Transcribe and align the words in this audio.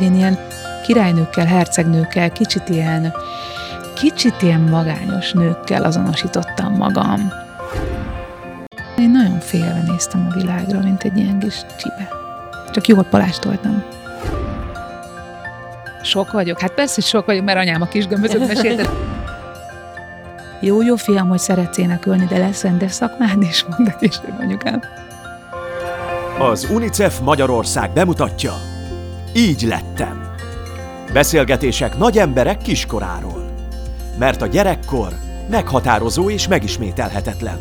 Én 0.00 0.14
ilyen 0.14 0.38
királynőkkel, 0.82 1.46
hercegnőkkel, 1.46 2.32
kicsit 2.32 2.68
ilyen, 2.68 3.12
kicsit 3.94 4.42
ilyen 4.42 4.60
magányos 4.60 5.32
nőkkel 5.32 5.82
azonosítottam 5.82 6.74
magam. 6.74 7.32
Én 8.98 9.10
nagyon 9.10 9.40
félve 9.40 9.82
néztem 9.86 10.28
a 10.30 10.34
világra, 10.34 10.80
mint 10.80 11.02
egy 11.02 11.16
ilyen 11.16 11.38
kis 11.38 11.54
csibe. 11.78 12.08
Csak 12.70 12.86
jól 12.86 13.02
palástoltam. 13.02 13.82
Sok 16.02 16.32
vagyok. 16.32 16.60
Hát 16.60 16.72
persze, 16.72 16.94
hogy 16.94 17.04
sok 17.04 17.26
vagyok, 17.26 17.44
mert 17.44 17.58
anyám 17.58 17.82
a 17.82 17.86
kis 17.86 18.06
gömbözöt 18.06 18.46
mesélte. 18.46 18.90
Jó, 20.62 20.82
jó 20.82 20.96
fiam, 20.96 21.28
hogy 21.28 21.38
szeretsz 21.38 21.78
énekelni, 21.78 22.24
de 22.24 22.38
lesz 22.38 22.62
rendes 22.62 22.92
szakmád 22.92 23.42
is, 23.42 23.64
mondta 23.64 23.96
később 23.96 24.34
anyukám. 24.40 24.80
Az 26.38 26.68
UNICEF 26.70 27.18
Magyarország 27.20 27.90
bemutatja 27.90 28.69
Így 29.34 29.62
lettem. 29.62 30.34
Beszélgetések 31.12 31.98
nagy 31.98 32.18
emberek 32.18 32.58
kiskoráról. 32.58 33.54
Mert 34.18 34.42
a 34.42 34.46
gyerekkor 34.46 35.12
meghatározó 35.50 36.30
és 36.30 36.48
megismételhetetlen. 36.48 37.58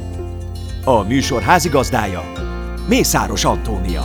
A 0.84 1.02
műsor 1.02 1.42
házigazdája 1.42 2.32
Mészáros 2.88 3.46
Antónia. 3.46 4.02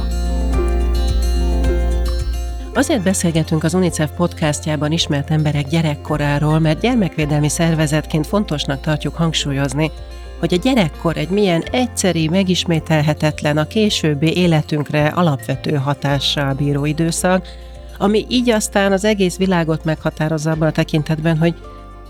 Azért 2.74 3.02
beszélgetünk 3.02 3.65
az 3.65 3.74
UNICEF 3.74 4.10
podcastjában 4.16 4.92
ismert 4.92 5.30
emberek 5.30 5.66
gyerekkoráról, 5.66 6.59
mert 6.59 6.80
gyermekvédelmi 6.80 7.48
szervezetként 7.48 8.26
fontosnak 8.26 8.80
tartjuk 8.80 9.15
hangsúlyozni, 9.15 9.90
hogy 10.38 10.55
a 10.55 10.56
gyerekkor 10.56 11.16
egy 11.16 11.29
milyen 11.29 11.62
egyszeri, 11.62 12.29
megismételhetetlen, 12.29 13.56
a 13.56 13.66
későbbi 13.66 14.37
életünkre 14.37 15.07
alapvető 15.07 15.74
hatással 15.74 16.55
bíró 16.55 16.84
időszak, 16.84 17.47
ami 17.98 18.27
így 18.29 18.51
aztán 18.51 18.93
az 18.93 19.05
egész 19.05 19.37
világot 19.37 19.84
meghatározza 19.84 20.51
abban 20.51 20.69
a 20.69 20.73
tekintetben, 20.73 21.38
hogy 21.38 21.55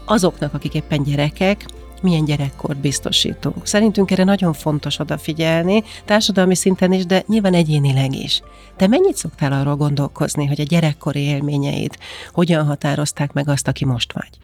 azoknak, 0.05 0.55
akik 0.55 0.75
éppen 0.75 1.03
gyerekek, 1.03 1.65
milyen 2.03 2.25
gyerekkort 2.25 2.79
biztosítunk. 2.79 3.67
Szerintünk 3.67 4.11
erre 4.11 4.25
nagyon 4.25 4.53
fontos 4.53 4.99
odafigyelni, 4.99 5.83
társadalmi 6.05 6.55
szinten 6.55 6.93
is, 6.93 7.07
de 7.07 7.23
nyilván 7.27 7.55
egyénileg 7.55 8.15
is. 8.15 8.43
Te 8.77 8.87
mennyit 8.87 9.17
szoktál 9.17 9.53
arról 9.53 9.77
gondolkozni, 9.77 10.47
hogy 10.47 10.61
a 10.61 10.65
gyerekkori 10.65 11.21
élményeid 11.21 11.97
hogyan 12.33 12.67
határozták 12.67 13.33
meg 13.33 13.49
azt, 13.49 13.69
aki 13.69 13.85
most 13.85 14.13
vagy? 14.13 14.44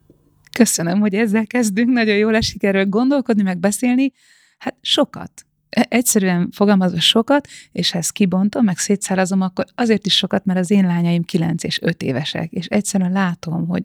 Köszönöm, 0.52 1.00
hogy 1.00 1.14
ezzel 1.14 1.46
kezdünk, 1.46 1.88
nagyon 1.88 2.16
jól 2.16 2.34
esik 2.34 2.62
erről 2.62 2.86
gondolkodni, 2.86 3.42
meg 3.42 3.58
beszélni. 3.58 4.12
Hát 4.58 4.76
sokat. 4.80 5.44
E- 5.68 5.86
egyszerűen 5.88 6.48
fogalmazva 6.52 7.00
sokat, 7.00 7.48
és 7.72 7.90
ha 7.90 7.98
ezt 7.98 8.12
kibontom, 8.12 8.64
meg 8.64 8.78
szétszárazom, 8.78 9.40
akkor 9.40 9.64
azért 9.74 10.06
is 10.06 10.16
sokat, 10.16 10.44
mert 10.44 10.58
az 10.58 10.70
én 10.70 10.86
lányaim 10.86 11.22
9 11.22 11.64
és 11.64 11.82
5 11.82 12.02
évesek, 12.02 12.50
és 12.50 12.66
egyszerűen 12.66 13.12
látom, 13.12 13.66
hogy 13.66 13.84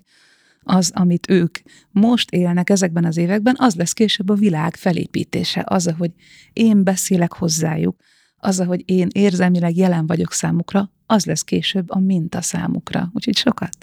az, 0.67 0.91
amit 0.93 1.29
ők 1.29 1.57
most 1.91 2.31
élnek 2.31 2.69
ezekben 2.69 3.05
az 3.05 3.17
években, 3.17 3.55
az 3.57 3.75
lesz 3.75 3.93
később 3.93 4.29
a 4.29 4.33
világ 4.33 4.75
felépítése, 4.75 5.63
az, 5.65 5.93
hogy 5.97 6.11
én 6.53 6.83
beszélek 6.83 7.33
hozzájuk, 7.33 7.95
az, 8.37 8.59
hogy 8.59 8.81
én 8.85 9.07
érzelmileg 9.11 9.75
jelen 9.75 10.07
vagyok 10.07 10.33
számukra, 10.33 10.91
az 11.05 11.25
lesz 11.25 11.41
később 11.41 11.89
a 11.89 11.99
minta 11.99 12.41
számukra. 12.41 13.09
Úgyhogy 13.13 13.37
sokat. 13.37 13.77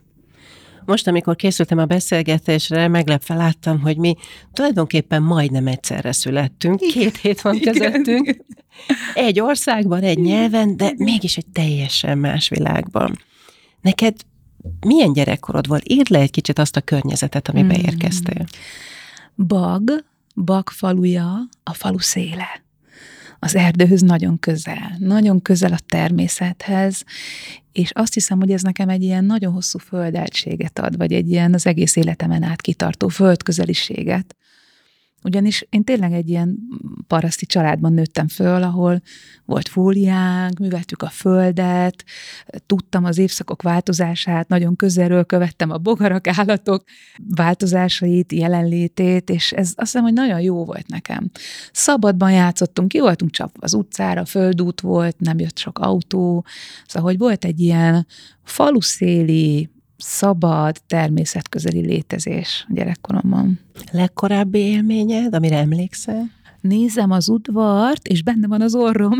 Most, 0.85 1.07
amikor 1.07 1.37
készültem 1.37 1.79
a 1.79 1.85
beszélgetésre, 1.85 2.89
meglepve 2.89 3.35
láttam, 3.35 3.81
hogy 3.81 3.97
mi 3.97 4.15
tulajdonképpen 4.53 5.23
majdnem 5.23 5.67
egyszerre 5.67 6.13
születtünk. 6.13 6.81
Két 6.81 7.17
hét 7.17 7.41
van 7.41 7.61
közöttünk. 7.61 8.45
Egy 9.15 9.41
országban, 9.41 10.03
egy 10.03 10.19
nyelven, 10.19 10.77
de 10.77 10.93
mégis 10.97 11.37
egy 11.37 11.47
teljesen 11.53 12.19
más 12.19 12.49
világban. 12.49 13.19
Neked 13.81 14.15
milyen 14.87 15.13
gyerekkorod 15.13 15.67
volt? 15.67 15.89
Írd 15.89 16.11
le 16.11 16.19
egy 16.19 16.31
kicsit 16.31 16.59
azt 16.59 16.77
a 16.77 16.81
környezetet, 16.81 17.49
amiben 17.49 17.77
hmm. 17.77 17.85
érkeztél. 17.85 18.47
Bag, 19.37 20.05
Bag 20.35 20.69
faluja, 20.69 21.49
a 21.63 21.75
falu 21.75 21.99
széle 21.99 22.63
az 23.45 23.55
erdőhöz 23.55 24.01
nagyon 24.01 24.39
közel, 24.39 24.97
nagyon 24.99 25.43
közel 25.43 25.73
a 25.73 25.79
természethez, 25.87 27.05
és 27.73 27.91
azt 27.91 28.15
hiszem, 28.15 28.39
hogy 28.39 28.51
ez 28.51 28.63
nekem 28.63 28.89
egy 28.89 29.03
ilyen 29.03 29.25
nagyon 29.25 29.53
hosszú 29.53 29.79
földeltséget 29.79 30.79
ad, 30.79 30.97
vagy 30.97 31.13
egy 31.13 31.31
ilyen 31.31 31.55
az 31.55 31.67
egész 31.67 31.97
életemen 31.97 32.43
át 32.43 32.61
kitartó 32.61 33.09
földközeliséget, 33.09 34.37
ugyanis 35.25 35.67
én 35.71 35.85
tényleg 35.85 36.13
egy 36.13 36.29
ilyen 36.29 36.59
paraszti 37.07 37.47
családban 37.47 37.93
nőttem 37.93 38.29
föl, 38.29 38.63
ahol 38.63 39.03
volt 39.45 39.69
fóliánk, 39.69 40.59
műveltük 40.59 41.03
a 41.03 41.09
földet, 41.09 42.05
tudtam 42.67 43.05
az 43.05 43.19
évszakok 43.19 43.63
változását, 43.63 44.49
nagyon 44.49 44.77
közelről 44.77 45.25
követtem 45.25 45.71
a 45.71 45.79
bogarak 45.79 46.27
állatok 46.39 46.85
változásait, 47.35 48.33
jelenlétét, 48.33 49.31
és 49.31 49.53
ez 49.53 49.67
azt 49.67 49.77
hiszem, 49.77 50.03
hogy 50.03 50.13
nagyon 50.13 50.41
jó 50.41 50.65
volt 50.65 50.89
nekem. 50.89 51.31
Szabadban 51.73 52.33
játszottunk, 52.33 52.89
ki 52.89 53.01
voltunk 53.01 53.31
csapva 53.31 53.61
az 53.61 53.75
utcára, 53.75 54.25
földút 54.25 54.81
volt, 54.81 55.21
nem 55.21 55.39
jött 55.39 55.59
sok 55.59 55.79
autó, 55.79 56.45
szóval 56.87 57.11
hogy 57.11 57.19
volt 57.19 57.45
egy 57.45 57.61
ilyen 57.61 58.07
faluszéli, 58.43 59.71
szabad, 60.03 60.77
természetközeli 60.87 61.81
létezés 61.81 62.67
gyerekkoromban. 62.69 63.61
Legkorábbi 63.91 64.59
élményed, 64.59 65.35
amire 65.35 65.57
emlékszel? 65.57 66.31
Nézem 66.61 67.11
az 67.11 67.29
udvart, 67.29 68.07
és 68.07 68.23
benne 68.23 68.47
van 68.47 68.63
az 68.63 68.75
orrom 68.75 69.19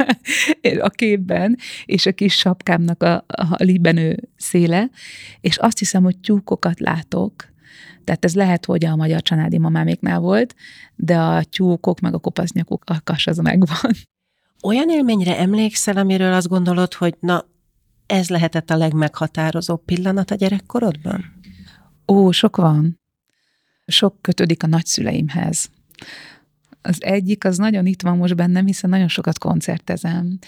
a 0.80 0.88
képben, 0.88 1.56
és 1.84 2.06
a 2.06 2.12
kis 2.12 2.34
sapkámnak 2.34 3.02
a, 3.02 3.14
a 3.26 3.56
libenő 3.58 4.28
széle, 4.36 4.90
és 5.40 5.56
azt 5.56 5.78
hiszem, 5.78 6.02
hogy 6.02 6.18
tyúkokat 6.18 6.80
látok, 6.80 7.32
tehát 8.04 8.24
ez 8.24 8.34
lehet, 8.34 8.64
hogy 8.64 8.84
a 8.84 8.96
magyar 8.96 9.22
családi 9.22 9.58
mamáméknál 9.58 10.18
volt, 10.18 10.54
de 10.96 11.18
a 11.18 11.44
tyúkok 11.44 12.00
meg 12.00 12.14
a 12.14 12.18
kopasznyakok 12.18 12.82
a 12.86 13.00
kas 13.04 13.26
az 13.26 13.38
megvan. 13.38 13.92
Olyan 14.62 14.90
élményre 14.90 15.38
emlékszel, 15.38 15.96
amiről 15.96 16.32
azt 16.32 16.48
gondolod, 16.48 16.94
hogy 16.94 17.14
na, 17.20 17.44
ez 18.06 18.28
lehetett 18.28 18.70
a 18.70 18.76
legmeghatározóbb 18.76 19.84
pillanat 19.84 20.30
a 20.30 20.34
gyerekkorodban? 20.34 21.24
Ó, 22.08 22.30
sok 22.30 22.56
van. 22.56 23.00
Sok 23.86 24.22
kötődik 24.22 24.62
a 24.62 24.66
nagyszüleimhez. 24.66 25.70
Az 26.82 27.02
egyik, 27.02 27.44
az 27.44 27.56
nagyon 27.56 27.86
itt 27.86 28.02
van 28.02 28.16
most 28.16 28.36
bennem, 28.36 28.66
hiszen 28.66 28.90
nagyon 28.90 29.08
sokat 29.08 29.38
koncertezem. 29.38 30.38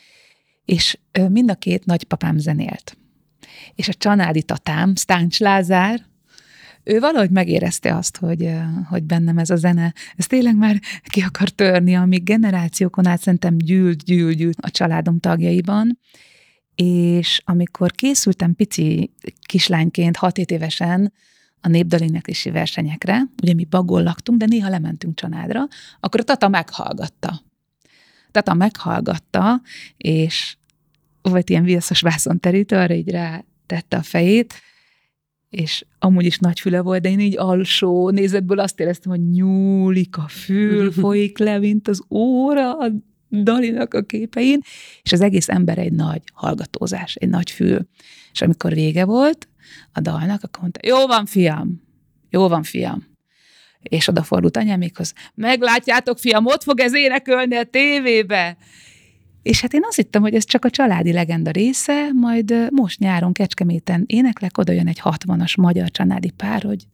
És 0.65 0.99
mind 1.29 1.51
a 1.51 1.55
két 1.55 1.85
nagypapám 1.85 2.39
zenélt. 2.39 2.97
És 3.75 3.89
a 3.89 3.95
csanádi 3.95 4.43
tatám, 4.43 4.97
Stáncs 4.97 5.39
Lázár, 5.39 6.07
ő 6.85 6.99
valahogy 6.99 7.31
megérezte 7.31 7.97
azt, 7.97 8.17
hogy, 8.17 8.51
hogy 8.89 9.03
bennem 9.03 9.39
ez 9.39 9.51
a 9.51 9.57
zene, 9.57 9.95
ez 10.17 10.27
tényleg 10.27 10.57
már 10.57 10.81
ki 11.03 11.21
akar 11.21 11.49
törni, 11.49 11.97
amíg 11.97 12.23
generációkon 12.23 13.07
át 13.07 13.21
szerintem 13.21 13.57
gyűlt, 13.59 14.05
gyűlt, 14.05 14.37
gyűlt 14.37 14.59
a 14.61 14.71
családom 14.71 15.21
tagjaiban, 15.21 15.99
és 16.83 17.41
amikor 17.45 17.93
készültem 17.93 18.55
pici 18.55 19.11
kislányként, 19.47 20.17
6 20.17 20.39
évesen 20.39 21.13
a 21.61 21.69
népdaléneklési 21.69 22.51
versenyekre, 22.51 23.23
ugye 23.43 23.55
mi 23.55 23.65
bagol 23.65 24.03
laktunk, 24.03 24.39
de 24.39 24.47
néha 24.47 24.69
lementünk 24.69 25.17
csanádra, 25.17 25.67
akkor 26.01 26.21
a 26.21 26.23
tata 26.23 26.49
meghallgatta. 26.49 27.43
Tata 28.31 28.55
meghallgatta, 28.55 29.61
és 29.97 30.57
volt 31.23 31.51
ilyen 31.51 31.65
viaszos 31.65 32.01
vászonterítő, 32.01 32.77
arra 32.77 32.95
így 32.95 33.11
rá 33.11 33.45
tette 33.67 33.97
a 33.97 34.03
fejét, 34.03 34.55
és 35.51 35.85
amúgy 35.99 36.25
is 36.25 36.39
nagy 36.39 36.61
füle 36.61 36.81
volt, 36.81 37.03
de 37.03 37.11
én 37.11 37.21
így 37.21 37.39
alsó 37.39 38.11
nézetből 38.11 38.59
azt 38.59 38.81
éreztem, 38.81 39.11
hogy 39.11 39.31
nyúlik 39.31 40.17
a 40.17 40.29
fül, 40.29 40.93
folyik 41.03 41.39
le, 41.39 41.59
mint 41.59 41.89
az 41.89 42.05
óra 42.11 42.79
a 42.79 42.93
Dalinak 43.31 43.95
a 43.95 44.03
képein, 44.03 44.61
és 45.03 45.13
az 45.13 45.21
egész 45.21 45.49
ember 45.49 45.79
egy 45.79 45.93
nagy 45.93 46.23
hallgatózás, 46.33 47.15
egy 47.15 47.29
nagy 47.29 47.51
fül. 47.51 47.89
És 48.33 48.41
amikor 48.41 48.73
vége 48.73 49.05
volt 49.05 49.49
a 49.93 50.01
dalnak, 50.01 50.43
akkor 50.43 50.61
mondta, 50.61 50.81
jó 50.87 51.07
van, 51.07 51.27
fiam, 51.27 51.83
jó 52.31 52.49
van, 52.49 52.63
fiam. 52.63 53.07
És 53.83 54.09
odafordult 54.09 54.57
anyámékhoz, 54.57 55.13
meglátjátok, 55.35 56.19
fiam, 56.19 56.47
ott 56.47 56.63
fog 56.63 56.81
ez 56.81 56.95
énekelni 56.95 57.57
a 57.57 57.65
tévébe. 57.65 58.57
És 59.43 59.61
hát 59.61 59.73
én 59.73 59.85
azt 59.85 59.97
hittem, 59.97 60.23
hogy 60.23 60.35
ez 60.35 60.45
csak 60.45 60.65
a 60.65 60.71
családi 60.71 61.13
legenda 61.13 61.51
része, 61.51 62.13
majd 62.13 62.69
most 62.71 62.99
nyáron 62.99 63.33
Kecskeméten 63.33 64.05
éneklek, 64.07 64.59
oda 64.59 64.73
jön 64.73 64.89
egy 64.89 64.99
hatvanas 64.99 65.57
magyar 65.57 65.91
családi 65.91 66.31
pár, 66.31 66.63
hogy 66.63 66.87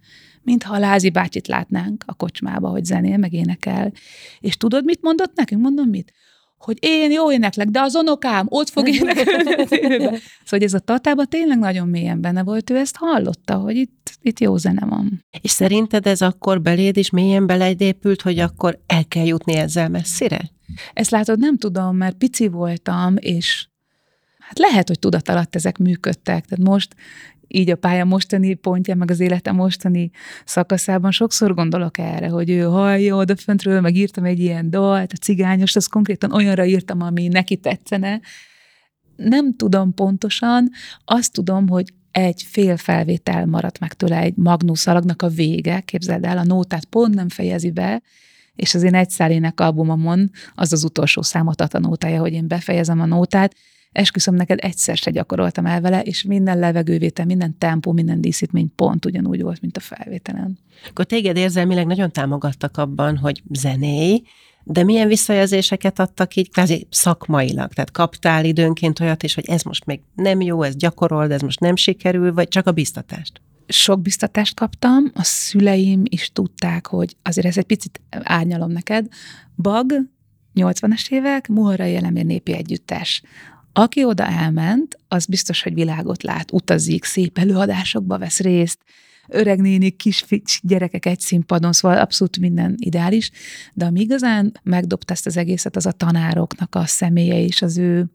mintha 0.43 0.75
a 0.75 0.79
Lázi 0.79 1.11
bácsit 1.11 1.47
látnánk 1.47 2.05
a 2.07 2.15
kocsmába, 2.15 2.69
hogy 2.69 2.85
zenél, 2.85 3.17
meg 3.17 3.33
énekel. 3.33 3.93
És 4.41 4.57
tudod, 4.57 4.85
mit 4.85 5.03
mondott 5.03 5.37
nekünk? 5.37 5.63
Mondom, 5.63 5.89
mit? 5.89 6.13
Hogy 6.65 6.77
én 6.81 7.13
jó 7.13 7.33
éneklek, 7.33 7.69
de 7.69 7.81
az 7.81 7.95
unokám 7.95 8.47
ott 8.49 8.69
fog 8.69 8.89
énekelni. 8.89 9.51
szóval 10.45 10.67
ez 10.67 10.75
a 10.75 10.79
tatában 10.79 11.27
tényleg 11.29 11.59
nagyon 11.59 11.89
mélyen 11.89 12.21
benne 12.21 12.43
volt, 12.43 12.71
ő 12.71 12.77
ezt 12.77 12.97
hallotta, 12.97 13.55
hogy 13.55 13.77
itt, 13.77 14.11
itt 14.21 14.41
jó 14.41 14.57
zene 14.57 14.87
van. 14.87 15.25
És 15.41 15.51
szerinted 15.51 16.07
ez 16.07 16.21
akkor 16.21 16.61
beléd 16.61 16.97
is 16.97 17.11
mélyen 17.11 17.47
beleépült, 17.47 18.23
hogy 18.23 18.39
akkor 18.39 18.79
el 18.87 19.05
kell 19.09 19.25
jutni 19.25 19.55
ezzel 19.55 19.89
messzire? 19.89 20.41
Ezt 20.93 21.11
látod, 21.11 21.39
nem 21.39 21.57
tudom, 21.57 21.97
mert 21.97 22.17
pici 22.17 22.49
voltam, 22.49 23.15
és 23.19 23.67
hát 24.39 24.59
lehet, 24.59 24.89
hogy 24.89 24.99
tudat 24.99 25.29
alatt 25.29 25.55
ezek 25.55 25.79
működtek. 25.79 26.45
Tehát 26.45 26.69
most 26.69 26.95
így 27.49 27.71
a 27.71 27.77
pálya 27.77 28.05
mostani 28.05 28.55
pontja, 28.55 28.95
meg 28.95 29.11
az 29.11 29.21
életem 29.21 29.55
mostani 29.55 30.11
szakaszában 30.45 31.11
sokszor 31.11 31.55
gondolok 31.55 31.99
erre, 31.99 32.29
hogy 32.29 32.51
ő 32.51 32.61
hallja 32.61 33.17
oda 33.17 33.37
föntről, 33.37 33.81
meg 33.81 33.97
írtam 33.97 34.25
egy 34.25 34.39
ilyen 34.39 34.71
dalt, 34.71 35.13
a 35.13 35.17
cigányos, 35.17 35.77
az 35.77 35.87
konkrétan 35.87 36.33
olyanra 36.33 36.65
írtam, 36.65 37.01
ami 37.01 37.29
neki 37.29 37.57
tetszene. 37.57 38.21
Nem 39.17 39.57
tudom 39.57 39.95
pontosan, 39.95 40.71
azt 41.05 41.33
tudom, 41.33 41.69
hogy 41.69 41.93
egy 42.11 42.43
fél 42.43 42.77
felvétel 42.77 43.47
maradt 43.47 43.79
meg 43.79 43.93
tőle, 43.93 44.19
egy 44.19 44.37
magnuszalagnak 44.37 45.23
a 45.23 45.29
vége, 45.29 45.81
képzeld 45.81 46.25
el, 46.25 46.39
a 46.39 46.45
nótát 46.45 46.85
pont 46.85 47.15
nem 47.15 47.29
fejezi 47.29 47.71
be, 47.71 48.03
és 48.55 48.75
az 48.75 48.83
én 48.83 48.95
egy 48.95 49.11
szálének 49.11 49.61
albumomon 49.61 50.31
az 50.55 50.73
az 50.73 50.85
utolsó 50.85 51.23
számot 51.23 51.61
a 51.61 51.79
nótája, 51.79 52.21
hogy 52.21 52.33
én 52.33 52.49
befejezem 52.49 53.01
a 53.01 53.07
nótát, 53.07 53.55
esküszöm 53.95 54.35
neked 54.35 54.59
egyszer 54.63 54.97
se 54.97 55.11
gyakoroltam 55.11 55.67
el 55.67 55.81
vele, 55.81 56.03
és 56.03 56.23
minden 56.23 56.59
levegővétel, 56.59 57.25
minden 57.25 57.59
tempó, 57.59 57.93
minden 57.93 58.21
díszítmény 58.21 58.75
pont 58.77 59.05
ugyanúgy 59.05 59.43
volt, 59.43 59.61
mint 59.61 59.77
a 59.77 59.81
felvételen. 59.81 60.59
Akkor 60.89 61.05
téged 61.05 61.37
érzelmileg 61.37 61.87
nagyon 61.87 62.11
támogattak 62.11 62.77
abban, 62.77 63.17
hogy 63.17 63.43
zenéj, 63.51 64.23
de 64.65 64.85
milyen 64.85 65.09
visszajelzéseket 65.09 65.99
adtak 65.99 66.37
így 66.37 66.51
kvázi 66.51 66.87
szakmailag? 66.91 67.73
Tehát 67.73 67.91
kaptál 67.91 68.45
időnként 68.45 69.01
olyat 69.01 69.23
is, 69.23 69.35
hogy 69.35 69.49
ez 69.49 69.63
most 69.63 69.85
még 69.85 70.01
nem 70.15 70.41
jó, 70.41 70.63
ez 70.63 70.77
gyakorol, 70.77 71.33
ez 71.33 71.41
most 71.41 71.61
nem 71.61 71.77
sikerül, 71.77 72.33
vagy 72.33 72.49
csak 72.49 72.67
a 72.67 72.73
biztatást? 72.73 73.41
Sok 73.69 74.01
biztatást 74.01 74.55
kaptam, 74.55 75.11
a 75.15 75.23
szüleim 75.23 76.03
is 76.05 76.31
tudták, 76.33 76.87
hogy 76.87 77.17
azért 77.23 77.47
ez 77.47 77.57
egy 77.57 77.65
picit 77.65 78.01
árnyalom 78.11 78.71
neked. 78.71 79.07
Bag, 79.57 79.93
80-as 80.55 81.09
évek, 81.09 81.49
Muharai 81.49 81.97
Elemér 81.97 82.25
népi 82.25 82.53
együttes. 82.53 83.23
Aki 83.77 84.05
oda 84.05 84.27
elment, 84.27 84.99
az 85.09 85.27
biztos, 85.27 85.63
hogy 85.63 85.75
világot 85.75 86.23
lát, 86.23 86.53
utazik, 86.53 87.05
szép 87.05 87.39
előadásokba 87.39 88.19
vesz 88.19 88.41
részt, 88.41 88.79
öreg 89.29 89.61
néni, 89.61 89.91
kis 89.91 90.25
gyerekek 90.63 91.07
egy 91.07 91.21
színpadon, 91.21 91.73
szóval 91.73 91.99
abszolút 91.99 92.39
minden 92.39 92.75
ideális, 92.79 93.31
de 93.73 93.85
ami 93.85 94.01
igazán 94.01 94.61
megdobta 94.63 95.13
ezt 95.13 95.27
az 95.27 95.37
egészet, 95.37 95.77
az 95.77 95.87
a 95.87 95.93
tanároknak 95.93 96.75
a 96.75 96.87
személye 96.87 97.41
és 97.41 97.63
az 97.63 97.79
ő 97.79 98.07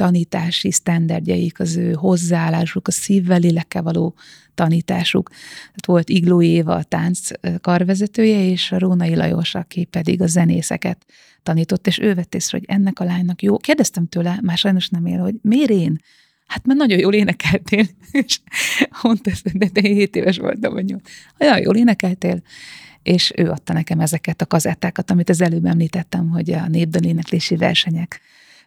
tanítási 0.00 0.70
sztenderdjeik, 0.70 1.60
az 1.60 1.76
ő 1.76 1.92
hozzáállásuk, 1.92 2.88
a 2.88 2.90
szívvel, 2.90 3.38
lélekkel 3.38 3.82
való 3.82 4.14
tanításuk. 4.54 5.28
Tehát 5.28 5.86
volt 5.86 6.08
Igló 6.08 6.42
Éva 6.42 6.74
a 6.74 6.82
tánc 6.82 7.28
karvezetője, 7.60 8.44
és 8.44 8.72
a 8.72 8.78
Rónai 8.78 9.14
Lajos, 9.14 9.54
aki 9.54 9.84
pedig 9.84 10.20
a 10.20 10.26
zenészeket 10.26 11.04
tanított, 11.42 11.86
és 11.86 11.98
ő 11.98 12.14
vett 12.14 12.34
észre, 12.34 12.58
hogy 12.58 12.76
ennek 12.76 13.00
a 13.00 13.04
lánynak 13.04 13.42
jó. 13.42 13.56
Kérdeztem 13.56 14.06
tőle, 14.06 14.38
már 14.42 14.58
sajnos 14.58 14.88
nem 14.88 15.06
él, 15.06 15.18
hogy 15.18 15.34
miért 15.42 15.70
én? 15.70 16.00
Hát 16.46 16.66
mert 16.66 16.78
nagyon 16.78 16.98
jól 16.98 17.14
énekeltél. 17.14 17.84
És 18.26 18.40
mondta 19.02 19.30
de 19.52 19.68
te 19.68 19.80
7 19.80 20.16
éves 20.16 20.38
voltam, 20.38 20.72
vagy 20.72 20.84
nyolc. 20.84 21.10
Nagyon 21.38 21.58
jól 21.58 21.76
énekeltél. 21.76 22.42
És 23.02 23.32
ő 23.36 23.50
adta 23.50 23.72
nekem 23.72 24.00
ezeket 24.00 24.42
a 24.42 24.46
kazettákat, 24.46 25.10
amit 25.10 25.28
az 25.28 25.40
előbb 25.40 25.64
említettem, 25.64 26.30
hogy 26.30 26.50
a 26.50 26.68
népdal 26.68 27.02
éneklési 27.02 27.56
versenyek 27.56 28.20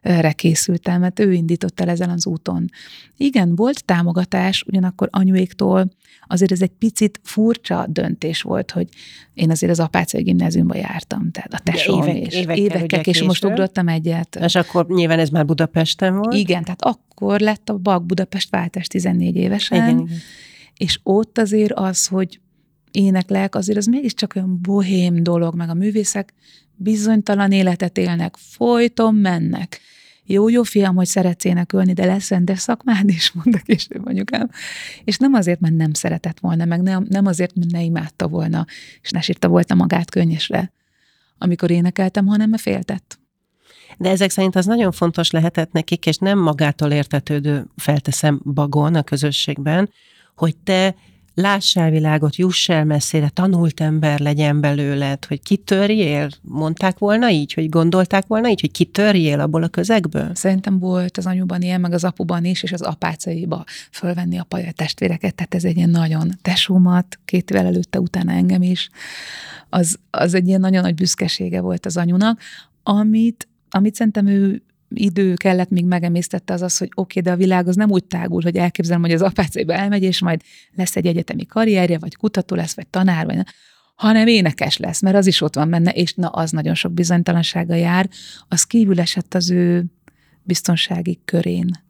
re 0.03 0.31
készültem, 0.31 0.99
mert 0.99 1.19
ő 1.19 1.33
indított 1.33 1.79
el 1.79 1.89
ezen 1.89 2.09
az 2.09 2.25
úton. 2.25 2.69
Igen, 3.17 3.55
volt 3.55 3.85
támogatás, 3.85 4.63
ugyanakkor 4.67 5.07
anyuéktól 5.11 5.91
azért 6.27 6.51
ez 6.51 6.61
egy 6.61 6.71
picit 6.79 7.19
furcsa 7.23 7.85
döntés 7.89 8.41
volt, 8.41 8.71
hogy 8.71 8.87
én 9.33 9.49
azért 9.49 9.71
az 9.71 9.79
apácai 9.79 10.21
gimnáziumba 10.21 10.75
jártam, 10.75 11.31
tehát 11.31 11.53
a 11.53 11.59
tesóm 11.59 12.01
évek, 12.07 12.25
és 12.25 12.33
évekkel, 12.33 12.63
évekkel 12.63 13.01
és 13.03 13.23
most 13.23 13.45
ugrottam 13.45 13.87
egyet. 13.87 14.35
És 14.35 14.55
akkor 14.55 14.87
nyilván 14.87 15.19
ez 15.19 15.29
már 15.29 15.45
Budapesten 15.45 16.17
volt? 16.17 16.33
Igen, 16.33 16.63
tehát 16.63 16.83
akkor 16.83 17.39
lett 17.39 17.69
a 17.69 17.77
Bak 17.77 18.05
Budapest 18.05 18.49
váltás 18.49 18.87
14 18.87 19.35
évesen, 19.35 19.77
igen, 19.77 19.99
igen. 19.99 20.17
és 20.77 20.99
ott 21.03 21.37
azért 21.37 21.73
az, 21.73 22.07
hogy 22.07 22.39
éneklek, 22.91 23.55
azért 23.55 23.77
az 23.77 23.85
mégiscsak 23.85 24.33
olyan 24.35 24.59
bohém 24.61 25.23
dolog, 25.23 25.55
meg 25.55 25.69
a 25.69 25.73
művészek 25.73 26.33
bizonytalan 26.83 27.51
életet 27.51 27.97
élnek, 27.97 28.35
folyton 28.37 29.15
mennek. 29.15 29.81
Jó, 30.25 30.49
jó 30.49 30.63
fiam, 30.63 30.95
hogy 30.95 31.05
szeretsz 31.05 31.45
énekelni, 31.45 31.93
de 31.93 32.05
lesz 32.05 32.29
rendes 32.29 32.59
szakmád 32.59 33.09
is, 33.09 33.31
mondta 33.33 33.59
később 33.65 34.05
anyukám. 34.05 34.49
És 35.03 35.17
nem 35.17 35.33
azért, 35.33 35.59
mert 35.59 35.75
nem 35.75 35.93
szeretett 35.93 36.39
volna, 36.39 36.65
meg 36.65 36.81
nem, 36.81 37.05
nem 37.09 37.25
azért, 37.25 37.55
mert 37.55 37.71
ne 37.71 37.81
imádta 37.81 38.27
volna, 38.27 38.65
és 39.01 39.09
ne 39.09 39.21
sírta 39.21 39.47
volna 39.47 39.75
magát 39.75 40.09
könnyesre, 40.09 40.71
amikor 41.37 41.71
énekeltem, 41.71 42.25
hanem 42.25 42.49
mert 42.49 42.61
féltett. 42.61 43.21
De 43.97 44.09
ezek 44.09 44.29
szerint 44.29 44.55
az 44.55 44.65
nagyon 44.65 44.91
fontos 44.91 45.31
lehetett 45.31 45.71
nekik, 45.71 46.05
és 46.05 46.17
nem 46.17 46.39
magától 46.39 46.91
értetődő, 46.91 47.65
felteszem, 47.75 48.41
bagon 48.53 48.95
a 48.95 49.03
közösségben, 49.03 49.89
hogy 50.35 50.55
te 50.57 50.95
lássál 51.33 51.89
világot, 51.89 52.35
juss 52.35 52.69
el 52.69 52.85
messzire, 52.85 53.29
tanult 53.29 53.79
ember 53.79 54.19
legyen 54.19 54.61
belőled, 54.61 55.25
hogy 55.25 55.41
kitörjél? 55.41 56.29
Mondták 56.41 56.97
volna 56.97 57.29
így, 57.29 57.53
hogy 57.53 57.69
gondolták 57.69 58.27
volna 58.27 58.49
így, 58.49 58.61
hogy 58.61 58.71
kitörjél 58.71 59.39
abból 59.39 59.63
a 59.63 59.67
közegből? 59.67 60.35
Szerintem 60.35 60.79
volt 60.79 61.17
az 61.17 61.25
anyuban 61.25 61.61
ilyen, 61.61 61.81
meg 61.81 61.93
az 61.93 62.03
apuban 62.03 62.45
is, 62.45 62.63
és 62.63 62.71
az 62.71 62.81
apácaiba 62.81 63.63
fölvenni 63.91 64.37
a 64.37 64.43
paja 64.43 64.71
testvéreket, 64.71 65.35
tehát 65.35 65.55
ez 65.55 65.63
egy 65.63 65.77
ilyen 65.77 65.89
nagyon 65.89 66.31
tesómat, 66.41 67.19
két 67.25 67.51
évvel 67.51 67.65
előtte, 67.65 67.99
utána 67.99 68.31
engem 68.31 68.61
is. 68.61 68.89
Az, 69.69 69.99
az 70.09 70.33
egy 70.33 70.47
ilyen 70.47 70.59
nagyon 70.59 70.81
nagy 70.81 70.95
büszkesége 70.95 71.61
volt 71.61 71.85
az 71.85 71.97
anyunak, 71.97 72.39
amit, 72.83 73.47
amit 73.69 73.95
szerintem 73.95 74.27
ő 74.27 74.63
idő 74.93 75.33
kellett, 75.33 75.69
míg 75.69 75.85
megemésztette 75.85 76.53
az 76.53 76.61
az, 76.61 76.77
hogy 76.77 76.89
oké, 76.95 77.19
okay, 77.19 77.21
de 77.21 77.31
a 77.31 77.43
világ 77.45 77.67
az 77.67 77.75
nem 77.75 77.91
úgy 77.91 78.05
tágul, 78.05 78.41
hogy 78.41 78.55
elképzelem, 78.55 79.01
hogy 79.01 79.11
az 79.11 79.21
apácaiba 79.21 79.73
elmegy, 79.73 80.03
és 80.03 80.21
majd 80.21 80.41
lesz 80.75 80.95
egy 80.95 81.05
egyetemi 81.05 81.45
karrierje, 81.45 81.97
vagy 81.97 82.15
kutató 82.15 82.55
lesz, 82.55 82.75
vagy 82.75 82.87
tanár, 82.87 83.25
vagy 83.25 83.37
hanem 83.95 84.27
énekes 84.27 84.77
lesz, 84.77 85.01
mert 85.01 85.15
az 85.15 85.27
is 85.27 85.41
ott 85.41 85.55
van 85.55 85.69
benne, 85.69 85.91
és 85.91 86.13
na, 86.13 86.27
az 86.27 86.51
nagyon 86.51 86.73
sok 86.73 86.91
bizonytalansága 86.91 87.75
jár, 87.75 88.09
az 88.47 88.63
kívül 88.63 88.99
esett 88.99 89.33
az 89.33 89.49
ő 89.49 89.85
biztonsági 90.43 91.21
körén. 91.25 91.82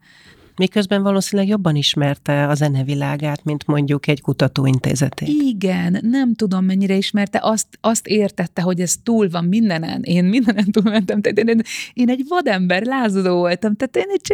Miközben 0.56 1.04
valószínűleg 1.04 1.52
jobban 1.52 1.76
ismerte 1.76 2.48
a 2.48 2.54
zenevilágát, 2.54 3.44
mint 3.44 3.68
mondjuk 3.68 4.08
egy 4.08 4.22
kutatóintézetét. 4.22 5.28
Igen, 5.28 6.00
nem 6.02 6.36
tudom 6.36 6.66
mennyire 6.66 6.96
ismerte, 6.96 7.40
azt, 7.42 7.68
azt 7.82 8.08
értette, 8.08 8.62
hogy 8.62 8.80
ez 8.80 8.96
túl 9.04 9.30
van 9.30 9.46
mindenen. 9.46 10.02
Én 10.04 10.24
mindenen 10.24 10.72
túlmentem, 10.72 11.22
tehát 11.22 11.38
én, 11.38 11.62
én 11.94 12.10
egy 12.10 12.26
vadember, 12.28 12.84
lázadó 12.84 13.38
voltam, 13.38 13.76
tehát 13.76 13.96
én 13.96 14.14
egy 14.14 14.34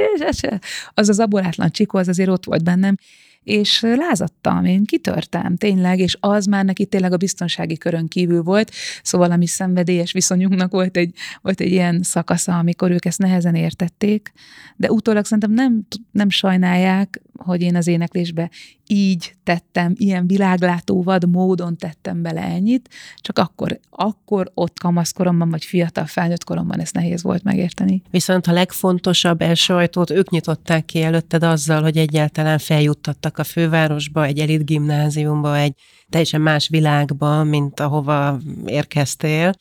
az 0.94 1.10
az 1.10 1.20
aborátlan 1.20 1.72
csikó, 1.72 1.98
az 1.98 2.08
azért 2.08 2.30
ott 2.30 2.46
volt 2.46 2.64
bennem, 2.64 2.96
és 3.44 3.82
lázadtam, 3.82 4.66
én 4.66 4.86
kitörtem 4.86 5.56
tényleg, 5.56 6.00
és 6.00 6.18
az 6.20 6.46
már 6.46 6.66
neki 6.66 6.86
tényleg 6.86 7.14
a 7.14 7.18
biztonsági 7.18 7.78
körön 7.78 8.08
kívül 8.08 8.44
volt, 8.44 8.72
szóval 9.04 9.32
a 9.32 9.36
mi 9.36 9.48
szenvedélyes 9.48 10.12
viszonyunknak 10.12 10.72
volt 10.72 10.98
egy, 10.98 11.14
volt 11.42 11.62
egy 11.62 11.72
ilyen 11.72 12.02
szakasza, 12.04 12.58
amikor 12.58 12.92
ők 12.92 13.06
ezt 13.06 13.20
nehezen 13.20 13.56
értették, 13.56 14.32
de 14.76 14.92
utólag 14.92 15.26
szerintem 15.26 15.52
nem, 15.52 15.86
nem 16.12 16.30
sajnálják, 16.30 17.22
hogy 17.38 17.62
én 17.62 17.76
az 17.76 17.88
éneklésbe 17.88 18.50
így 18.92 19.34
tettem, 19.44 19.94
ilyen 19.98 20.28
világlátóvad 20.28 21.30
módon 21.30 21.78
tettem 21.78 22.22
bele 22.22 22.42
ennyit, 22.42 22.90
csak 23.16 23.40
akkor, 23.40 23.80
akkor 23.90 24.52
ott 24.54 24.80
kamaszkoromban, 24.80 25.50
vagy 25.50 25.66
fiatal 25.66 26.06
felnőtt 26.06 26.44
koromban 26.44 26.80
ezt 26.80 26.94
nehéz 26.94 27.24
volt 27.24 27.44
megérteni. 27.44 28.02
Viszont 28.10 28.48
a 28.48 28.52
legfontosabb 28.52 29.42
első 29.42 29.74
ajtót 29.74 30.10
ők 30.10 30.30
nyitották 30.30 30.86
ki 30.86 31.02
előtted 31.02 31.44
azzal, 31.44 31.82
hogy 31.82 31.98
egyáltalán 31.98 32.58
feljuttattak 32.58 33.38
a 33.38 33.44
fővárosba, 33.44 34.26
egy 34.26 34.40
elit 34.40 34.66
gimnáziumba, 34.66 35.58
egy 35.58 35.74
teljesen 36.10 36.42
más 36.42 36.68
világba, 36.68 37.44
mint 37.44 37.80
ahova 37.80 38.40
érkeztél. 38.66 39.54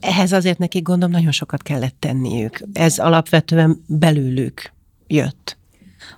Ehhez 0.00 0.32
azért 0.32 0.58
nekik 0.58 0.82
gondolom 0.82 1.12
nagyon 1.12 1.32
sokat 1.32 1.62
kellett 1.62 1.96
tenniük. 1.98 2.62
Ez 2.72 2.98
alapvetően 2.98 3.84
belőlük 3.86 4.72
jött. 5.06 5.58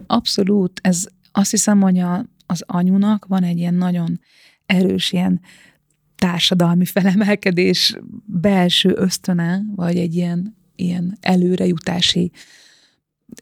Abszolút. 0.06 0.80
Ez 0.82 1.06
azt 1.32 1.50
hiszem, 1.50 1.80
hogy 1.80 1.98
a, 1.98 2.26
az 2.46 2.64
anyunak 2.66 3.26
van 3.26 3.42
egy 3.42 3.58
ilyen 3.58 3.74
nagyon 3.74 4.20
erős 4.66 5.12
ilyen 5.12 5.40
társadalmi 6.16 6.84
felemelkedés 6.84 7.96
belső 8.26 8.92
ösztöne, 8.96 9.62
vagy 9.74 9.96
egy 9.96 10.14
ilyen, 10.14 10.56
ilyen 10.76 11.16
előrejutási 11.20 12.30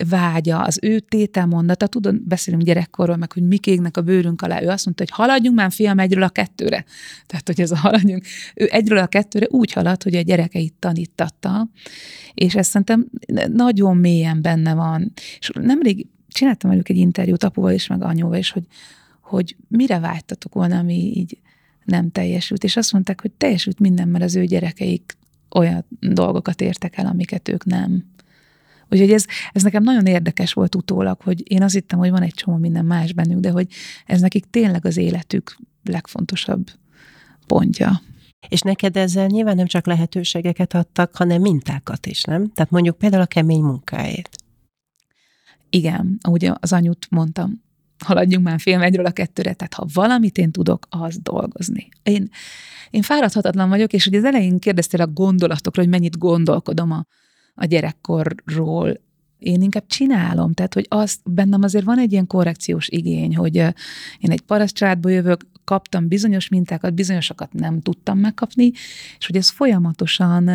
vágya, 0.09 0.63
az 0.63 0.79
ő 0.83 1.01
tételmondata, 1.01 1.87
tudod, 1.87 2.23
beszélünk 2.23 2.63
gyerekkorról, 2.63 3.17
meg 3.17 3.33
hogy 3.33 3.43
mik 3.43 3.67
égnek 3.67 3.97
a 3.97 4.03
bőrünk 4.03 4.43
alá. 4.43 4.63
Ő 4.63 4.69
azt 4.69 4.85
mondta, 4.85 5.03
hogy 5.03 5.13
haladjunk 5.13 5.57
már 5.57 5.73
fiam 5.73 5.99
egyről 5.99 6.23
a 6.23 6.29
kettőre. 6.29 6.85
Tehát, 7.27 7.47
hogy 7.47 7.61
ez 7.61 7.71
a 7.71 7.77
haladjunk. 7.77 8.25
Ő 8.55 8.69
egyről 8.71 8.99
a 8.99 9.07
kettőre 9.07 9.47
úgy 9.49 9.73
halad, 9.73 10.03
hogy 10.03 10.15
a 10.15 10.21
gyerekeit 10.21 10.75
tanítatta, 10.79 11.69
és 12.35 12.55
ezt 12.55 12.71
szerintem 12.71 13.07
nagyon 13.53 13.97
mélyen 13.97 14.43
benne 14.43 14.75
van. 14.75 15.13
És 15.39 15.51
nemrég 15.55 16.07
csináltam 16.33 16.71
velük 16.71 16.89
egy 16.89 16.97
interjút 16.97 17.45
apuval 17.45 17.73
is, 17.73 17.87
meg 17.87 18.03
anyóval 18.03 18.39
is, 18.39 18.51
hogy, 18.51 18.67
hogy 19.21 19.57
mire 19.69 19.99
vágytatok 19.99 20.55
volna, 20.55 20.79
ami 20.79 20.95
így 20.95 21.39
nem 21.85 22.11
teljesült. 22.11 22.65
És 22.65 22.77
azt 22.77 22.93
mondták, 22.93 23.21
hogy 23.21 23.31
teljesült 23.31 23.79
minden, 23.79 24.09
mert 24.09 24.25
az 24.25 24.37
ő 24.37 24.45
gyerekeik 24.45 25.17
olyan 25.51 25.85
dolgokat 26.01 26.61
értek 26.61 26.97
el, 26.97 27.07
amiket 27.07 27.49
ők 27.49 27.65
nem 27.65 28.05
Úgyhogy 28.91 29.13
ez, 29.13 29.25
ez 29.53 29.63
nekem 29.63 29.83
nagyon 29.83 30.07
érdekes 30.07 30.53
volt 30.53 30.75
utólag, 30.75 31.21
hogy 31.21 31.53
én 31.53 31.63
azt 31.63 31.75
hittem, 31.75 31.99
hogy 31.99 32.11
van 32.11 32.23
egy 32.23 32.35
csomó 32.35 32.57
minden 32.57 32.85
más 32.85 33.13
bennük, 33.13 33.41
de 33.41 33.51
hogy 33.51 33.67
ez 34.07 34.21
nekik 34.21 34.45
tényleg 34.51 34.87
az 34.87 34.97
életük 34.97 35.57
legfontosabb 35.85 36.71
pontja. 37.47 38.03
És 38.49 38.61
neked 38.61 38.97
ezzel 38.97 39.27
nyilván 39.27 39.57
nem 39.57 39.67
csak 39.67 39.87
lehetőségeket 39.87 40.75
adtak, 40.75 41.17
hanem 41.17 41.41
mintákat 41.41 42.07
is, 42.07 42.23
nem? 42.23 42.53
Tehát 42.53 42.71
mondjuk 42.71 42.99
például 42.99 43.23
a 43.23 43.27
kemény 43.27 43.63
munkáért. 43.63 44.37
Igen, 45.71 46.19
ahogy 46.21 46.51
az 46.61 46.73
anyut 46.73 47.07
mondtam, 47.11 47.63
haladjunk 48.05 48.45
már 48.45 48.61
film 48.61 48.81
egyről 48.81 49.07
a 49.07 49.11
kettőre, 49.11 49.53
tehát 49.53 49.75
ha 49.75 49.87
valamit 49.93 50.39
én 50.39 50.51
tudok, 50.51 50.87
az 50.91 51.19
dolgozni. 51.23 51.89
Én, 52.03 52.29
én 52.91 53.03
fáradhatatlan 53.03 53.69
vagyok, 53.69 53.93
és 53.93 54.07
ugye 54.07 54.19
az 54.19 54.25
elején 54.25 54.59
kérdeztél 54.59 55.01
a 55.01 55.07
gondolatokról, 55.07 55.85
hogy 55.85 55.95
mennyit 55.95 56.19
gondolkodom 56.19 56.91
a, 56.91 57.07
a 57.55 57.65
gyerekkorról, 57.65 59.01
én 59.41 59.63
inkább 59.63 59.87
csinálom, 59.87 60.53
tehát 60.53 60.75
hogy 60.75 60.87
az 60.89 61.19
bennem 61.25 61.63
azért 61.63 61.85
van 61.85 61.99
egy 61.99 62.13
ilyen 62.13 62.27
korrekciós 62.27 62.89
igény, 62.89 63.37
hogy 63.37 63.57
én 64.19 64.31
egy 64.31 64.41
paraszt 64.41 64.75
családból 64.75 65.11
jövök, 65.11 65.47
kaptam 65.71 66.09
bizonyos 66.09 66.49
mintákat, 66.49 66.95
bizonyosakat 66.95 67.53
nem 67.53 67.81
tudtam 67.81 68.19
megkapni, 68.19 68.71
és 69.19 69.27
hogy 69.27 69.37
ez 69.37 69.49
folyamatosan, 69.49 70.49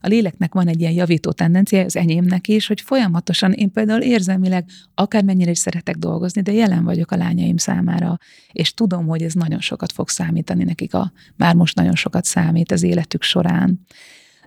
a 0.00 0.06
léleknek 0.06 0.54
van 0.54 0.68
egy 0.68 0.80
ilyen 0.80 0.92
javító 0.92 1.32
tendencia, 1.32 1.84
az 1.84 1.96
enyémnek 1.96 2.48
is, 2.48 2.66
hogy 2.66 2.80
folyamatosan 2.80 3.52
én 3.52 3.72
például 3.72 4.00
érzelmileg 4.00 4.64
akármennyire 4.94 5.50
is 5.50 5.58
szeretek 5.58 5.96
dolgozni, 5.96 6.42
de 6.42 6.52
jelen 6.52 6.84
vagyok 6.84 7.10
a 7.10 7.16
lányaim 7.16 7.56
számára, 7.56 8.18
és 8.52 8.74
tudom, 8.74 9.06
hogy 9.06 9.22
ez 9.22 9.32
nagyon 9.32 9.60
sokat 9.60 9.92
fog 9.92 10.08
számítani 10.08 10.64
nekik, 10.64 10.94
a, 10.94 11.12
már 11.36 11.54
most 11.54 11.76
nagyon 11.76 11.94
sokat 11.94 12.24
számít 12.24 12.72
az 12.72 12.82
életük 12.82 13.22
során. 13.22 13.80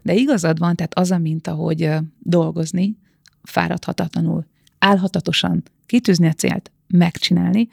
De 0.02 0.14
igazad 0.14 0.60
van, 0.60 0.76
tehát 0.76 0.98
az 0.98 1.12
a 1.12 1.18
minta, 1.18 1.52
hogy 1.52 1.90
dolgozni, 2.20 2.98
fáradhatatlanul, 3.44 4.46
álhatatosan 4.80 5.64
kitűzni 5.86 6.28
a 6.28 6.34
célt, 6.34 6.72
megcsinálni, 6.88 7.68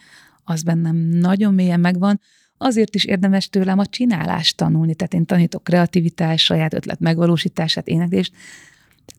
az 0.51 0.63
bennem 0.63 0.97
nagyon 0.97 1.55
mélyen 1.55 1.81
megvan, 1.81 2.21
azért 2.59 2.95
is 2.95 3.05
érdemes 3.05 3.49
tőlem 3.49 3.79
a 3.79 3.87
csinálást 3.87 4.57
tanulni, 4.57 4.95
tehát 4.95 5.15
én 5.15 5.27
tanítok 5.27 5.65
kreativitás, 5.65 6.45
saját 6.45 6.75
ötlet 6.75 7.01
megvalósítását, 7.01 7.89
éneklést, 7.89 8.33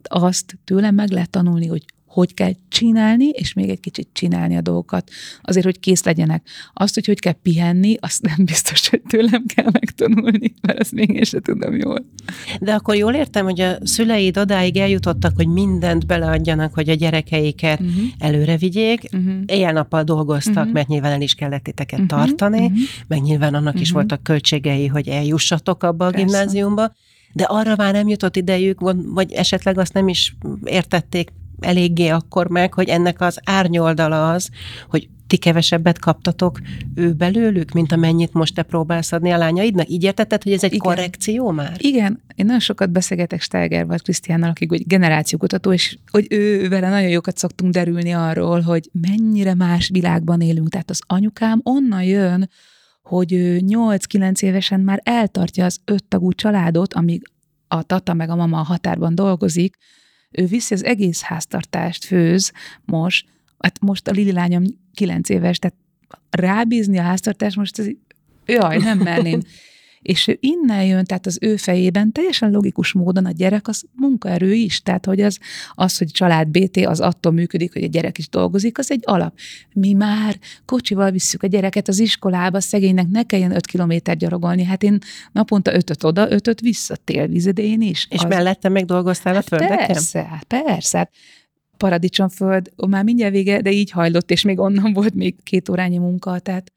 azt 0.03 0.57
tőlem 0.63 0.95
meg 0.95 1.09
lehet 1.09 1.29
tanulni, 1.29 1.67
hogy 1.67 1.85
hogy 2.11 2.33
kell 2.33 2.51
csinálni, 2.69 3.27
és 3.27 3.53
még 3.53 3.69
egy 3.69 3.79
kicsit 3.79 4.09
csinálni 4.13 4.57
a 4.57 4.61
dolgokat, 4.61 5.09
azért, 5.41 5.65
hogy 5.65 5.79
kész 5.79 6.03
legyenek. 6.03 6.47
Azt, 6.73 6.93
hogy 6.93 7.05
hogy 7.05 7.19
kell 7.19 7.33
pihenni, 7.33 7.95
azt 7.99 8.21
nem 8.21 8.45
biztos, 8.45 8.89
hogy 8.89 9.01
tőlem 9.07 9.45
kell 9.45 9.69
megtanulni, 9.71 10.53
mert 10.61 10.79
ezt 10.79 10.91
még 10.91 11.09
én 11.09 11.23
sem 11.23 11.41
tudom 11.41 11.75
jól. 11.75 12.05
De 12.59 12.73
akkor 12.73 12.95
jól 12.95 13.13
értem, 13.13 13.45
hogy 13.45 13.61
a 13.61 13.77
szüleid 13.83 14.37
odáig 14.37 14.77
eljutottak, 14.77 15.35
hogy 15.35 15.47
mindent 15.47 16.05
beleadjanak, 16.05 16.73
hogy 16.73 16.89
a 16.89 16.93
gyerekeiket 16.93 17.79
uh-huh. 17.79 18.03
előre 18.17 18.57
vigyék. 18.57 19.09
Uh-huh. 19.13 19.33
Éjjel-nappal 19.45 20.03
dolgoztak, 20.03 20.55
uh-huh. 20.55 20.71
mert 20.71 20.87
nyilván 20.87 21.11
el 21.11 21.21
is 21.21 21.33
kellett 21.33 21.63
titeket 21.63 21.99
uh-huh. 21.99 22.17
tartani, 22.17 22.65
uh-huh. 22.65 22.79
meg 23.07 23.21
nyilván 23.21 23.53
annak 23.53 23.67
uh-huh. 23.67 23.81
is 23.81 23.91
voltak 23.91 24.23
költségei, 24.23 24.87
hogy 24.87 25.07
eljussatok 25.07 25.83
abba 25.83 26.05
a 26.05 26.09
Persze. 26.09 26.25
gimnáziumba 26.25 26.93
de 27.33 27.43
arra 27.43 27.75
már 27.75 27.93
nem 27.93 28.07
jutott 28.07 28.35
idejük, 28.35 28.79
vagy 29.13 29.31
esetleg 29.31 29.77
azt 29.77 29.93
nem 29.93 30.07
is 30.07 30.35
értették 30.63 31.31
eléggé 31.63 32.07
akkor 32.07 32.47
meg, 32.49 32.73
hogy 32.73 32.89
ennek 32.89 33.21
az 33.21 33.39
árnyoldala 33.43 34.31
az, 34.31 34.49
hogy 34.89 35.09
ti 35.31 35.37
kevesebbet 35.37 35.99
kaptatok 35.99 36.59
ő 36.95 37.13
belőlük, 37.13 37.71
mint 37.71 37.91
amennyit 37.91 38.33
most 38.33 38.55
te 38.55 38.63
próbálsz 38.63 39.11
adni 39.11 39.31
a 39.31 39.37
lányaidnak? 39.37 39.89
Így 39.89 40.03
értetted, 40.03 40.43
hogy 40.43 40.51
ez 40.51 40.63
egy 40.63 40.73
Igen. 40.73 40.85
korrekció 40.85 41.51
már? 41.51 41.75
Igen, 41.77 42.21
én 42.35 42.45
nagyon 42.45 42.59
sokat 42.59 42.91
beszélgetek 42.91 43.41
Steiger 43.41 43.85
vagy 43.85 44.01
Krisztiánnal, 44.01 44.49
akik 44.49 44.69
hogy 44.69 44.87
generációkutató, 44.87 45.73
és 45.73 45.97
hogy 46.11 46.27
ő 46.29 46.69
vele 46.69 46.89
nagyon 46.89 47.09
jókat 47.09 47.37
szoktunk 47.37 47.73
derülni 47.73 48.11
arról, 48.11 48.61
hogy 48.61 48.89
mennyire 48.91 49.53
más 49.53 49.89
világban 49.89 50.41
élünk. 50.41 50.69
Tehát 50.69 50.89
az 50.89 51.01
anyukám 51.07 51.61
onnan 51.63 52.03
jön, 52.03 52.49
hogy 53.03 53.33
ő 53.33 53.59
8-9 53.67 54.41
évesen 54.41 54.79
már 54.79 55.01
eltartja 55.03 55.65
az 55.65 55.79
öttagú 55.85 56.33
családot, 56.33 56.93
amíg 56.93 57.23
a 57.67 57.83
tata 57.83 58.13
meg 58.13 58.29
a 58.29 58.35
mama 58.35 58.59
a 58.59 58.63
határban 58.63 59.15
dolgozik, 59.15 59.77
ő 60.31 60.45
viszi 60.45 60.73
az 60.73 60.83
egész 60.83 61.21
háztartást, 61.21 62.05
főz 62.05 62.51
most, 62.85 63.27
hát 63.59 63.79
most 63.81 64.07
a 64.07 64.11
Lili 64.11 64.31
lányom 64.31 64.63
kilenc 64.93 65.29
éves, 65.29 65.59
tehát 65.59 65.77
rábízni 66.29 66.97
a 66.97 67.01
háztartást 67.01 67.55
most 67.55 67.79
ez, 67.79 67.87
jaj, 68.45 68.77
nem 68.77 68.97
merném. 68.97 69.41
És 70.01 70.27
ő 70.27 70.37
innen 70.39 70.85
jön, 70.85 71.05
tehát 71.05 71.25
az 71.25 71.37
ő 71.41 71.55
fejében 71.55 72.11
teljesen 72.11 72.51
logikus 72.51 72.93
módon 72.93 73.25
a 73.25 73.31
gyerek 73.31 73.67
az 73.67 73.83
munkaerő 73.95 74.53
is, 74.53 74.81
tehát 74.81 75.05
hogy 75.05 75.21
az, 75.21 75.39
az 75.73 75.97
hogy 75.97 76.11
család 76.11 76.47
BT 76.47 76.77
az 76.77 76.99
attól 76.99 77.31
működik, 77.31 77.73
hogy 77.73 77.83
a 77.83 77.87
gyerek 77.87 78.17
is 78.17 78.29
dolgozik, 78.29 78.77
az 78.77 78.91
egy 78.91 79.01
alap. 79.05 79.37
Mi 79.73 79.93
már 79.93 80.39
kocsival 80.65 81.11
visszük 81.11 81.43
a 81.43 81.47
gyereket 81.47 81.87
az 81.87 81.99
iskolába, 81.99 82.59
szegénynek 82.59 83.07
ne 83.07 83.23
kelljen 83.23 83.55
öt 83.55 83.65
kilométer 83.65 84.17
gyarogolni, 84.17 84.63
hát 84.63 84.83
én 84.83 84.97
naponta 85.31 85.73
ötöt 85.73 86.03
oda, 86.03 86.31
ötöt 86.31 86.59
vissza 86.59 86.95
télvizedén 86.95 87.81
is. 87.81 88.07
És 88.09 88.21
az... 88.21 88.29
mellette 88.29 88.69
meg 88.69 88.85
dolgoztál 88.85 89.33
hát 89.33 89.43
a 89.43 89.47
földeken? 89.47 89.87
Persze, 89.87 90.23
hát 90.23 90.43
persze. 90.43 90.97
Hát 90.97 91.11
paradicsomföld, 91.77 92.71
már 92.87 93.03
mindjárt 93.03 93.33
vége, 93.33 93.61
de 93.61 93.71
így 93.71 93.91
hajlott, 93.91 94.31
és 94.31 94.43
még 94.43 94.59
onnan 94.59 94.93
volt 94.93 95.13
még 95.13 95.43
két 95.43 95.69
órányi 95.69 95.97
munka, 95.97 96.39
tehát 96.39 96.71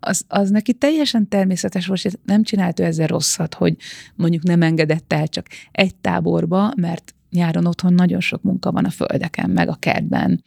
az, 0.00 0.24
az 0.28 0.50
neki 0.50 0.72
teljesen 0.72 1.28
természetes 1.28 1.86
volt, 1.86 2.04
és 2.04 2.12
nem 2.24 2.42
csinált 2.42 2.80
ő 2.80 2.84
ezzel 2.84 3.06
rosszat, 3.06 3.54
hogy 3.54 3.76
mondjuk 4.14 4.42
nem 4.42 4.62
engedett 4.62 5.12
el 5.12 5.28
csak 5.28 5.46
egy 5.72 5.94
táborba, 5.94 6.72
mert 6.76 7.14
nyáron 7.30 7.66
otthon 7.66 7.94
nagyon 7.94 8.20
sok 8.20 8.42
munka 8.42 8.72
van 8.72 8.84
a 8.84 8.90
földeken, 8.90 9.50
meg 9.50 9.68
a 9.68 9.74
kertben. 9.74 10.44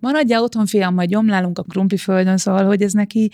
Maradjál 0.00 0.42
otthon, 0.42 0.66
fiam, 0.66 0.94
majd 0.94 1.08
gyomlálunk 1.08 1.58
a 1.58 1.96
földön, 1.96 2.36
szóval, 2.36 2.64
hogy 2.64 2.82
ez 2.82 2.92
neki 2.92 3.30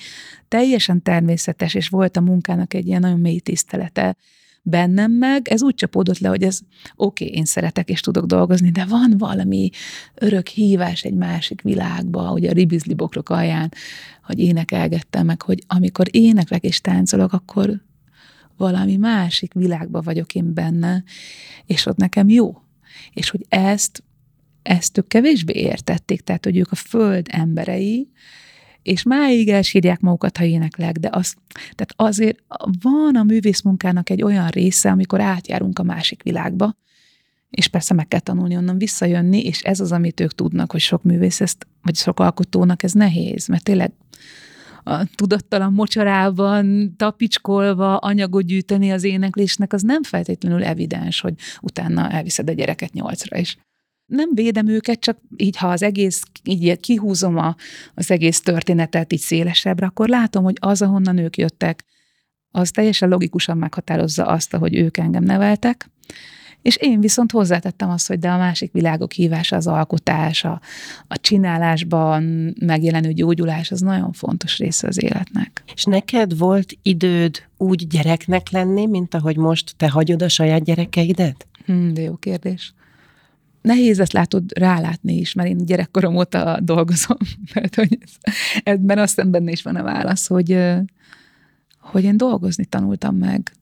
teljesen 0.49 1.03
természetes, 1.03 1.75
és 1.75 1.89
volt 1.89 2.17
a 2.17 2.21
munkának 2.21 2.75
egy 2.75 2.87
ilyen 2.87 3.01
nagyon 3.01 3.21
mély 3.21 3.39
tisztelete 3.39 4.17
bennem 4.63 5.13
meg, 5.13 5.49
ez 5.49 5.63
úgy 5.63 5.75
csapódott 5.75 6.19
le, 6.19 6.29
hogy 6.29 6.43
ez 6.43 6.61
oké, 6.97 7.25
okay, 7.25 7.37
én 7.37 7.45
szeretek 7.45 7.89
és 7.89 8.01
tudok 8.01 8.27
dolgozni, 8.27 8.71
de 8.71 8.85
van 8.85 9.15
valami 9.19 9.71
örök 10.15 10.49
hívás 10.49 11.03
egy 11.03 11.15
másik 11.15 11.63
világba, 11.63 12.21
hogy 12.21 12.47
a 12.47 12.53
ribizli 12.53 12.95
bokrok 12.95 13.31
alján, 13.31 13.73
hogy 14.23 14.39
énekelgettem 14.39 15.27
meg, 15.27 15.43
hogy 15.43 15.63
amikor 15.67 16.07
éneklek 16.11 16.63
és 16.63 16.81
táncolok, 16.81 17.33
akkor 17.33 17.83
valami 18.57 18.97
másik 18.97 19.53
világba 19.53 20.01
vagyok 20.01 20.35
én 20.35 20.55
benne, 20.55 21.05
és 21.67 21.87
ott 21.87 21.97
nekem 21.97 22.29
jó. 22.29 22.63
És 23.13 23.31
hogy 23.31 23.47
ezt, 23.49 24.03
ezt 24.63 24.99
ők 24.99 25.09
kevésbé 25.09 25.61
értették, 25.61 26.21
tehát 26.21 26.45
hogy 26.45 26.57
ők 26.57 26.73
a 26.73 26.77
föld 26.77 27.27
emberei, 27.31 28.11
és 28.83 29.03
máig 29.03 29.49
elsírják 29.49 30.01
magukat, 30.01 30.37
ha 30.37 30.45
éneklek, 30.45 30.97
de 30.97 31.09
az, 31.13 31.35
tehát 31.49 31.93
azért 31.97 32.43
van 32.81 33.17
a 33.17 33.23
művészmunkának 33.23 34.11
egy 34.11 34.23
olyan 34.23 34.49
része, 34.49 34.91
amikor 34.91 35.21
átjárunk 35.21 35.79
a 35.79 35.83
másik 35.83 36.23
világba, 36.23 36.77
és 37.51 37.69
persze 37.69 37.95
meg 37.95 38.09
kell 38.09 38.21
tanulni 38.21 38.57
onnan 38.57 38.79
visszajönni, 38.79 39.45
és 39.45 39.61
ez 39.61 39.81
az, 39.81 39.93
amit 39.93 40.21
ők 40.21 40.35
tudnak, 40.35 40.71
hogy 40.71 40.81
sok 40.81 41.03
művész 41.03 41.41
ezt, 41.41 41.67
vagy 41.83 41.97
sok 41.97 42.21
alkotónak 42.21 42.83
ez 42.83 42.93
nehéz, 42.93 43.47
mert 43.47 43.65
tényleg 43.65 43.93
a 44.85 45.05
tudattalan 45.15 45.73
mocsarában 45.73 46.95
tapicskolva 46.97 47.97
anyagot 47.97 48.45
gyűjteni 48.45 48.93
az 48.93 49.05
éneklésnek, 49.05 49.73
az 49.73 49.83
nem 49.83 50.03
feltétlenül 50.03 50.65
evidens, 50.65 51.21
hogy 51.21 51.35
utána 51.61 52.11
elviszed 52.11 52.49
a 52.49 52.53
gyereket 52.53 52.93
nyolcra 52.93 53.39
is 53.39 53.57
nem 54.13 54.31
védem 54.35 54.69
őket, 54.69 55.01
csak 55.01 55.19
így, 55.37 55.57
ha 55.57 55.69
az 55.69 55.83
egész, 55.83 56.23
így 56.45 56.81
kihúzom 56.81 57.37
a, 57.37 57.57
az 57.95 58.11
egész 58.11 58.41
történetet 58.41 59.13
így 59.13 59.21
szélesebbre, 59.21 59.87
akkor 59.87 60.09
látom, 60.09 60.45
hogy 60.45 60.57
az, 60.61 60.83
ahonnan 60.83 61.19
ők 61.19 61.37
jöttek, 61.37 61.85
az 62.51 62.71
teljesen 62.71 63.09
logikusan 63.09 63.59
meghatározza 63.59 64.27
azt, 64.27 64.55
hogy 64.55 64.75
ők 64.75 64.97
engem 64.97 65.25
neveltek, 65.25 65.91
és 66.63 66.77
én 66.77 67.01
viszont 67.01 67.33
hozzátettem 67.33 67.91
azt, 67.91 68.09
hogy 68.09 68.19
de 68.19 68.31
a 68.31 68.37
másik 68.37 68.73
világok 68.73 69.13
hívása, 69.13 69.57
az 69.57 69.67
alkotás, 69.67 70.45
a, 70.45 70.61
a 71.09 71.19
csinálásban 71.21 72.55
megjelenő 72.61 73.13
gyógyulás, 73.13 73.71
az 73.71 73.81
nagyon 73.81 74.13
fontos 74.13 74.59
része 74.59 74.87
az 74.87 75.03
életnek. 75.03 75.63
És 75.75 75.85
neked 75.85 76.39
volt 76.39 76.73
időd 76.83 77.43
úgy 77.57 77.87
gyereknek 77.87 78.51
lenni, 78.51 78.87
mint 78.87 79.15
ahogy 79.15 79.37
most 79.37 79.75
te 79.77 79.91
hagyod 79.91 80.23
a 80.23 80.29
saját 80.29 80.65
gyerekeidet? 80.65 81.47
Hmm, 81.67 81.95
de 81.95 82.01
jó 82.01 82.17
kérdés 82.17 82.75
nehéz 83.63 84.01
ezt 84.01 84.13
látod 84.13 84.59
rálátni 84.59 85.17
is, 85.17 85.33
mert 85.33 85.49
én 85.49 85.65
gyerekkorom 85.65 86.17
óta 86.17 86.59
dolgozom. 86.63 87.17
mert 87.55 87.75
hogy 87.75 87.99
ez, 88.01 88.33
ebben 88.63 88.99
azt 88.99 89.15
hiszem 89.15 89.31
benne 89.31 89.51
is 89.51 89.63
van 89.63 89.77
a 89.77 89.83
válasz, 89.83 90.27
hogy, 90.27 90.59
hogy 91.79 92.05
én 92.05 92.17
dolgozni 92.17 92.65
tanultam 92.65 93.17
meg. 93.17 93.53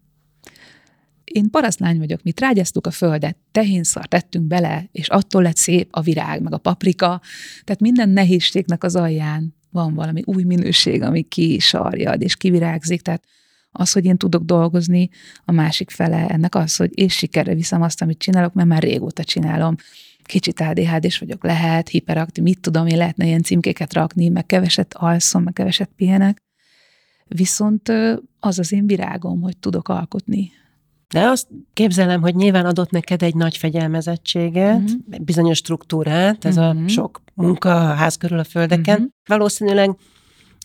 Én 1.25 1.51
parasztlány 1.51 1.99
vagyok, 1.99 2.23
mi 2.23 2.33
trágyáztuk 2.33 2.87
a 2.87 2.91
földet, 2.91 3.37
tehénszar 3.53 4.07
tettünk 4.07 4.45
bele, 4.45 4.89
és 4.93 5.09
attól 5.09 5.43
lett 5.43 5.57
szép 5.57 5.89
a 5.91 6.01
virág, 6.01 6.43
meg 6.43 6.53
a 6.53 6.59
paprika. 6.59 7.21
Tehát 7.65 7.81
minden 7.81 8.09
nehézségnek 8.09 8.85
az 8.85 8.97
alján 8.97 9.55
van 9.71 9.95
valami 9.95 10.23
új 10.25 10.43
minőség, 10.43 11.03
ami 11.03 11.23
kisarjad 11.23 12.23
és 12.23 12.37
kivirágzik. 12.37 13.01
Tehát 13.03 13.25
az, 13.73 13.93
hogy 13.93 14.05
én 14.05 14.17
tudok 14.17 14.43
dolgozni, 14.43 15.09
a 15.45 15.53
másik 15.53 15.91
fele 15.91 16.27
ennek 16.29 16.55
az, 16.55 16.77
hogy 16.77 16.99
és 16.99 17.15
sikerre 17.15 17.55
viszem 17.55 17.83
azt, 17.83 18.03
amit 18.03 18.19
csinálok, 18.19 18.53
mert 18.53 18.69
már 18.69 18.83
régóta 18.83 19.25
csinálom. 19.25 19.75
kicsit 20.23 20.61
ADHD-s 20.61 21.19
vagyok, 21.19 21.45
lehet, 21.45 21.89
hiperaktív, 21.89 22.45
mit 22.45 22.61
tudom 22.61 22.87
én, 22.87 22.97
lehetne 22.97 23.27
ilyen 23.27 23.43
címkéket 23.43 23.93
rakni, 23.93 24.29
meg 24.29 24.47
keveset 24.47 24.95
alszom, 24.95 25.43
meg 25.43 25.53
keveset 25.53 25.91
pihenek. 25.97 26.43
Viszont 27.27 27.93
az 28.41 28.59
az 28.59 28.73
én 28.73 28.87
virágom, 28.87 29.41
hogy 29.41 29.57
tudok 29.57 29.89
alkotni. 29.89 30.51
De 31.09 31.21
azt 31.21 31.49
képzelem, 31.73 32.21
hogy 32.21 32.35
nyilván 32.35 32.67
adott 32.67 32.91
neked 32.91 33.23
egy 33.23 33.35
nagy 33.35 33.57
fegyelmezettséget, 33.57 34.81
uh-huh. 34.81 35.21
bizonyos 35.21 35.59
struktúrát, 35.59 36.45
ez 36.45 36.57
uh-huh. 36.57 36.85
a 36.85 36.89
sok 36.89 37.23
munka 37.35 37.91
a 37.91 37.95
ház 37.95 38.17
körül 38.17 38.39
a 38.39 38.45
földeken. 38.45 38.95
Uh-huh. 38.95 39.11
Valószínűleg 39.27 39.97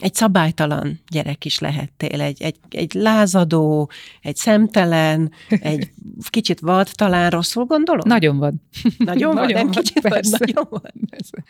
egy 0.01 0.13
szabálytalan 0.13 0.99
gyerek 1.09 1.45
is 1.45 1.59
lehettél, 1.59 2.21
egy, 2.21 2.41
egy, 2.41 2.55
egy 2.69 2.93
lázadó, 2.93 3.89
egy 4.21 4.35
szemtelen, 4.35 5.31
egy 5.49 5.91
kicsit 6.29 6.59
vad, 6.59 6.89
talán 6.93 7.29
rosszul 7.29 7.65
gondolom? 7.65 8.07
Nagyon 8.07 8.37
vad. 8.37 8.53
Nagyon 8.97 9.33
vad, 9.33 9.43
nagyon 9.43 9.57
nem 9.57 9.65
vad, 9.65 9.75
kicsit 9.75 10.07
vad, 10.07 10.25
nagyon 10.39 10.67
vad. 10.69 10.91
Persze. 11.09 11.43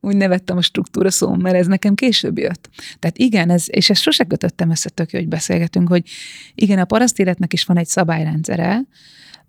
Úgy 0.00 0.16
nevettem 0.16 0.56
a 0.56 0.62
struktúra 0.62 1.10
szó, 1.10 1.34
mert 1.34 1.56
ez 1.56 1.66
nekem 1.66 1.94
később 1.94 2.38
jött. 2.38 2.68
Tehát 2.98 3.18
igen, 3.18 3.50
ez, 3.50 3.64
és 3.66 3.90
ezt 3.90 4.02
sose 4.02 4.24
kötöttem 4.24 4.70
össze 4.70 4.88
tök 4.88 5.10
hogy 5.10 5.28
beszélgetünk, 5.28 5.88
hogy 5.88 6.08
igen, 6.54 6.78
a 6.78 6.84
paraszt 6.84 7.18
életnek 7.18 7.52
is 7.52 7.64
van 7.64 7.76
egy 7.76 7.86
szabályrendszere, 7.86 8.82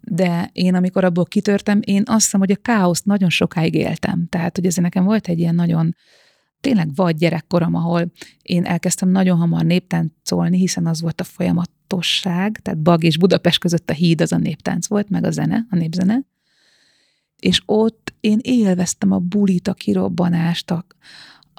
de 0.01 0.49
én, 0.53 0.75
amikor 0.75 1.03
abból 1.03 1.25
kitörtem, 1.25 1.79
én 1.83 2.03
azt 2.05 2.23
hiszem, 2.23 2.39
hogy 2.39 2.51
a 2.51 2.61
káoszt 2.61 3.05
nagyon 3.05 3.29
sokáig 3.29 3.73
éltem. 3.73 4.25
Tehát, 4.29 4.55
hogy 4.55 4.65
ez 4.65 4.75
nekem 4.75 5.03
volt 5.03 5.27
egy 5.27 5.39
ilyen 5.39 5.55
nagyon 5.55 5.95
tényleg 6.63 6.95
vagy 6.95 7.15
gyerekkorom, 7.15 7.75
ahol 7.75 8.11
én 8.41 8.65
elkezdtem 8.65 9.09
nagyon 9.09 9.37
hamar 9.37 9.65
néptáncolni, 9.65 10.57
hiszen 10.57 10.85
az 10.85 11.01
volt 11.01 11.21
a 11.21 11.23
folyamatosság, 11.23 12.59
tehát 12.61 12.79
Bag 12.79 13.03
és 13.03 13.17
Budapest 13.17 13.59
között 13.59 13.89
a 13.89 13.93
híd 13.93 14.21
az 14.21 14.31
a 14.31 14.37
néptánc 14.37 14.87
volt, 14.87 15.09
meg 15.09 15.23
a 15.23 15.31
zene, 15.31 15.65
a 15.69 15.75
népzene. 15.75 16.21
És 17.39 17.61
ott 17.65 18.13
én 18.19 18.39
élveztem 18.41 19.11
a 19.11 19.19
bulit, 19.19 19.67
a 19.67 19.73
kirobbanást, 19.73 20.71
a, 20.71 20.85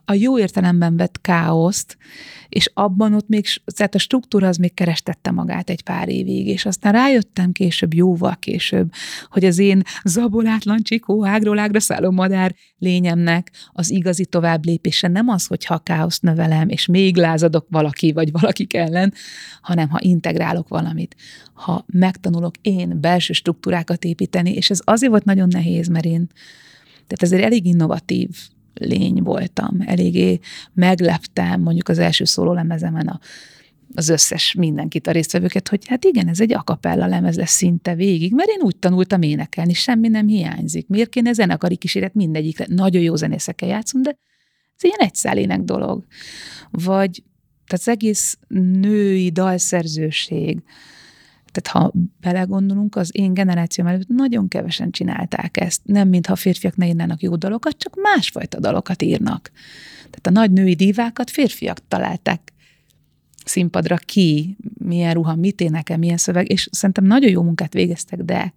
a 0.05 0.15
jó 0.15 0.39
értelemben 0.39 0.97
vett 0.97 1.21
káoszt, 1.21 1.97
és 2.49 2.71
abban 2.75 3.15
ott 3.15 3.29
még, 3.29 3.47
tehát 3.77 3.95
a 3.95 3.99
struktúra 3.99 4.49
az 4.49 4.57
még 4.57 4.75
kerestette 4.75 5.31
magát 5.31 5.71
egy 5.71 5.83
pár 5.83 6.09
évig, 6.09 6.47
és 6.47 6.67
aztán 6.67 6.93
rájöttem 6.93 7.53
később, 7.53 7.95
jóval 7.95 8.37
később, 8.37 8.93
hogy 9.29 9.45
az 9.45 9.59
én 9.59 9.83
zabolátlan 10.05 10.83
csikó, 10.83 11.27
ágról 11.27 11.59
ágra 11.59 11.81
szálló 11.81 12.11
madár 12.11 12.55
lényemnek 12.79 13.51
az 13.73 13.91
igazi 13.91 14.27
tovább 14.27 14.65
lépése 14.65 15.09
nem 15.09 15.29
az, 15.29 15.47
hogyha 15.47 15.75
a 15.75 15.79
káoszt 15.79 16.23
növelem, 16.23 16.69
és 16.69 16.87
még 16.87 17.17
lázadok 17.17 17.67
valaki 17.71 18.13
vagy 18.13 18.33
valakik 18.33 18.75
ellen, 18.75 19.15
hanem 19.61 19.89
ha 19.89 19.99
integrálok 20.01 20.69
valamit, 20.69 21.17
ha 21.53 21.85
megtanulok 21.87 22.55
én 22.61 23.01
belső 23.01 23.33
struktúrákat 23.33 24.05
építeni, 24.05 24.53
és 24.53 24.71
ez 24.71 24.81
azért 24.85 25.11
volt 25.11 25.25
nagyon 25.25 25.49
nehéz, 25.49 25.89
mert 25.89 26.05
én 26.05 26.29
tehát 27.07 27.23
ezért 27.23 27.43
elég 27.43 27.67
innovatív 27.67 28.29
lény 28.75 29.23
voltam. 29.23 29.81
Eléggé 29.87 30.39
megleptem 30.73 31.61
mondjuk 31.61 31.89
az 31.89 31.99
első 31.99 32.25
szólólemezemen 32.25 33.07
a 33.07 33.19
az 33.97 34.09
összes 34.09 34.55
mindenkit, 34.55 35.07
a 35.07 35.11
résztvevőket, 35.11 35.69
hogy 35.69 35.89
hát 35.89 36.05
igen, 36.05 36.29
ez 36.29 36.41
egy 36.41 36.53
akapella 36.53 37.07
lemez 37.07 37.37
lesz 37.37 37.53
szinte 37.53 37.95
végig, 37.95 38.33
mert 38.33 38.49
én 38.49 38.61
úgy 38.61 38.77
tanultam 38.77 39.23
énekelni, 39.23 39.73
semmi 39.73 40.09
nem 40.09 40.27
hiányzik. 40.27 40.89
Miért 40.89 41.09
kéne 41.09 41.33
zenekari 41.33 41.77
kíséret 41.77 42.15
mindegyik, 42.15 42.67
nagyon 42.67 43.03
jó 43.03 43.15
zenészekkel 43.15 43.69
játszom, 43.69 44.03
de 44.03 44.19
ez 44.77 44.85
ilyen 44.85 44.99
egyszálének 44.99 45.61
dolog. 45.61 46.05
Vagy 46.71 47.23
tehát 47.67 47.87
az 47.87 47.89
egész 47.89 48.39
női 48.81 49.31
dalszerzőség, 49.31 50.63
tehát 51.55 51.85
ha 51.85 51.93
belegondolunk, 52.21 52.97
az 52.97 53.11
én 53.13 53.35
generációm 53.35 53.87
előtt 53.87 54.09
nagyon 54.09 54.49
kevesen 54.49 54.91
csinálták 54.91 55.61
ezt. 55.61 55.81
Nem 55.85 56.09
mintha 56.09 56.33
a 56.33 56.37
férfiak 56.37 56.77
ne 56.77 56.87
írnának 56.87 57.23
jó 57.23 57.37
dalokat, 57.37 57.77
csak 57.79 57.97
másfajta 58.03 58.61
dalokat 58.61 59.03
írnak. 59.03 59.51
Tehát 59.97 60.27
a 60.27 60.31
nagy 60.31 60.51
női 60.51 60.75
dívákat 60.75 61.31
férfiak 61.31 61.79
találták 61.89 62.53
színpadra 63.45 63.97
ki, 63.97 64.57
milyen 64.79 65.15
ruha, 65.15 65.35
mit 65.35 65.61
énekel, 65.61 65.99
milyen 65.99 66.17
szöveg, 66.17 66.51
és 66.51 66.69
szerintem 66.73 67.05
nagyon 67.05 67.31
jó 67.31 67.43
munkát 67.43 67.73
végeztek, 67.73 68.23
de 68.23 68.55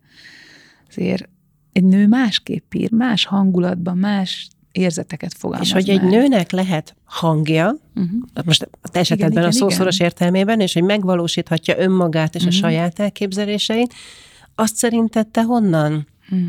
azért 0.90 1.30
egy 1.72 1.84
nő 1.84 2.08
másképp 2.08 2.74
ír, 2.74 2.92
más 2.92 3.26
hangulatban, 3.26 3.98
más 3.98 4.48
érzeteket 4.78 5.34
fogalmaz 5.38 5.68
És 5.68 5.74
hogy 5.74 5.90
egy 5.90 6.02
nőnek 6.02 6.52
lehet 6.52 6.96
hangja, 7.04 7.76
uh-huh. 7.96 8.46
most 8.46 8.70
a 8.82 8.90
te 8.90 9.00
esetedben 9.00 9.32
igen, 9.32 9.44
a 9.44 9.52
szószoros 9.52 9.96
igen. 9.96 10.08
értelmében, 10.08 10.60
és 10.60 10.74
hogy 10.74 10.84
megvalósíthatja 10.84 11.78
önmagát 11.78 12.36
és 12.36 12.44
uh-huh. 12.44 12.56
a 12.56 12.60
mhm. 12.60 12.68
saját 12.68 13.00
elképzeléseit, 13.00 13.94
azt 14.56 14.76
szerinted 14.76 15.28
te 15.28 15.44
honnan 15.44 16.08
uh-huh. 16.30 16.48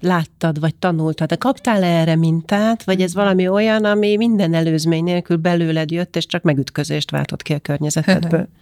láttad, 0.00 0.60
vagy 0.60 0.74
tanultad? 0.74 1.28
De 1.28 1.36
kaptál 1.36 1.82
erre 1.82 2.16
mintát, 2.16 2.84
vagy 2.84 3.00
ez 3.00 3.14
valami 3.14 3.48
olyan, 3.48 3.84
ami 3.84 4.16
minden 4.16 4.54
előzmény 4.54 5.04
nélkül 5.04 5.36
belőled 5.36 5.90
jött, 5.90 6.16
és 6.16 6.26
csak 6.26 6.42
megütközést 6.42 7.10
váltott 7.10 7.42
ki 7.42 7.52
a 7.52 7.58
környezetedből? 7.58 8.48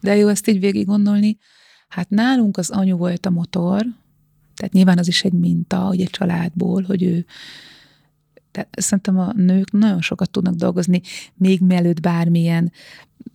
De 0.00 0.16
jó 0.16 0.28
ezt 0.28 0.48
így 0.48 0.60
végig 0.60 0.86
gondolni. 0.86 1.38
Hát 1.88 2.10
nálunk 2.10 2.56
az 2.56 2.70
anyu 2.70 2.96
volt 2.96 3.26
a 3.26 3.30
motor, 3.30 3.86
tehát 4.56 4.72
nyilván 4.72 4.98
az 4.98 5.08
is 5.08 5.24
egy 5.24 5.32
minta, 5.32 5.78
hogy 5.78 6.00
egy 6.00 6.10
családból, 6.10 6.82
hogy 6.82 7.02
ő 7.02 7.24
tehát 8.56 8.80
szerintem 8.80 9.18
a 9.18 9.32
nők 9.32 9.72
nagyon 9.72 10.00
sokat 10.00 10.30
tudnak 10.30 10.54
dolgozni, 10.54 11.00
még 11.34 11.60
mielőtt 11.60 12.00
bármilyen 12.00 12.72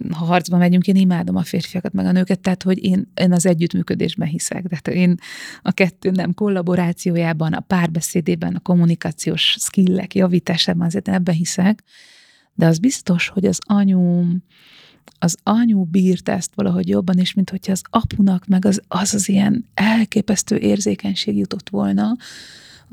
ha 0.10 0.25
harcba 0.25 0.57
megyünk, 0.57 0.88
én 0.88 0.95
imádom 0.95 1.36
a 1.36 1.43
férfiakat, 1.43 1.93
meg 1.93 2.05
a 2.05 2.12
nőket, 2.12 2.39
tehát 2.39 2.63
hogy 2.63 2.84
én, 2.84 3.12
én 3.15 3.31
az 3.31 3.45
együttműködésben 3.45 4.27
hiszek. 4.27 4.67
Tehát 4.67 4.88
én 4.88 5.15
a 5.62 5.71
kettő 5.71 6.12
nem 6.12 6.34
kollaborációjában, 6.34 7.53
a 7.53 7.60
párbeszédében, 7.60 8.55
a 8.55 8.60
kommunikációs 8.60 9.55
skillek 9.60 10.15
javításában, 10.15 10.86
azért 10.86 11.07
én 11.07 11.13
ebben 11.13 11.36
hiszek. 11.36 11.84
De 12.53 12.65
az 12.65 12.79
biztos, 12.79 13.27
hogy 13.27 13.45
az 13.45 13.57
anyu, 13.65 14.23
az 15.19 15.38
anyu 15.43 15.84
bírta 15.84 16.31
ezt 16.31 16.55
valahogy 16.55 16.88
jobban, 16.88 17.17
és 17.17 17.34
mint 17.34 17.49
hogyha 17.49 17.71
az 17.71 17.81
apunak 17.89 18.45
meg 18.45 18.65
az 18.65 18.81
az, 18.88 19.13
az 19.13 19.29
ilyen 19.29 19.65
elképesztő 19.73 20.57
érzékenység 20.57 21.38
jutott 21.38 21.69
volna, 21.69 22.15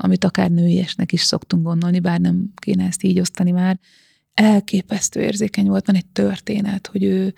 amit 0.01 0.23
akár 0.23 0.51
nőiesnek 0.51 1.11
is 1.11 1.21
szoktunk 1.21 1.63
gondolni, 1.63 1.99
bár 1.99 2.19
nem 2.19 2.51
kéne 2.55 2.85
ezt 2.85 3.03
így 3.03 3.19
osztani 3.19 3.51
már, 3.51 3.79
elképesztő 4.33 5.21
érzékeny 5.21 5.67
volt, 5.67 5.85
van 5.85 5.95
egy 5.95 6.05
történet, 6.05 6.87
hogy 6.87 7.03
ő 7.03 7.33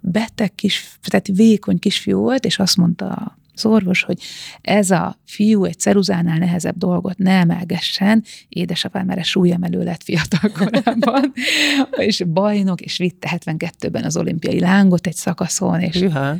beteg 0.00 0.54
kis, 0.54 0.88
tehát 1.02 1.26
vékony 1.26 1.78
kisfiú 1.78 2.18
volt, 2.18 2.44
és 2.44 2.58
azt 2.58 2.76
mondta 2.76 3.38
az 3.54 3.66
orvos, 3.66 4.02
hogy 4.02 4.22
ez 4.60 4.90
a 4.90 5.18
fiú 5.24 5.64
egy 5.64 5.78
ceruzánál 5.78 6.38
nehezebb 6.38 6.76
dolgot 6.76 7.18
ne 7.18 7.30
emelgessen, 7.30 8.24
édesapám 8.48 9.10
erre 9.10 9.22
súlyemelő 9.22 9.82
lett 9.82 10.02
fiatal 10.02 10.50
korában, 10.50 11.32
és 12.08 12.24
bajnok, 12.26 12.80
és 12.80 12.96
vitte 12.96 13.40
72-ben 13.46 14.04
az 14.04 14.16
olimpiai 14.16 14.60
lángot 14.60 15.06
egy 15.06 15.14
szakaszon, 15.14 15.80
és 15.80 16.00
Juha. 16.00 16.36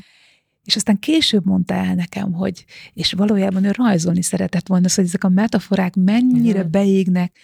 És 0.64 0.77
aztán 0.77 0.98
később 0.98 1.44
mondta 1.44 1.74
el 1.74 1.94
nekem, 1.94 2.33
hogy, 2.33 2.64
és 2.92 3.12
valójában 3.12 3.64
ő 3.64 3.70
rajzolni 3.70 4.22
szeretett 4.22 4.66
volna, 4.66 4.88
szóval 4.88 5.05
ezek 5.05 5.24
a 5.24 5.29
metaforák 5.29 5.94
mennyire 5.94 6.59
uh-huh. 6.59 6.70
beégnek, 6.70 7.38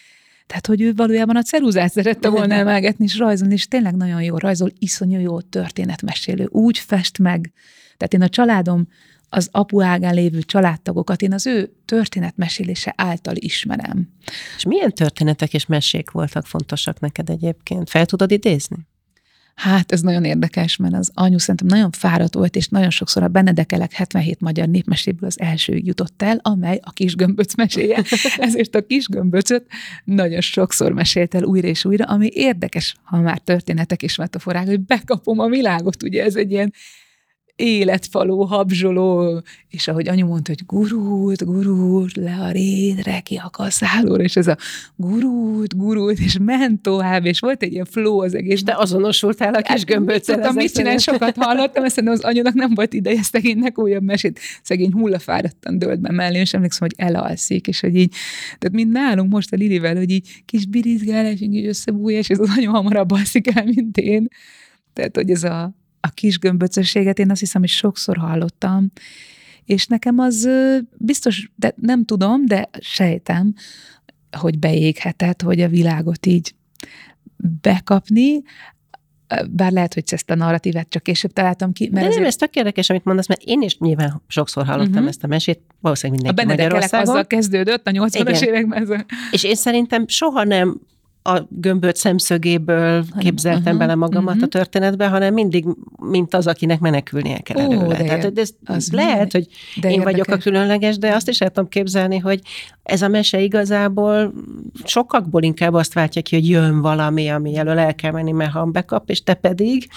tehát, 0.47 0.67
hogy 0.67 0.81
ő 0.81 0.95
valójában 0.95 1.37
a 1.37 1.43
ceruzát 1.43 1.93
szerette 1.93 2.29
volna 2.29 2.55
emelgetni 2.55 3.05
és 3.05 3.19
rajzolni, 3.19 3.55
és 3.55 3.69
tényleg 3.69 3.97
nagyon 3.97 4.23
jó 4.23 4.39
rajzol, 4.39 4.73
iszonyú 4.79 5.21
jó 5.21 5.41
történetmesélő, 5.41 6.49
úgy 6.49 6.79
fest 6.79 7.19
meg. 7.19 7.53
Tehát 7.97 8.15
én 8.15 8.23
a 8.23 8.29
családom, 8.29 8.87
az 9.29 9.49
apu 9.53 9.81
ágán 9.81 10.15
lévő 10.15 10.43
családtagokat 10.43 11.23
én 11.23 11.33
az 11.33 11.47
ő 11.47 11.73
történetmesélése 11.85 12.95
által 12.97 13.35
ismerem. 13.37 14.09
És 14.57 14.65
milyen 14.65 14.93
történetek 14.93 15.55
és 15.55 15.67
mesék 15.67 16.11
voltak 16.11 16.47
fontosak 16.47 17.01
neked 17.01 17.31
egyébként? 17.31 17.91
Fel 17.91 18.07
tudod 18.07 18.31
idézni? 18.31 18.77
Hát 19.55 19.93
ez 19.93 20.01
nagyon 20.01 20.25
érdekes, 20.25 20.77
mert 20.77 20.95
az 20.95 21.11
anyu 21.15 21.39
szerintem 21.39 21.67
nagyon 21.67 21.91
fáradt 21.91 22.35
volt, 22.35 22.57
és 22.57 22.69
nagyon 22.69 22.91
sokszor 22.91 23.23
a 23.23 23.29
Benedekelek 23.29 23.93
77 23.93 24.41
magyar 24.41 24.69
népmeséből 24.69 25.29
az 25.29 25.41
első 25.41 25.77
jutott 25.77 26.23
el, 26.23 26.39
amely 26.43 26.81
a 26.83 26.93
kis 26.93 27.15
gömböc 27.15 27.55
meséje. 27.55 28.03
Ezért 28.39 28.75
a 28.75 28.87
kis 28.87 29.07
gömböcöt 29.07 29.67
nagyon 30.05 30.41
sokszor 30.41 30.93
mesélt 30.93 31.35
el 31.35 31.43
újra 31.43 31.69
és 31.69 31.85
újra, 31.85 32.05
ami 32.05 32.29
érdekes, 32.33 32.95
ha 33.03 33.21
már 33.21 33.39
történetek 33.39 34.03
és 34.03 34.17
metaforák, 34.17 34.67
hogy 34.67 34.81
bekapom 34.81 35.39
a 35.39 35.49
világot, 35.49 36.03
ugye 36.03 36.25
ez 36.25 36.37
egy 36.37 36.51
ilyen 36.51 36.73
életfaló, 37.61 38.45
habzsoló, 38.45 39.41
és 39.69 39.89
ahogy 39.89 40.09
anyu 40.09 40.27
mondta, 40.27 40.51
hogy 40.51 40.67
gurult, 40.67 41.45
gurult 41.45 42.17
le 42.17 42.35
a 42.35 42.51
rédre, 42.51 43.21
ki 43.21 43.37
a 43.37 43.51
kaszálóra, 43.51 44.23
és 44.23 44.37
ez 44.37 44.47
a 44.47 44.57
gurult, 44.97 45.77
gurult, 45.77 46.19
és 46.19 46.39
ment 46.39 46.83
tovább, 46.83 47.25
és 47.25 47.41
volt 47.41 47.63
egy 47.63 47.73
ilyen 47.73 47.85
flow 47.85 48.19
az 48.19 48.35
egész. 48.35 48.63
De 48.63 48.75
azonosultál 48.77 49.55
a 49.55 49.63
kis 49.63 49.85
gömböccel. 49.85 50.35
Tudtam, 50.35 50.55
mit 50.55 50.75
csinálni, 50.75 50.99
sokat 50.99 51.37
hallottam, 51.37 51.85
ezt 51.85 51.99
az 51.99 52.21
anyunak 52.21 52.55
nem 52.55 52.75
volt 52.75 52.93
ideje 52.93 53.23
szegénynek 53.23 53.79
újabb 53.79 54.03
mesét. 54.03 54.41
Szegény 54.63 54.93
hullafáradtan 54.93 55.79
dölt 55.79 56.01
be 56.01 56.13
mellé, 56.13 56.39
és 56.39 56.55
emlékszem, 56.55 56.89
hogy 56.89 57.07
elalszik, 57.07 57.67
és 57.67 57.81
hogy 57.81 57.97
így, 57.97 58.13
tehát 58.59 58.73
mint 58.73 58.93
nálunk 58.93 59.33
most 59.33 59.53
a 59.53 59.57
Lilivel, 59.57 59.97
hogy 59.97 60.11
így 60.11 60.43
kis 60.45 60.67
birizgálás, 60.67 61.41
így 61.41 61.67
összebújja, 61.67 62.19
és 62.19 62.31
az 62.31 62.51
anyu 62.57 62.71
hamarabb 62.71 63.11
alszik 63.11 63.57
el, 63.57 63.65
mint 63.65 63.97
én. 63.97 64.29
Tehát, 64.93 65.17
hogy 65.17 65.31
ez 65.31 65.45
a, 65.45 65.80
a 66.01 66.09
kis 66.09 66.39
gömböcösséget 66.39 67.19
én 67.19 67.31
azt 67.31 67.41
hiszem, 67.41 67.61
hogy 67.61 67.71
sokszor 67.71 68.17
hallottam, 68.17 68.91
és 69.65 69.87
nekem 69.87 70.19
az 70.19 70.49
biztos, 70.97 71.51
de 71.57 71.75
nem 71.77 72.05
tudom, 72.05 72.47
de 72.47 72.69
sejtem, 72.81 73.55
hogy 74.39 74.59
beéghetett, 74.59 75.43
hogy 75.43 75.61
a 75.61 75.69
világot 75.69 76.27
így 76.27 76.55
bekapni, 77.61 78.43
bár 79.51 79.73
lehet, 79.73 79.95
hogy 79.95 80.05
ezt 80.07 80.31
a 80.31 80.35
narratívát 80.35 80.89
csak 80.89 81.03
később 81.03 81.33
találtam 81.33 81.73
ki. 81.73 81.83
Mert 81.83 81.95
De 81.95 82.01
nem, 82.01 82.11
azért... 82.11 82.27
ez 82.27 82.37
tök 82.37 82.55
érdekes, 82.55 82.91
amit 82.91 83.05
mondasz, 83.05 83.29
mert 83.29 83.43
én 83.43 83.63
is 83.63 83.79
nyilván 83.79 84.23
sokszor 84.27 84.67
hallottam 84.67 84.93
uh-huh. 84.93 85.09
ezt 85.09 85.25
a 85.25 85.27
mesét, 85.27 85.61
valószínűleg 85.81 86.23
mindenki 86.23 86.51
a 86.51 86.55
Magyarországon. 86.55 87.09
azzal 87.09 87.27
kezdődött 87.27 87.87
a 87.87 87.91
80-as 87.91 88.43
években. 88.43 89.07
És 89.31 89.45
én 89.45 89.55
szerintem 89.55 90.09
soha 90.09 90.45
nem 90.45 90.81
a 91.23 91.41
gömböt 91.49 91.97
szemszögéből 91.97 93.05
képzeltem 93.19 93.63
uh-huh, 93.63 93.79
bele 93.79 93.95
magamat 93.95 94.29
uh-huh. 94.29 94.43
a 94.43 94.47
történetbe, 94.47 95.09
hanem 95.09 95.35
mindig, 95.35 95.67
mint 95.97 96.35
az, 96.35 96.47
akinek 96.47 96.81
menekülnie 96.81 97.39
kell 97.39 97.57
Ó, 97.57 97.61
előle. 97.61 97.97
De 97.97 98.05
Tehát, 98.05 98.39
ez 98.39 98.51
az 98.65 98.93
lehet, 98.93 99.33
hogy 99.33 99.47
de 99.81 99.89
én 99.89 99.99
érdekes. 99.99 100.13
vagyok 100.13 100.29
a 100.29 100.43
különleges, 100.43 100.99
de 100.99 101.15
azt 101.15 101.29
is 101.29 101.41
el 101.41 101.51
tudom 101.51 101.69
képzelni, 101.69 102.19
hogy 102.19 102.41
ez 102.83 103.03
a 103.03 103.09
mese 103.09 103.41
igazából 103.41 104.33
sokakból 104.85 105.43
inkább 105.43 105.75
azt 105.75 105.93
váltja 105.93 106.23
ki, 106.23 106.35
hogy 106.35 106.49
jön 106.49 106.81
valami, 106.81 107.29
ami 107.29 107.57
elől 107.57 107.79
el 107.79 107.95
kell 107.95 108.13
menni, 108.13 108.33
mert 108.33 108.53
ha 108.53 108.65
bekap, 108.65 109.11
és 109.11 109.23
te 109.23 109.35
pedig 109.35 109.89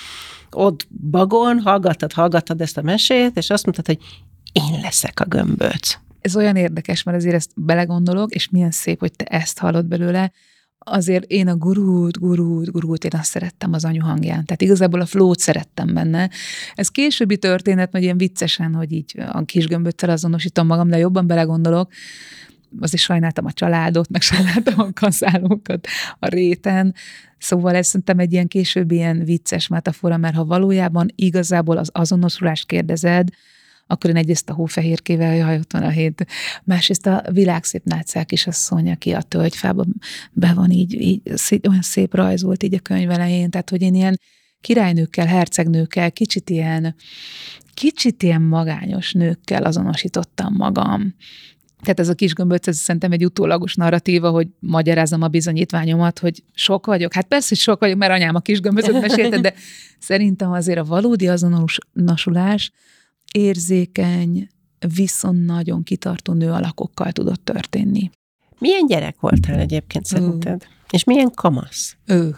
ott 0.52 0.88
bagon 1.10 1.60
hallgattad, 1.60 2.14
hallgattad 2.14 2.62
ezt 2.62 2.78
a 2.78 2.82
mesét, 2.82 3.38
és 3.38 3.50
azt 3.50 3.66
mondtad, 3.66 3.86
hogy 3.86 4.00
én 4.52 4.80
leszek 4.82 5.20
a 5.20 5.26
gömböc. 5.26 5.98
Ez 6.22 6.36
olyan 6.36 6.56
érdekes, 6.56 7.04
mert 7.04 7.18
azért 7.18 7.36
ezt 7.36 7.52
belegondolok, 7.56 8.32
és 8.32 8.50
milyen 8.50 8.72
szép, 8.72 9.00
hogy 9.00 9.12
te 9.12 9.26
ezt 9.26 9.60
hallod 9.60 9.86
belőle, 9.86 10.32
azért 10.84 11.24
én 11.24 11.48
a 11.48 11.56
gurút, 11.56 12.19
gurút, 12.19 12.72
gurút, 12.72 13.04
én 13.04 13.12
azt 13.13 13.30
szerettem 13.30 13.74
az 13.74 13.86
anyu 13.86 14.02
hangján. 14.02 14.46
Tehát 14.46 14.62
igazából 14.62 15.02
a 15.02 15.06
flót 15.06 15.39
szerettem 15.39 15.93
benne. 15.93 16.30
Ez 16.76 16.88
későbbi 16.88 17.38
történet, 17.38 17.91
hogy 17.91 18.04
ilyen 18.04 18.17
viccesen, 18.17 18.74
hogy 18.74 18.91
így 18.91 19.19
a 19.32 19.46
kis 19.46 19.67
gömböttel 19.67 20.10
azonosítom 20.10 20.67
magam, 20.67 20.89
de 20.89 20.98
jobban 20.98 21.28
belegondolok, 21.28 21.91
azért 22.80 23.04
sajnáltam 23.04 23.46
a 23.46 23.52
családot, 23.52 24.10
meg 24.10 24.22
sajnáltam 24.22 24.80
a 24.80 24.93
kaszálókat 24.93 25.88
a 26.19 26.28
réten, 26.28 26.93
Szóval 27.43 27.76
ez 27.76 27.88
szerintem 27.88 28.19
egy 28.19 28.34
ilyen 28.34 28.48
későbbi 28.48 28.96
ilyen 28.96 29.24
vicces 29.24 29.67
metafora, 29.67 30.17
mert 30.17 30.36
ha 30.36 30.46
valójában 30.46 31.08
igazából 31.15 31.78
az 31.78 31.89
azonosulást 31.93 32.67
kérdezed, 32.67 33.30
akkor 33.88 34.10
én 34.10 34.15
egyrészt 34.15 34.50
a 34.50 34.54
hófehérkével, 34.54 35.36
jaj, 35.36 35.58
ott 35.58 35.72
van 35.72 35.84
a 35.84 35.89
hét, 35.89 36.26
másrészt 36.63 37.06
a 37.06 37.24
világszép 37.32 37.84
nátszák 37.84 38.32
is 38.32 38.48
asszony, 38.48 38.91
aki 38.91 39.12
a 39.12 39.22
tölgyfában 39.22 39.96
be 40.32 40.54
van 40.54 40.69
így, 40.69 40.93
így 41.02 41.22
olyan 41.67 41.82
szép 41.82 42.15
rajz 42.15 42.43
volt 42.43 42.63
így 42.63 42.74
a 42.74 42.80
könyv 42.80 43.10
elején, 43.10 43.50
tehát 43.50 43.69
hogy 43.69 43.82
én 43.82 43.96
ilyen 43.96 44.19
királynőkkel, 44.62 45.26
hercegnőkkel, 45.26 46.12
kicsit 46.12 46.50
ilyen, 46.50 46.96
kicsit 47.74 48.24
ilyen 48.24 48.41
magányos 48.41 49.13
nőkkel 49.13 49.63
azonosítottam 49.63 50.54
magam. 50.54 51.15
Tehát 51.82 52.00
ez 52.00 52.10
a 52.10 52.13
kis 52.13 52.34
gömböc, 52.34 52.67
ez 52.67 52.78
szerintem 52.78 53.12
egy 53.12 53.26
utólagos 53.26 53.76
narratíva, 53.76 54.30
hogy 54.30 54.48
magyarázom 54.60 55.22
a 55.22 55.28
bizonyítványomat, 55.28 56.19
hogy 56.19 56.43
sok 56.54 56.86
vagyok. 56.86 57.13
Hát 57.13 57.26
persze, 57.26 57.48
hogy 57.50 57.58
sok 57.58 57.80
vagyok, 57.80 57.98
mert 57.98 58.12
anyám 58.12 58.36
a 58.36 58.39
kis 58.39 58.60
gömböcöt 58.60 59.02
mesélte, 59.02 59.39
de 59.39 59.54
szerintem 60.00 60.52
azért 60.52 60.80
a 60.80 60.84
valódi 60.84 61.28
azonosulás 61.28 62.72
érzékeny, 63.34 64.48
viszont 64.96 65.46
nagyon 65.46 65.84
kitartó 65.84 66.34
nő 66.34 66.52
alakokkal 66.52 67.12
tudott 67.12 67.46
történni. 67.46 68.10
Milyen 68.60 68.86
gyerek 68.88 69.19
voltál 69.19 69.60
egyébként 69.60 70.06
szerinted? 70.06 70.63
Ő. 70.63 70.67
És 70.89 71.04
milyen 71.04 71.32
kamasz? 71.36 71.98
Ő. 72.06 72.36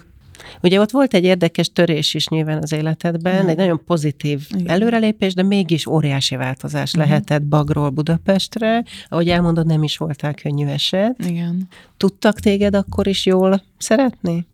Ugye 0.62 0.79
ott 0.79 0.91
volt 0.91 1.13
egy 1.13 1.23
érdekes 1.23 1.71
törés 1.71 2.13
is 2.13 2.27
nyilván 2.27 2.62
az 2.62 2.71
életedben, 2.71 3.34
Igen. 3.34 3.47
egy 3.47 3.58
nagyon 3.58 3.84
pozitív 3.86 4.47
Igen. 4.49 4.69
előrelépés, 4.69 5.34
de 5.34 5.43
mégis 5.43 5.86
óriási 5.86 6.36
változás 6.36 6.93
Igen. 6.93 7.08
lehetett 7.08 7.43
Bagról 7.43 7.89
Budapestre. 7.89 8.84
Ahogy 9.08 9.29
elmondod, 9.29 9.65
nem 9.65 9.84
is 9.84 9.97
voltál 9.97 10.34
könnyű 10.34 10.65
eset. 10.65 11.25
Igen. 11.25 11.67
Tudtak 11.97 12.39
téged 12.39 12.75
akkor 12.75 13.08
is 13.08 13.25
jól 13.25 13.63
szeretni? 13.77 14.47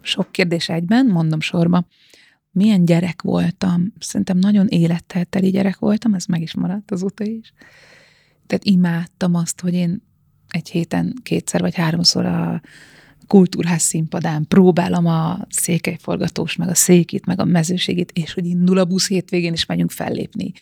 Sok 0.00 0.32
kérdés 0.32 0.68
egyben, 0.68 1.06
mondom 1.06 1.40
sorba 1.40 1.86
milyen 2.54 2.84
gyerek 2.84 3.22
voltam. 3.22 3.92
Szerintem 3.98 4.38
nagyon 4.38 4.66
élettel 4.66 5.24
teli 5.24 5.50
gyerek 5.50 5.78
voltam, 5.78 6.14
ez 6.14 6.24
meg 6.24 6.42
is 6.42 6.54
maradt 6.54 6.90
azóta 6.90 7.24
is. 7.24 7.52
Tehát 8.46 8.64
imádtam 8.64 9.34
azt, 9.34 9.60
hogy 9.60 9.74
én 9.74 10.02
egy 10.48 10.70
héten 10.70 11.14
kétszer 11.22 11.60
vagy 11.60 11.74
háromszor 11.74 12.24
a 12.26 12.62
kultúrház 13.26 13.82
színpadán 13.82 14.46
próbálom 14.48 15.06
a 15.06 15.46
székelyforgatós, 15.48 16.56
meg 16.56 16.68
a 16.68 16.74
székit, 16.74 17.26
meg 17.26 17.40
a 17.40 17.44
mezőségét, 17.44 18.12
és 18.12 18.32
hogy 18.32 18.46
indul 18.46 18.78
a 18.78 18.84
busz 18.84 19.08
hétvégén, 19.08 19.52
és 19.52 19.66
megyünk 19.66 19.90
fellépni. 19.90 20.52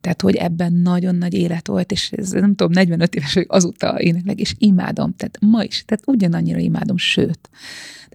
Tehát, 0.00 0.20
hogy 0.20 0.34
ebben 0.34 0.72
nagyon 0.72 1.14
nagy 1.14 1.34
élet 1.34 1.66
volt, 1.66 1.92
és 1.92 2.10
ez 2.12 2.30
nem 2.30 2.54
tudom, 2.54 2.72
45 2.72 3.14
éves, 3.14 3.34
hogy 3.34 3.46
azóta 3.48 4.00
énekleg, 4.00 4.40
és 4.40 4.54
imádom, 4.58 5.14
tehát 5.16 5.38
ma 5.40 5.62
is, 5.62 5.84
tehát 5.84 6.04
ugyanannyira 6.06 6.58
imádom, 6.58 6.96
sőt, 6.96 7.50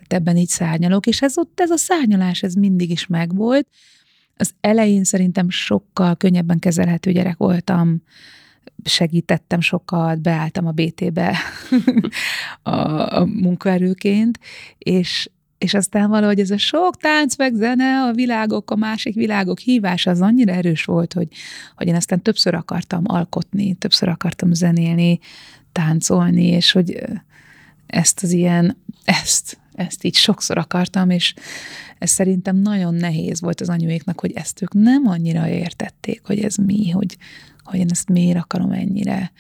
tehát 0.10 0.24
ebben 0.24 0.38
így 0.38 0.48
szárnyalok, 0.48 1.08
és 1.08 1.22
ez 1.22 1.38
ott, 1.38 1.60
ez 1.60 1.70
a 1.70 1.78
szárnyalás, 1.78 2.44
ez 2.44 2.54
mindig 2.54 2.90
is 2.90 3.08
megvolt. 3.08 3.68
Az 4.36 4.52
elején 4.62 5.04
szerintem 5.04 5.50
sokkal 5.50 6.16
könnyebben 6.16 6.60
kezelhető 6.60 7.12
gyerek 7.12 7.38
voltam, 7.38 8.02
segítettem 8.84 9.62
sokat, 9.62 10.22
beálltam 10.22 10.68
a 10.68 10.72
BT-be 10.72 11.38
a, 12.64 12.80
a 13.20 13.26
munkaerőként, 13.26 14.40
és, 14.78 15.30
és 15.58 15.74
aztán 15.74 16.10
valahogy 16.10 16.40
ez 16.40 16.52
a 16.52 16.58
sok 16.58 16.98
tánc 16.98 17.38
meg 17.38 17.54
zene, 17.54 18.02
a 18.04 18.14
világok, 18.14 18.72
a 18.72 18.76
másik 18.76 19.16
világok 19.16 19.60
hívása 19.60 20.12
az 20.12 20.22
annyira 20.22 20.54
erős 20.54 20.86
volt, 20.86 21.14
hogy, 21.14 21.28
hogy 21.76 21.88
én 21.88 21.96
aztán 21.96 22.22
többször 22.22 22.54
akartam 22.54 23.04
alkotni, 23.06 23.74
többször 23.74 24.08
akartam 24.08 24.54
zenélni, 24.54 25.20
táncolni, 25.72 26.46
és 26.46 26.72
hogy 26.72 27.04
ezt 27.88 28.24
az 28.24 28.32
ilyen, 28.32 28.78
ezt, 29.04 29.59
ezt 29.80 30.04
így 30.04 30.16
sokszor 30.16 30.58
akartam, 30.58 31.10
és 31.10 31.34
ez 31.98 32.10
szerintem 32.10 32.56
nagyon 32.56 32.94
nehéz 32.94 33.42
volt 33.42 33.62
az 33.62 33.70
anyuéknak, 33.70 34.20
hogy 34.20 34.32
ezt 34.36 34.62
ők 34.62 34.74
nem 34.74 35.08
annyira 35.08 35.48
értették, 35.48 36.22
hogy 36.24 36.40
ez 36.40 36.56
mi, 36.56 36.90
hogy, 36.90 37.18
hogy 37.64 37.80
én 37.80 37.88
ezt 37.90 38.10
miért 38.10 38.38
akarom 38.38 38.72
ennyire. 38.72 39.32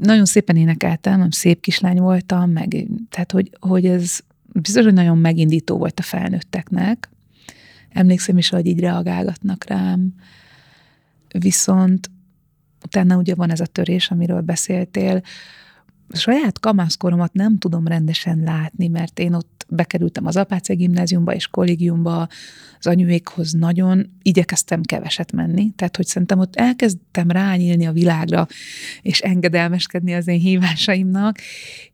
Nagyon 0.00 0.24
szépen 0.24 0.56
énekeltem, 0.56 1.30
szép 1.30 1.60
kislány 1.60 1.98
voltam, 1.98 2.50
meg, 2.50 2.86
tehát 3.10 3.32
hogy, 3.32 3.50
hogy 3.60 3.86
ez 3.86 4.18
biztos, 4.52 4.84
hogy 4.84 4.92
nagyon 4.92 5.18
megindító 5.18 5.76
volt 5.76 5.98
a 5.98 6.02
felnőtteknek. 6.02 7.08
Emlékszem 7.90 8.38
is, 8.38 8.48
hogy 8.48 8.66
így 8.66 8.80
reagálgatnak 8.80 9.64
rám. 9.64 10.14
Viszont 11.38 12.10
utána 12.84 13.16
ugye 13.16 13.34
van 13.34 13.50
ez 13.50 13.60
a 13.60 13.66
törés, 13.66 14.10
amiről 14.10 14.40
beszéltél, 14.40 15.22
saját 16.14 16.60
kamaszkoromat 16.60 17.32
nem 17.32 17.58
tudom 17.58 17.86
rendesen 17.86 18.42
látni, 18.44 18.88
mert 18.88 19.18
én 19.18 19.34
ott 19.34 19.66
bekerültem 19.68 20.26
az 20.26 20.36
Apáce 20.36 20.74
gimnáziumba 20.74 21.34
és 21.34 21.46
kollégiumba, 21.46 22.28
az 22.78 22.86
anyuékhoz 22.86 23.52
nagyon 23.52 24.18
igyekeztem 24.22 24.82
keveset 24.82 25.32
menni, 25.32 25.70
tehát 25.76 25.96
hogy 25.96 26.06
szerintem 26.06 26.38
ott 26.38 26.56
elkezdtem 26.56 27.30
rányílni 27.30 27.86
a 27.86 27.92
világra, 27.92 28.46
és 29.02 29.20
engedelmeskedni 29.20 30.14
az 30.14 30.28
én 30.28 30.38
hívásaimnak, 30.38 31.38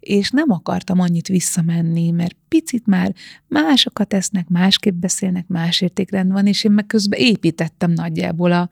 és 0.01 0.31
nem 0.31 0.51
akartam 0.51 1.01
annyit 1.01 1.29
visszamenni, 1.29 2.11
mert 2.11 2.37
picit 2.49 2.87
már 2.87 3.15
másokat 3.49 4.15
esznek, 4.15 4.49
másképp 4.49 4.95
beszélnek, 4.95 5.47
más 5.49 5.81
értékrend 5.81 6.33
van, 6.33 6.47
és 6.47 6.65
én 6.65 6.73
meg 6.73 6.87
közben 6.87 7.21
építettem 7.21 7.91
nagyjából 7.91 8.53
a 8.53 8.71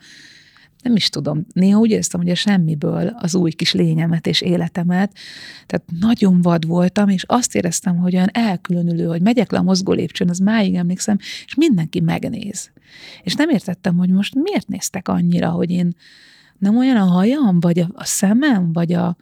nem 0.83 0.97
is 0.97 1.09
tudom, 1.09 1.47
néha 1.53 1.79
úgy 1.79 1.91
éreztem, 1.91 2.21
hogy 2.21 2.31
a 2.31 2.35
semmiből 2.35 3.07
az 3.07 3.35
új 3.35 3.51
kis 3.51 3.73
lényemet 3.73 4.27
és 4.27 4.41
életemet, 4.41 5.13
tehát 5.67 5.85
nagyon 6.01 6.43
vad 6.43 6.67
voltam, 6.67 7.09
és 7.09 7.25
azt 7.27 7.55
éreztem, 7.55 7.97
hogy 7.97 8.15
olyan 8.15 8.31
elkülönülő, 8.33 9.07
hogy 9.07 9.23
megyek 9.23 9.51
le 9.51 9.59
a 9.59 9.63
mozgó 9.63 9.93
lépcsőn, 9.93 10.29
az 10.29 10.39
máig 10.39 10.75
emlékszem, 10.75 11.17
és 11.47 11.55
mindenki 11.55 12.01
megnéz. 12.01 12.71
És 13.23 13.35
nem 13.35 13.49
értettem, 13.49 13.97
hogy 13.97 14.11
most 14.11 14.35
miért 14.35 14.69
néztek 14.69 15.09
annyira, 15.09 15.49
hogy 15.49 15.71
én 15.71 15.95
nem 16.59 16.77
olyan 16.77 16.97
a 16.97 17.05
hajam, 17.05 17.61
vagy 17.61 17.79
a, 17.79 17.89
a 17.95 18.05
szemem, 18.05 18.73
vagy 18.73 18.93
a, 18.93 19.17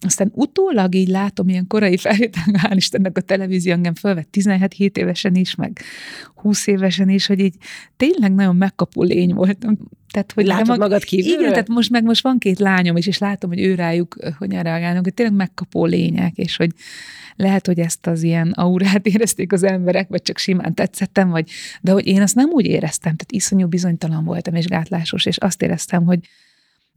aztán 0.00 0.30
utólag 0.34 0.94
így 0.94 1.08
látom, 1.08 1.48
ilyen 1.48 1.66
korai 1.66 1.96
felvétel, 1.96 2.42
hál' 2.52 2.72
Istennek 2.76 3.16
a 3.16 3.20
televízió 3.20 3.72
engem 3.72 3.94
fölvett 3.94 4.30
17 4.30 4.96
évesen 4.96 5.34
is, 5.34 5.54
meg 5.54 5.80
20 6.34 6.66
évesen 6.66 7.08
is, 7.08 7.26
hogy 7.26 7.38
így 7.38 7.54
tényleg 7.96 8.34
nagyon 8.34 8.56
megkapó 8.56 9.02
lény 9.02 9.34
voltam. 9.34 9.78
Tehát, 10.10 10.32
hogy 10.32 10.46
Látod 10.46 10.66
mag- 10.66 10.78
magad 10.78 11.04
kívülről? 11.04 11.38
Igen, 11.38 11.50
tehát 11.50 11.68
most 11.68 11.90
meg 11.90 12.04
most 12.04 12.22
van 12.22 12.38
két 12.38 12.58
lányom 12.58 12.96
is, 12.96 13.06
és 13.06 13.18
látom, 13.18 13.50
hogy 13.50 13.60
ő 13.60 13.74
rájuk 13.74 14.16
hogyan 14.38 14.62
reagálnak, 14.62 15.04
hogy 15.04 15.14
tényleg 15.14 15.36
megkapó 15.36 15.84
lények, 15.84 16.36
és 16.36 16.56
hogy 16.56 16.70
lehet, 17.36 17.66
hogy 17.66 17.78
ezt 17.78 18.06
az 18.06 18.22
ilyen 18.22 18.50
aurát 18.50 19.06
érezték 19.12 19.52
az 19.52 19.62
emberek, 19.62 20.08
vagy 20.08 20.22
csak 20.22 20.38
simán 20.38 20.74
tetszettem, 20.74 21.30
vagy, 21.30 21.50
de 21.80 21.92
hogy 21.92 22.06
én 22.06 22.22
azt 22.22 22.34
nem 22.34 22.50
úgy 22.50 22.66
éreztem, 22.66 23.16
tehát 23.16 23.32
iszonyú 23.32 23.66
bizonytalan 23.66 24.24
voltam, 24.24 24.54
és 24.54 24.66
gátlásos, 24.66 25.26
és 25.26 25.36
azt 25.36 25.62
éreztem, 25.62 26.04
hogy 26.04 26.18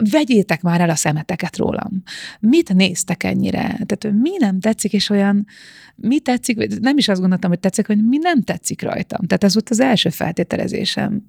vegyétek 0.09 0.61
már 0.61 0.81
el 0.81 0.89
a 0.89 0.95
szemeteket 0.95 1.57
rólam. 1.57 2.03
Mit 2.39 2.73
néztek 2.73 3.23
ennyire? 3.23 3.61
Tehát 3.61 4.11
mi 4.21 4.31
nem 4.37 4.59
tetszik, 4.59 4.93
és 4.93 5.09
olyan, 5.09 5.47
mi 5.95 6.19
tetszik, 6.19 6.79
nem 6.79 6.97
is 6.97 7.07
azt 7.07 7.19
gondoltam, 7.19 7.49
hogy 7.49 7.59
tetszik, 7.59 7.87
hogy 7.87 8.05
mi 8.07 8.17
nem 8.17 8.41
tetszik 8.41 8.81
rajtam. 8.81 9.25
Tehát 9.27 9.43
ez 9.43 9.53
volt 9.53 9.69
az 9.69 9.79
első 9.79 10.09
feltételezésem. 10.09 11.23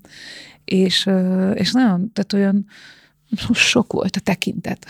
És, 0.65 1.09
és 1.55 1.73
nagyon, 1.73 2.13
tehát 2.13 2.33
olyan, 2.33 2.67
sok 3.53 3.93
volt 3.93 4.17
a 4.17 4.21
tekintet. 4.21 4.87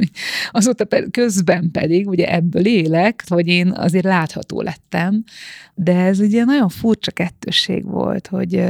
Azóta 0.50 0.86
közben 1.10 1.70
pedig, 1.70 2.08
ugye 2.08 2.32
ebből 2.32 2.66
élek, 2.66 3.24
hogy 3.26 3.46
én 3.46 3.72
azért 3.72 4.04
látható 4.04 4.60
lettem, 4.60 5.24
de 5.74 5.94
ez 5.94 6.20
ilyen 6.20 6.46
nagyon 6.46 6.68
furcsa 6.68 7.10
kettősség 7.10 7.84
volt, 7.84 8.26
hogy 8.26 8.64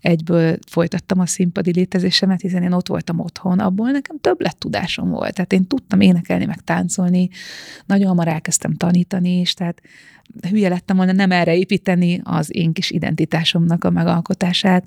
egyből 0.00 0.58
folytattam 0.66 1.20
a 1.20 1.26
színpadi 1.26 1.72
létezésemet, 1.72 2.40
hiszen 2.40 2.62
én 2.62 2.72
ott 2.72 2.88
voltam 2.88 3.20
otthon, 3.20 3.58
abból 3.58 3.90
nekem 3.90 4.18
több 4.20 4.40
lett 4.40 4.58
tudásom 4.58 5.10
volt. 5.10 5.34
Tehát 5.34 5.52
én 5.52 5.66
tudtam 5.66 6.00
énekelni, 6.00 6.44
meg 6.44 6.60
táncolni, 6.60 7.28
nagyon 7.86 8.08
hamar 8.08 8.28
elkezdtem 8.28 8.74
tanítani 8.74 9.40
is, 9.40 9.54
tehát 9.54 9.82
hülye 10.48 10.68
lettem 10.68 10.96
volna 10.96 11.12
nem 11.12 11.30
erre 11.30 11.56
építeni 11.56 12.20
az 12.24 12.56
én 12.56 12.72
kis 12.72 12.90
identitásomnak 12.90 13.84
a 13.84 13.90
megalkotását, 13.90 14.84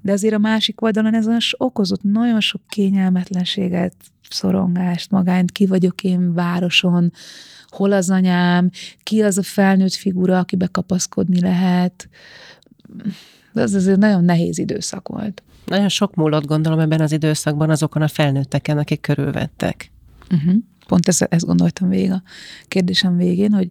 de 0.00 0.12
azért 0.12 0.34
a 0.34 0.38
másik 0.38 0.82
oldalon 0.82 1.14
ez 1.14 1.26
az 1.26 1.44
okozott 1.56 2.02
nagyon 2.02 2.40
sok 2.40 2.60
kényelmetlenséget, 2.68 3.94
szorongást, 4.30 5.10
magányt, 5.10 5.52
ki 5.52 5.66
vagyok 5.66 6.04
én 6.04 6.34
városon, 6.34 7.12
hol 7.66 7.92
az 7.92 8.10
anyám, 8.10 8.70
ki 9.02 9.22
az 9.22 9.38
a 9.38 9.42
felnőtt 9.42 9.94
figura, 9.94 10.38
akibe 10.38 10.66
kapaszkodni 10.66 11.40
lehet. 11.40 12.08
De 13.52 13.60
ez 13.60 13.74
azért 13.74 13.98
nagyon 13.98 14.24
nehéz 14.24 14.58
időszak 14.58 15.08
volt. 15.08 15.42
Nagyon 15.66 15.88
sok 15.88 16.14
múlott 16.14 16.46
gondolom 16.46 16.78
ebben 16.78 17.00
az 17.00 17.12
időszakban 17.12 17.70
azokon 17.70 18.02
a 18.02 18.08
felnőtteken, 18.08 18.78
akik 18.78 19.00
körülvettek. 19.00 19.90
Uh-huh. 20.30 20.54
Pont 20.86 21.08
ezt, 21.08 21.22
ezt 21.22 21.46
gondoltam 21.46 21.88
végig 21.88 22.10
a 22.10 22.22
kérdésem 22.68 23.16
végén, 23.16 23.52
hogy 23.52 23.70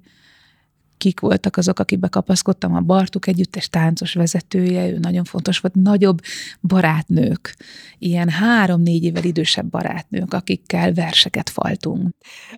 kik 0.99 1.19
voltak 1.19 1.57
azok, 1.57 1.79
akikbe 1.79 2.07
kapaszkodtam, 2.07 2.75
a 2.75 2.79
Bartuk 2.79 3.27
együttes 3.27 3.69
táncos 3.69 4.13
vezetője, 4.13 4.89
ő 4.89 4.97
nagyon 4.97 5.23
fontos 5.23 5.59
volt, 5.59 5.75
nagyobb 5.75 6.19
barátnők, 6.62 7.55
ilyen 7.97 8.29
három-négy 8.29 9.03
évvel 9.03 9.23
idősebb 9.23 9.65
barátnők, 9.65 10.33
akikkel 10.33 10.93
verseket 10.93 11.49
faltunk. 11.49 12.15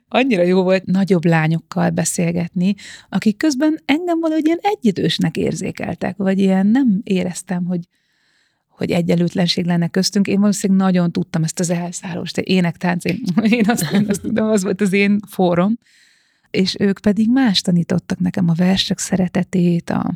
Annyira 0.07 0.43
jó 0.43 0.63
volt 0.63 0.85
nagyobb 0.85 1.25
lányokkal 1.25 1.89
beszélgetni, 1.89 2.75
akik 3.09 3.37
közben 3.37 3.79
engem 3.85 4.19
valahogy 4.19 4.45
ilyen 4.45 4.59
egyidősnek 4.61 5.37
érzékeltek, 5.37 6.17
vagy 6.17 6.39
ilyen 6.39 6.67
nem 6.67 7.01
éreztem, 7.03 7.65
hogy 7.65 7.79
hogy 8.69 8.91
egyenlőtlenség 8.91 9.65
lenne 9.65 9.87
köztünk. 9.87 10.27
Én 10.27 10.39
valószínűleg 10.39 10.85
nagyon 10.85 11.11
tudtam 11.11 11.43
ezt 11.43 11.59
az 11.59 11.69
elszállást, 11.69 12.37
énektánc, 12.37 13.05
én, 13.05 13.21
én 13.49 13.65
azt, 13.67 13.91
én 13.93 14.05
azt 14.09 14.21
tudom, 14.21 14.47
az 14.47 14.63
volt 14.63 14.81
az 14.81 14.93
én 14.93 15.19
fórum 15.27 15.77
és 16.51 16.75
ők 16.79 16.99
pedig 16.99 17.29
más 17.29 17.61
tanítottak 17.61 18.19
nekem 18.19 18.49
a 18.49 18.53
versek 18.53 18.99
szeretetét, 18.99 19.89
a, 19.89 20.13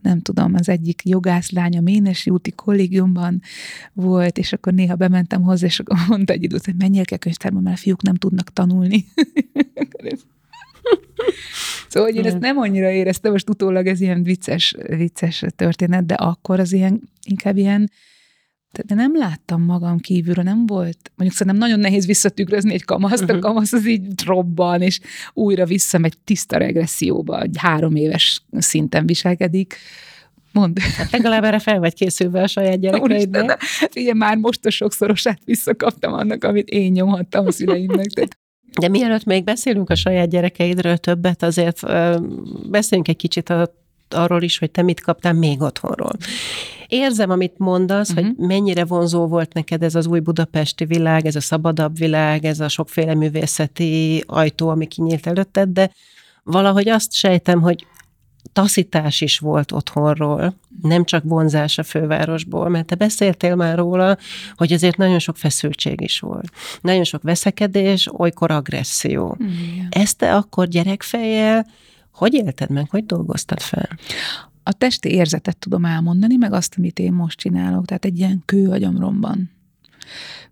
nem 0.00 0.20
tudom, 0.20 0.54
az 0.54 0.68
egyik 0.68 1.02
jogászlánya 1.04 1.80
Ménesi 1.80 2.30
úti 2.30 2.50
kollégiumban 2.50 3.42
volt, 3.92 4.38
és 4.38 4.52
akkor 4.52 4.72
néha 4.72 4.94
bementem 4.94 5.42
hozzá, 5.42 5.66
és 5.66 5.78
akkor 5.78 5.96
mondta 6.08 6.32
egy 6.32 6.42
időt, 6.42 6.64
hogy 6.64 6.76
menjél 6.78 7.04
kell 7.04 7.18
könyvtárba, 7.18 7.60
mert 7.60 7.76
a 7.76 7.80
fiúk 7.80 8.02
nem 8.02 8.14
tudnak 8.14 8.52
tanulni. 8.52 9.04
szóval, 11.88 12.10
hogy 12.10 12.18
én 12.18 12.26
ezt 12.26 12.38
nem 12.38 12.58
annyira 12.58 12.90
éreztem, 12.90 13.32
most 13.32 13.50
utólag 13.50 13.86
ez 13.86 14.00
ilyen 14.00 14.22
vicces, 14.22 14.74
vicces 14.88 15.44
történet, 15.56 16.06
de 16.06 16.14
akkor 16.14 16.60
az 16.60 16.72
ilyen, 16.72 17.00
inkább 17.22 17.56
ilyen 17.56 17.90
de 18.82 18.94
nem 18.94 19.16
láttam 19.16 19.62
magam 19.62 19.98
kívülről, 19.98 20.44
nem 20.44 20.66
volt, 20.66 21.12
mondjuk 21.16 21.38
szerintem 21.38 21.56
nagyon 21.56 21.78
nehéz 21.78 22.06
visszatükrözni 22.06 22.72
egy 22.72 22.84
kamaszt, 22.84 23.22
uh-huh. 23.22 23.30
a 23.30 23.32
mhm. 23.32 23.46
kamasz 23.46 23.72
az 23.72 23.86
így 23.86 24.24
robban, 24.24 24.82
és 24.82 25.00
újra 25.32 25.64
visszamegy 25.64 26.14
tiszta 26.24 26.56
regresszióba, 26.56 27.40
egy 27.40 27.56
három 27.58 27.96
éves 27.96 28.42
szinten 28.58 29.06
viselkedik. 29.06 29.76
Mondd. 30.52 30.78
Hát 30.96 31.10
legalább 31.10 31.44
erre 31.44 31.58
fel 31.58 31.78
vagy 31.78 31.94
készülve 31.94 32.42
a 32.42 32.46
saját 32.46 32.80
gyerekeidnek. 32.84 33.62
Igen, 33.92 34.16
már 34.16 34.36
most 34.36 34.66
a 34.66 34.70
sokszorosát 34.70 35.40
visszakaptam 35.44 36.12
annak, 36.12 36.44
amit 36.44 36.68
én 36.68 36.92
nyomhattam 36.92 37.46
a 37.46 37.52
szüleimnek. 37.52 38.06
Tehát 38.06 38.38
de 38.80 38.88
mielőtt 38.88 39.24
még 39.24 39.44
beszélünk 39.44 39.90
a 39.90 39.94
saját 39.94 40.28
gyerekeidről 40.28 40.96
többet, 40.96 41.42
azért 41.42 41.80
beszéljünk 42.70 43.08
egy 43.08 43.16
kicsit 43.16 43.48
a 43.48 43.82
arról 44.08 44.42
is, 44.42 44.58
hogy 44.58 44.70
te 44.70 44.82
mit 44.82 45.00
kaptál 45.00 45.32
még 45.32 45.60
otthonról. 45.60 46.12
Érzem, 46.94 47.30
amit 47.30 47.58
mondasz, 47.58 48.10
uh-huh. 48.10 48.24
hogy 48.24 48.34
mhm. 48.36 48.46
mennyire 48.46 48.84
vonzó 48.84 49.26
volt 49.26 49.52
neked 49.52 49.82
ez 49.82 49.94
az 49.94 50.06
új 50.06 50.20
budapesti 50.20 50.84
világ, 50.84 51.26
ez 51.26 51.36
a 51.36 51.40
szabadabb 51.40 51.98
világ, 51.98 52.44
ez 52.44 52.60
a 52.60 52.68
sokféle 52.68 53.14
művészeti 53.14 54.24
ajtó, 54.26 54.68
ami 54.68 54.86
kinyílt 54.86 55.26
előtted, 55.26 55.68
de 55.68 55.90
valahogy 56.42 56.88
azt 56.88 57.12
sejtem, 57.12 57.60
hogy 57.60 57.86
taszítás 58.52 59.20
is 59.20 59.38
volt 59.38 59.72
otthonról, 59.72 60.54
nem 60.82 61.04
csak 61.04 61.22
vonzás 61.24 61.78
a 61.78 61.82
fővárosból, 61.82 62.68
mert 62.68 62.86
te 62.86 62.94
beszéltél 62.94 63.54
már 63.54 63.76
róla, 63.76 64.16
hogy 64.54 64.72
azért 64.72 64.96
nagyon 64.96 65.18
sok 65.18 65.36
feszültség 65.36 66.00
is 66.00 66.20
volt. 66.20 66.50
Nagyon 66.80 67.04
sok 67.04 67.22
veszekedés, 67.22 68.08
olykor 68.12 68.50
agresszió. 68.50 69.36
Igen. 69.40 69.86
Ezt 69.90 70.18
te 70.18 70.36
akkor 70.36 70.68
gyerekfejjel 70.68 71.66
hogy 72.14 72.34
élted 72.34 72.70
meg, 72.70 72.90
hogy 72.90 73.06
dolgoztad 73.06 73.60
fel? 73.60 73.88
A 74.66 74.72
testi 74.72 75.08
érzetet 75.08 75.58
tudom 75.58 75.84
elmondani, 75.84 76.36
meg 76.36 76.52
azt, 76.52 76.74
amit 76.76 76.98
én 76.98 77.12
most 77.12 77.38
csinálok, 77.38 77.84
tehát 77.84 78.04
egy 78.04 78.18
ilyen 78.18 78.42
kő 78.44 78.68
a 78.68 78.76
gyomromban. 78.76 79.50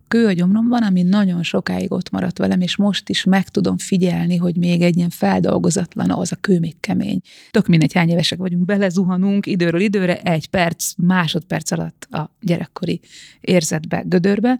Kő 0.08 0.26
a 0.26 0.32
gyomromban, 0.32 0.82
ami 0.82 1.02
nagyon 1.02 1.42
sokáig 1.42 1.92
ott 1.92 2.10
maradt 2.10 2.38
velem, 2.38 2.60
és 2.60 2.76
most 2.76 3.08
is 3.08 3.24
meg 3.24 3.48
tudom 3.48 3.78
figyelni, 3.78 4.36
hogy 4.36 4.56
még 4.56 4.82
egy 4.82 4.96
ilyen 4.96 5.10
feldolgozatlan, 5.10 6.10
az 6.10 6.32
a 6.32 6.36
kő 6.36 6.58
még 6.58 6.80
kemény. 6.80 7.20
Tök 7.50 7.66
mindegy, 7.66 7.92
hány 7.92 8.08
évesek 8.08 8.38
vagyunk, 8.38 8.64
belezuhanunk 8.64 9.46
időről 9.46 9.80
időre, 9.80 10.20
egy 10.20 10.48
perc, 10.48 10.92
másodperc 10.96 11.70
alatt 11.70 12.06
a 12.10 12.36
gyerekkori 12.40 13.00
érzetbe, 13.40 14.02
gödörbe, 14.06 14.58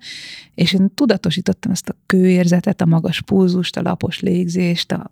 és 0.55 0.73
én 0.73 0.95
tudatosítottam 0.95 1.73
ezt 1.73 1.89
a 1.89 1.97
kőérzetet, 2.07 2.81
a 2.81 2.87
magas 2.87 3.23
pulzust, 3.23 3.77
a 3.77 3.83
lapos 3.83 4.21
légzést, 4.21 4.93
a 4.93 5.11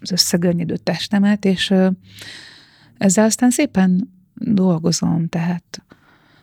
az 0.00 0.12
összegörnyedő 0.12 0.76
testemet, 0.76 1.44
és 1.44 1.74
ezzel 3.00 3.24
aztán 3.24 3.50
szépen 3.50 4.10
dolgozom, 4.34 5.28
tehát 5.28 5.82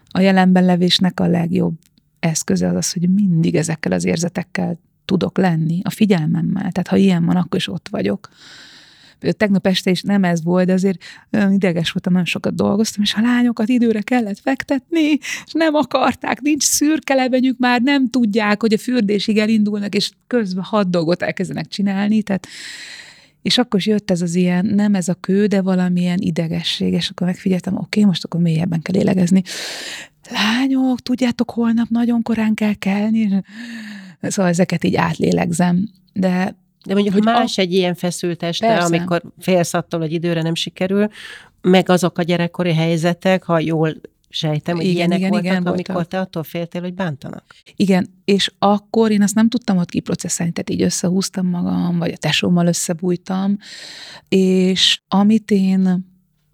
a 0.10 0.20
jelenben 0.20 0.66
levésnek 0.66 1.20
a 1.20 1.28
legjobb 1.28 1.74
eszköze 2.20 2.68
az 2.68 2.76
az, 2.76 2.92
hogy 2.92 3.10
mindig 3.10 3.56
ezekkel 3.56 3.92
az 3.92 4.06
érzetekkel 4.06 4.80
tudok 5.06 5.38
lenni, 5.38 5.80
a 5.84 5.90
figyelmemmel. 5.90 6.72
Tehát 6.72 6.88
ha 6.88 6.96
ilyen 6.96 7.26
van, 7.26 7.36
akkor 7.36 7.60
is 7.60 7.68
ott 7.68 7.88
vagyok. 7.90 8.30
Tegnap 9.20 9.68
este 9.68 9.92
is 9.92 10.02
nem 10.02 10.24
ez 10.24 10.44
volt, 10.44 10.66
de 10.66 10.74
azért 10.74 11.04
ideges 11.50 11.92
voltam, 11.92 12.12
nagyon 12.12 12.28
sokat 12.28 12.56
dolgoztam, 12.56 13.04
és 13.04 13.14
a 13.14 13.22
lányokat 13.22 13.70
időre 13.70 14.02
kellett 14.02 14.40
fektetni, 14.40 15.18
és 15.46 15.52
nem 15.52 15.74
akarták, 15.74 16.42
nincs 16.42 16.64
szürke 16.64 17.14
levenyük, 17.14 17.58
már 17.58 17.82
nem 17.82 18.10
tudják, 18.10 18.62
hogy 18.62 18.74
a 18.74 18.78
fürdésig 18.78 19.38
elindulnak, 19.38 19.96
és 19.96 20.12
közben 20.28 20.64
hat 20.64 20.90
dolgot 20.90 21.22
elkezdenek 21.22 21.68
csinálni, 21.68 22.22
tehát 22.22 22.48
és 23.48 23.58
akkor 23.58 23.80
is 23.80 23.86
jött 23.86 24.12
ez 24.12 24.22
az 24.22 24.36
ilyen, 24.36 24.66
nem 24.66 24.96
ez 24.96 25.08
a 25.08 25.14
kő, 25.14 25.46
de 25.46 25.62
valamilyen 25.62 26.18
idegesség, 26.20 26.94
és 26.94 27.10
akkor 27.10 27.28
megfigyeltem, 27.28 27.74
oké, 27.74 27.86
okay, 27.86 28.04
most 28.04 28.24
akkor 28.24 28.42
mélyebben 28.42 28.82
kell 28.82 28.96
lélegezni. 28.96 29.42
Lányok, 30.30 31.02
tudjátok, 31.02 31.52
holnap 31.52 31.88
nagyon 31.90 32.22
korán 32.22 32.54
kell 32.54 32.74
kelni. 32.74 33.44
Szóval 34.22 34.52
ezeket 34.52 34.84
így 34.84 34.96
átlélegzem. 34.96 35.90
De 36.14 36.56
de 36.86 36.94
mondjuk, 36.94 37.16
hogy 37.16 37.24
más 37.24 37.58
a... 37.58 37.62
egy 37.62 37.74
ilyen 37.74 37.96
feszült 37.96 38.44
este, 38.44 38.68
Persze. 38.68 38.86
amikor 38.86 39.22
félsz 39.40 39.74
attól, 39.74 40.00
hogy 40.00 40.12
időre 40.12 40.42
nem 40.42 40.56
sikerül, 40.56 41.08
meg 41.62 41.90
azok 41.90 42.18
a 42.18 42.24
gyerekkori 42.24 42.74
helyzetek, 42.74 43.44
ha 43.44 43.60
jól 43.60 43.96
Sejtem, 44.30 44.76
hogy 44.76 44.86
igen, 44.86 44.96
ilyenek 44.96 45.18
igen, 45.18 45.30
voltak, 45.30 45.52
igen, 45.52 45.66
amikor 45.66 45.94
voltak. 45.94 46.12
te 46.12 46.20
attól 46.20 46.44
féltél, 46.44 46.82
hogy 46.82 46.94
bántanak. 46.94 47.44
Igen, 47.76 48.08
és 48.26 48.52
akkor 48.60 49.12
én 49.12 49.22
azt 49.22 49.36
nem 49.36 49.50
tudtam 49.50 49.78
ott 49.78 49.90
kiprocesszálni, 49.90 50.52
tehát 50.54 50.70
így 50.70 50.82
összehúztam 50.82 51.48
magam, 51.48 51.98
vagy 51.98 52.12
a 52.12 52.18
tesómmal 52.18 52.68
összebújtam, 52.68 53.58
és 54.30 55.02
amit 55.08 55.52
én 55.52 56.06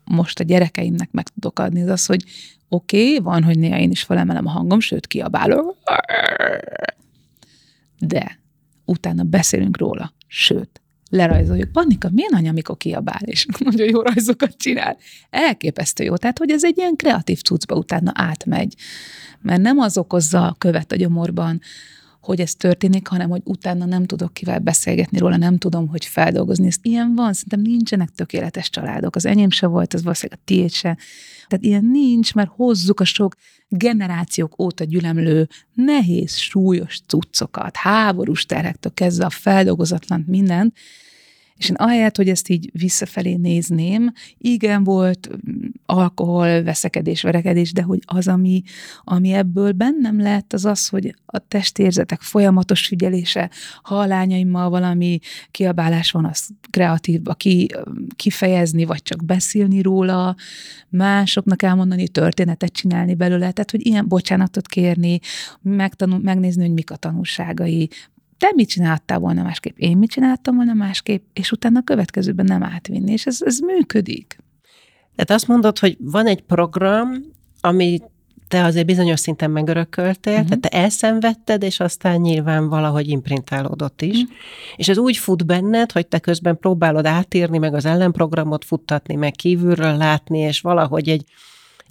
most 0.04 0.40
a 0.40 0.44
gyerekeimnek 0.44 1.12
meg 1.12 1.28
tudok 1.28 1.60
adni, 1.60 1.82
az 1.82 1.90
az, 1.90 2.06
hogy 2.06 2.24
oké, 2.68 3.04
okay, 3.04 3.20
van, 3.20 3.44
hogy 3.44 3.60
néha 3.60 3.78
én 3.78 3.92
is 3.92 4.04
felemelem 4.04 4.48
a 4.48 4.52
hangom, 4.52 4.80
sőt, 4.80 5.08
kiabálok, 5.08 5.78
de 8.00 8.40
utána 8.86 9.24
beszélünk 9.24 9.78
róla, 9.78 10.14
sőt, 10.28 10.82
lerajzoljuk. 11.14 11.72
Pannika, 11.72 12.10
milyen 12.12 12.34
anya, 12.34 12.50
amikor 12.50 12.78
kiabál, 12.78 13.22
és 13.22 13.46
nagyon 13.70 13.88
jó 13.88 14.02
rajzokat 14.02 14.58
csinál. 14.58 14.98
Elképesztő 15.30 16.04
jó. 16.04 16.16
Tehát, 16.16 16.38
hogy 16.38 16.52
ez 16.52 16.64
egy 16.64 16.78
ilyen 16.78 16.96
kreatív 16.96 17.42
cuccba 17.42 17.76
utána 17.76 18.12
átmegy. 18.16 18.76
Mert 19.42 19.62
nem 19.62 19.80
az 19.80 19.98
okozza 19.98 20.48
a 20.48 20.56
követ 20.58 20.92
a 20.92 20.96
gyomorban, 20.96 21.62
hogy 22.22 22.40
ez 22.40 22.56
történik, 22.56 23.08
hanem 23.08 23.30
hogy 23.30 23.42
utána 23.44 23.86
nem 23.86 24.06
tudok 24.06 24.34
kivel 24.34 24.60
beszélgetni 24.60 25.18
róla, 25.18 25.38
nem 25.38 25.58
tudom, 25.58 25.88
hogy 25.88 26.06
feldolgozni. 26.06 26.68
Ez 26.68 26.76
ilyen 26.82 27.16
van, 27.16 27.34
szerintem 27.34 27.72
nincsenek 27.72 28.10
tökéletes 28.10 28.70
családok. 28.70 29.16
Az 29.16 29.26
enyém 29.26 29.50
se 29.50 29.68
volt, 29.68 29.94
az 29.94 30.04
valószínűleg 30.04 30.40
a 30.42 30.46
tiéd 30.46 30.72
se. 30.72 30.98
Tehát 31.48 31.66
ilyen 31.66 31.86
nincs, 31.86 32.34
mert 32.34 32.50
hozzuk 32.56 33.00
a 33.00 33.06
sok 33.06 33.36
generációk 33.68 34.62
óta 34.62 34.84
gyülemlő 34.84 35.48
nehéz, 35.74 36.36
súlyos 36.36 37.02
cuccokat, 37.08 37.76
háborús 37.76 38.46
terhektől 38.46 38.94
kezdve 38.94 39.26
a 39.26 39.30
feldolgozatlan 39.30 40.24
mindent, 40.28 40.76
és 41.58 41.70
én 41.70 41.76
ahelyett, 41.76 42.18
hogy 42.18 42.30
ezt 42.30 42.50
így 42.50 42.70
visszafelé 42.74 43.36
nézném, 43.36 44.12
igen, 44.38 44.84
volt 44.84 45.30
mm, 45.30 45.68
alkohol, 45.86 46.64
veszekedés, 46.64 47.22
verekedés, 47.22 47.72
de 47.72 47.82
hogy 47.82 48.00
az, 48.06 48.28
ami, 48.28 48.64
ami 49.04 49.34
ebből 49.34 49.72
bennem 49.72 50.22
lett, 50.22 50.54
az 50.54 50.66
az, 50.66 50.88
hogy 50.88 51.16
a 51.26 51.38
testérzetek 51.38 52.22
folyamatos 52.22 52.88
figyelése, 52.88 53.50
ha 53.82 54.00
a 54.00 54.06
lányaimmal 54.06 54.70
valami 54.70 55.20
kiabálás 55.52 56.12
van, 56.12 56.26
az 56.26 56.50
kreatívba 56.70 57.34
ki, 57.34 57.68
kifejezni, 58.16 58.86
vagy 58.86 59.02
csak 59.02 59.26
beszélni 59.26 59.82
róla, 59.82 60.36
másoknak 60.90 61.62
elmondani, 61.62 62.08
történetet 62.08 62.72
csinálni 62.72 63.16
belőle, 63.16 63.52
tehát, 63.52 63.72
hogy 63.72 63.86
ilyen 63.86 64.08
bocsánatot 64.08 64.68
kérni, 64.68 65.20
megtanul, 65.62 66.20
megnézni, 66.20 66.62
hogy 66.62 66.74
mik 66.74 66.92
a 66.92 66.96
tanulságai, 66.96 67.90
te 68.44 68.52
mit 68.56 68.70
csináltál 68.70 69.20
volna 69.20 69.44
másképp, 69.44 69.78
én 69.78 69.98
mit 69.98 70.10
csináltam 70.10 70.56
volna 70.56 70.74
másképp, 70.74 71.24
és 71.34 71.52
utána 71.52 71.80
a 71.80 71.84
következőben 71.84 72.46
nem 72.46 72.64
átvinni, 72.64 73.12
és 73.12 73.26
ez, 73.26 73.38
ez 73.42 73.60
működik. 73.60 74.38
Tehát 75.16 75.32
azt 75.32 75.48
mondod, 75.48 75.80
hogy 75.80 75.98
van 76.00 76.28
egy 76.28 76.42
program, 76.42 77.10
ami 77.62 78.02
te 78.48 78.64
azért 78.64 78.86
bizonyos 78.86 79.20
szinten 79.20 79.52
megörököltél, 79.52 80.34
uh-huh. 80.34 80.48
tehát 80.48 80.62
te 80.62 80.70
elszenvedted, 80.70 81.64
és 81.64 81.80
aztán 81.80 82.22
nyilván 82.22 82.70
valahogy 82.70 83.08
imprintálódott 83.08 84.02
is. 84.02 84.22
Uh-huh. 84.22 84.36
És 84.76 84.90
ez 84.90 84.98
úgy 84.98 85.18
fut 85.18 85.46
benned, 85.46 85.92
hogy 85.92 86.08
te 86.08 86.20
közben 86.20 86.58
próbálod 86.58 87.06
átírni, 87.06 87.58
meg 87.58 87.74
az 87.74 87.86
ellenprogramot 87.86 88.66
futtatni, 88.66 89.16
meg 89.16 89.32
kívülről 89.32 89.98
látni, 89.98 90.40
és 90.40 90.62
valahogy 90.62 91.10
egy 91.10 91.24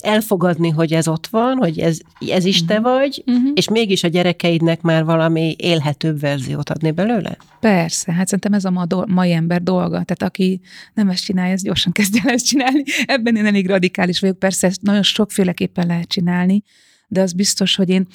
elfogadni, 0.03 0.69
hogy 0.69 0.93
ez 0.93 1.07
ott 1.07 1.27
van, 1.27 1.57
hogy 1.57 1.79
ez, 1.79 1.99
ez 2.27 2.45
is 2.45 2.65
te 2.65 2.79
mhm. 2.79 2.83
vagy, 2.83 3.23
uh-huh. 3.25 3.51
és 3.53 3.69
mégis 3.69 4.03
a 4.03 4.07
gyerekeidnek 4.07 4.81
már 4.81 5.05
valami 5.05 5.55
élhetőbb 5.57 6.19
verziót 6.19 6.69
adni 6.69 6.91
belőle? 6.91 7.37
Persze, 7.59 8.11
hát 8.11 8.25
szerintem 8.25 8.53
ez 8.53 8.65
a 8.65 8.71
ma 8.71 8.85
do- 8.85 9.07
mai 9.07 9.31
ember 9.31 9.63
dolga. 9.63 9.89
Tehát 9.89 10.23
aki 10.23 10.61
nem 10.93 11.09
ezt 11.09 11.23
csinálja, 11.23 11.53
az 11.53 11.63
gyorsan 11.63 11.91
kezdje 11.97 12.21
el 12.25 12.33
ezt 12.33 12.45
csinálni. 12.45 12.83
Ebben 13.05 13.35
én 13.35 13.45
elég 13.45 13.67
radikális 13.67 14.19
vagyok. 14.19 14.39
Persze 14.39 14.67
ezt 14.67 14.81
nagyon 14.81 15.03
sokféleképpen 15.03 15.87
lehet 15.87 16.07
csinálni, 16.07 16.63
de 17.07 17.21
az 17.21 17.33
biztos, 17.33 17.75
hogy 17.75 17.89
én 17.89 18.07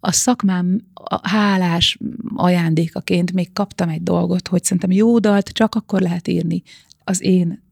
a 0.00 0.12
szakmám 0.12 0.80
hálás 1.22 1.98
ajándékaként 2.34 3.32
még 3.32 3.52
kaptam 3.52 3.88
egy 3.88 4.02
dolgot, 4.02 4.48
hogy 4.48 4.64
szerintem 4.64 4.90
jó 4.90 5.18
dalt 5.18 5.48
csak 5.48 5.74
akkor 5.74 6.00
lehet 6.00 6.28
írni 6.28 6.62
az 7.04 7.22
én 7.22 7.62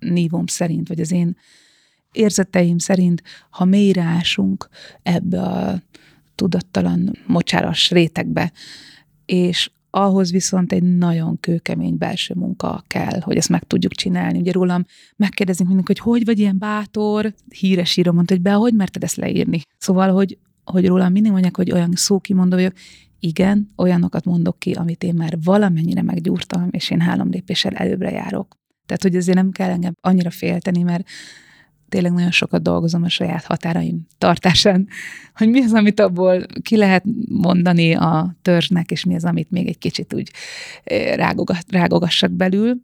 nívom 0.00 0.46
szerint, 0.46 0.88
vagy 0.88 1.00
az 1.00 1.12
én 1.12 1.36
érzeteim 2.12 2.78
szerint, 2.78 3.22
ha 3.50 3.64
mélyreásunk 3.64 4.68
ebbe 5.02 5.42
a 5.42 5.82
tudattalan 6.34 7.18
mocsáras 7.26 7.90
rétegbe, 7.90 8.52
és 9.26 9.70
ahhoz 9.94 10.30
viszont 10.30 10.72
egy 10.72 10.82
nagyon 10.82 11.40
kőkemény 11.40 11.98
belső 11.98 12.34
munka 12.34 12.84
kell, 12.86 13.20
hogy 13.20 13.36
ezt 13.36 13.48
meg 13.48 13.62
tudjuk 13.64 13.92
csinálni. 13.92 14.38
Ugye 14.38 14.52
rólam 14.52 14.84
megkérdezik 15.16 15.66
mindig, 15.66 15.86
hogy 15.86 15.98
hogy 15.98 16.24
vagy 16.24 16.38
ilyen 16.38 16.58
bátor, 16.58 17.34
híres 17.58 17.96
író 17.96 18.12
mondta, 18.12 18.34
hogy 18.34 18.42
be, 18.42 18.52
hogy 18.52 18.74
merted 18.74 19.02
ezt 19.02 19.16
leírni. 19.16 19.60
Szóval, 19.78 20.12
hogy, 20.12 20.38
hogy 20.64 20.86
rólam 20.86 21.12
mindig 21.12 21.30
mondják, 21.32 21.56
hogy 21.56 21.72
olyan 21.72 21.92
szókimondó 21.94 22.56
vagyok, 22.56 22.72
igen, 23.20 23.68
olyanokat 23.76 24.24
mondok 24.24 24.58
ki, 24.58 24.72
amit 24.72 25.02
én 25.02 25.14
már 25.14 25.38
valamennyire 25.44 26.02
meggyúrtam, 26.02 26.68
és 26.70 26.90
én 26.90 27.00
három 27.00 27.30
lépéssel 27.30 27.72
előbbre 27.72 28.10
járok. 28.10 28.56
Tehát, 28.86 29.02
hogy 29.02 29.16
azért 29.16 29.36
nem 29.36 29.50
kell 29.50 29.70
engem 29.70 29.94
annyira 30.00 30.30
félteni, 30.30 30.82
mert 30.82 31.08
tényleg 31.92 32.12
nagyon 32.12 32.30
sokat 32.30 32.62
dolgozom 32.62 33.02
a 33.02 33.08
saját 33.08 33.44
határaim 33.44 34.06
tartásán, 34.18 34.88
hogy 35.34 35.48
mi 35.48 35.62
az, 35.62 35.72
amit 35.72 36.00
abból 36.00 36.46
ki 36.62 36.76
lehet 36.76 37.04
mondani 37.28 37.94
a 37.94 38.36
törzsnek, 38.42 38.90
és 38.90 39.04
mi 39.04 39.14
az, 39.14 39.24
amit 39.24 39.50
még 39.50 39.68
egy 39.68 39.78
kicsit 39.78 40.14
úgy 40.14 40.30
eh, 40.84 41.32
rágogassak 41.68 42.30
belül. 42.30 42.76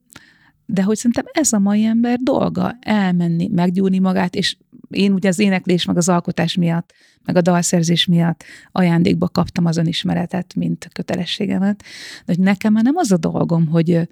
De 0.66 0.82
hogy 0.82 0.96
szerintem 0.96 1.24
ez 1.32 1.52
a 1.52 1.58
mai 1.58 1.84
ember 1.84 2.18
dolga, 2.18 2.76
elmenni, 2.80 3.48
meggyúrni 3.52 3.98
magát, 3.98 4.34
és 4.34 4.56
én 4.90 5.12
ugye 5.12 5.28
az 5.28 5.38
éneklés, 5.38 5.84
meg 5.84 5.96
az 5.96 6.08
alkotás 6.08 6.54
miatt, 6.54 6.92
meg 7.24 7.36
a 7.36 7.40
dalszerzés 7.40 8.06
miatt 8.06 8.44
ajándékba 8.72 9.28
kaptam 9.28 9.66
az 9.66 9.76
önismeretet, 9.76 10.54
mint 10.54 10.88
kötelességemet. 10.92 11.78
De 12.24 12.32
hogy 12.34 12.38
nekem 12.38 12.72
már 12.72 12.84
nem 12.84 12.96
az 12.96 13.12
a 13.12 13.16
dolgom, 13.16 13.66
hogy, 13.66 14.08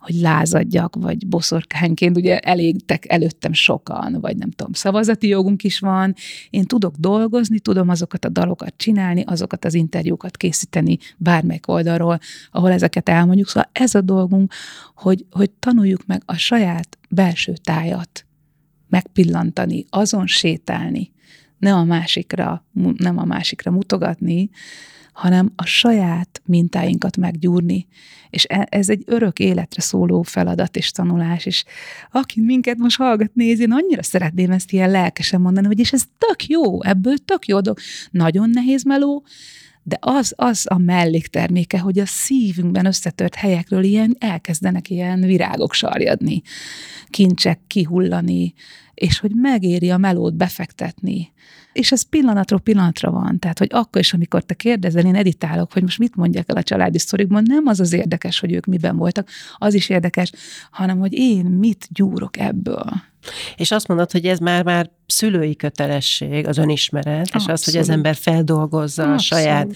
hogy 0.00 0.14
lázadjak, 0.14 0.96
vagy 0.96 1.26
boszorkányként, 1.26 2.16
ugye 2.16 2.38
elégtek 2.38 3.12
előttem 3.12 3.52
sokan, 3.52 4.20
vagy 4.20 4.36
nem 4.36 4.50
tudom, 4.50 4.72
szavazati 4.72 5.28
jogunk 5.28 5.64
is 5.64 5.78
van, 5.78 6.14
én 6.50 6.64
tudok 6.64 6.94
dolgozni, 6.96 7.58
tudom 7.58 7.88
azokat 7.88 8.24
a 8.24 8.28
dalokat 8.28 8.74
csinálni, 8.76 9.22
azokat 9.26 9.64
az 9.64 9.74
interjúkat 9.74 10.36
készíteni 10.36 10.98
bármelyik 11.16 11.68
oldalról, 11.68 12.18
ahol 12.50 12.70
ezeket 12.70 13.08
elmondjuk. 13.08 13.48
Szóval 13.48 13.70
ez 13.72 13.94
a 13.94 14.00
dolgunk, 14.00 14.52
hogy, 14.94 15.26
hogy 15.30 15.50
tanuljuk 15.50 16.06
meg 16.06 16.22
a 16.24 16.36
saját 16.36 16.98
belső 17.10 17.52
tájat 17.52 18.26
megpillantani, 18.88 19.86
azon 19.90 20.26
sétálni, 20.26 21.12
ne 21.58 21.74
a 21.74 21.84
másikra, 21.84 22.64
nem 22.96 23.18
a 23.18 23.24
másikra 23.24 23.70
mutogatni, 23.70 24.50
hanem 25.20 25.52
a 25.56 25.64
saját 25.64 26.42
mintáinkat 26.44 27.16
meggyúrni. 27.16 27.86
És 28.30 28.46
e, 28.48 28.66
ez 28.70 28.88
egy 28.88 29.02
örök 29.06 29.38
életre 29.38 29.82
szóló 29.82 30.22
feladat 30.22 30.76
és 30.76 30.90
tanulás, 30.90 31.46
és 31.46 31.64
aki 32.10 32.40
minket 32.40 32.76
most 32.76 32.96
hallgat, 32.96 33.34
nézi, 33.34 33.62
én 33.62 33.72
annyira 33.72 34.02
szeretném 34.02 34.50
ezt 34.50 34.72
ilyen 34.72 34.90
lelkesen 34.90 35.40
mondani, 35.40 35.66
hogy 35.66 35.78
és 35.78 35.92
ez 35.92 36.02
tök 36.18 36.46
jó, 36.46 36.82
ebből 36.82 37.16
tök 37.16 37.46
jó 37.46 37.60
dolog. 37.60 37.78
Nagyon 38.10 38.50
nehéz 38.50 38.84
meló, 38.84 39.24
de 39.82 39.96
az, 40.00 40.32
az 40.36 40.66
a 40.68 40.78
mellékterméke, 40.78 41.78
hogy 41.78 41.98
a 41.98 42.06
szívünkben 42.06 42.86
összetört 42.86 43.34
helyekről 43.34 43.82
ilyen 43.82 44.16
elkezdenek 44.18 44.90
ilyen 44.90 45.20
virágok 45.20 45.72
sarjadni, 45.74 46.42
kincsek 47.08 47.60
kihullani, 47.66 48.54
és 49.00 49.18
hogy 49.18 49.30
megéri 49.34 49.90
a 49.90 49.96
melót 49.96 50.34
befektetni. 50.34 51.32
És 51.72 51.92
ez 51.92 52.02
pillanatról 52.02 52.60
pillanatra 52.60 53.10
van. 53.10 53.38
Tehát, 53.38 53.58
hogy 53.58 53.68
akkor 53.72 54.00
is, 54.00 54.12
amikor 54.12 54.42
te 54.42 54.54
kérdezel, 54.54 55.04
én 55.04 55.14
editálok, 55.14 55.72
hogy 55.72 55.82
most 55.82 55.98
mit 55.98 56.16
mondjak 56.16 56.48
el 56.48 56.56
a 56.56 56.62
családi 56.62 56.98
sztorikban, 56.98 57.42
nem 57.46 57.66
az 57.66 57.80
az 57.80 57.92
érdekes, 57.92 58.40
hogy 58.40 58.52
ők 58.52 58.66
miben 58.66 58.96
voltak, 58.96 59.28
az 59.56 59.74
is 59.74 59.88
érdekes, 59.88 60.32
hanem, 60.70 60.98
hogy 60.98 61.12
én 61.12 61.44
mit 61.44 61.88
gyúrok 61.90 62.38
ebből. 62.38 62.84
És 63.56 63.70
azt 63.70 63.88
mondod, 63.88 64.10
hogy 64.10 64.26
ez 64.26 64.38
már 64.38 64.64
már 64.64 64.90
szülői 65.06 65.56
kötelesség, 65.56 66.46
az 66.46 66.58
önismeret, 66.58 67.20
Abszolút. 67.20 67.46
és 67.46 67.52
az, 67.52 67.64
hogy 67.64 67.76
az 67.76 67.88
ember 67.88 68.14
feldolgozza 68.14 69.02
Abszolút. 69.02 69.20
a 69.20 69.22
saját 69.22 69.68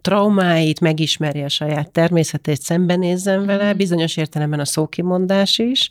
traumáit, 0.00 0.80
megismerje 0.80 1.44
a 1.44 1.48
saját 1.48 1.90
természetét, 1.90 2.62
szembenézzen 2.62 3.46
vele, 3.46 3.72
mm. 3.72 3.76
bizonyos 3.76 4.16
értelemben 4.16 4.60
a 4.60 4.64
szókimondás 4.64 5.58
is. 5.58 5.90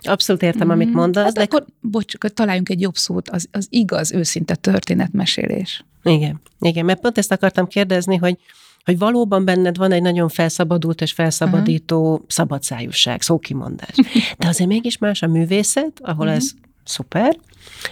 Abszolút 0.00 0.42
értem, 0.42 0.66
mm. 0.66 0.70
amit 0.70 0.92
mondasz. 0.92 1.24
Hát 1.24 1.32
de 1.32 1.42
akkor, 1.42 1.64
bocs, 1.80 2.14
találjunk 2.34 2.68
egy 2.68 2.80
jobb 2.80 2.96
szót, 2.96 3.28
az, 3.28 3.48
az 3.50 3.66
igaz, 3.70 4.12
őszinte 4.12 4.54
történetmesélés. 4.54 5.84
Igen, 6.02 6.40
igen, 6.60 6.84
mert 6.84 7.00
pont 7.00 7.18
ezt 7.18 7.32
akartam 7.32 7.66
kérdezni, 7.66 8.16
hogy 8.16 8.38
hogy 8.84 8.98
valóban 8.98 9.44
benned 9.44 9.76
van 9.76 9.92
egy 9.92 10.02
nagyon 10.02 10.28
felszabadult 10.28 11.00
és 11.00 11.12
felszabadító 11.12 12.12
uh-huh. 12.12 12.26
szabadszájúság, 12.28 13.22
szókimondás. 13.22 13.94
De 14.38 14.48
azért 14.48 14.70
mégis 14.70 14.98
más 14.98 15.22
a 15.22 15.26
művészet, 15.26 16.00
ahol 16.00 16.26
uh-huh. 16.26 16.36
ez 16.36 16.50
szuper, 16.84 17.36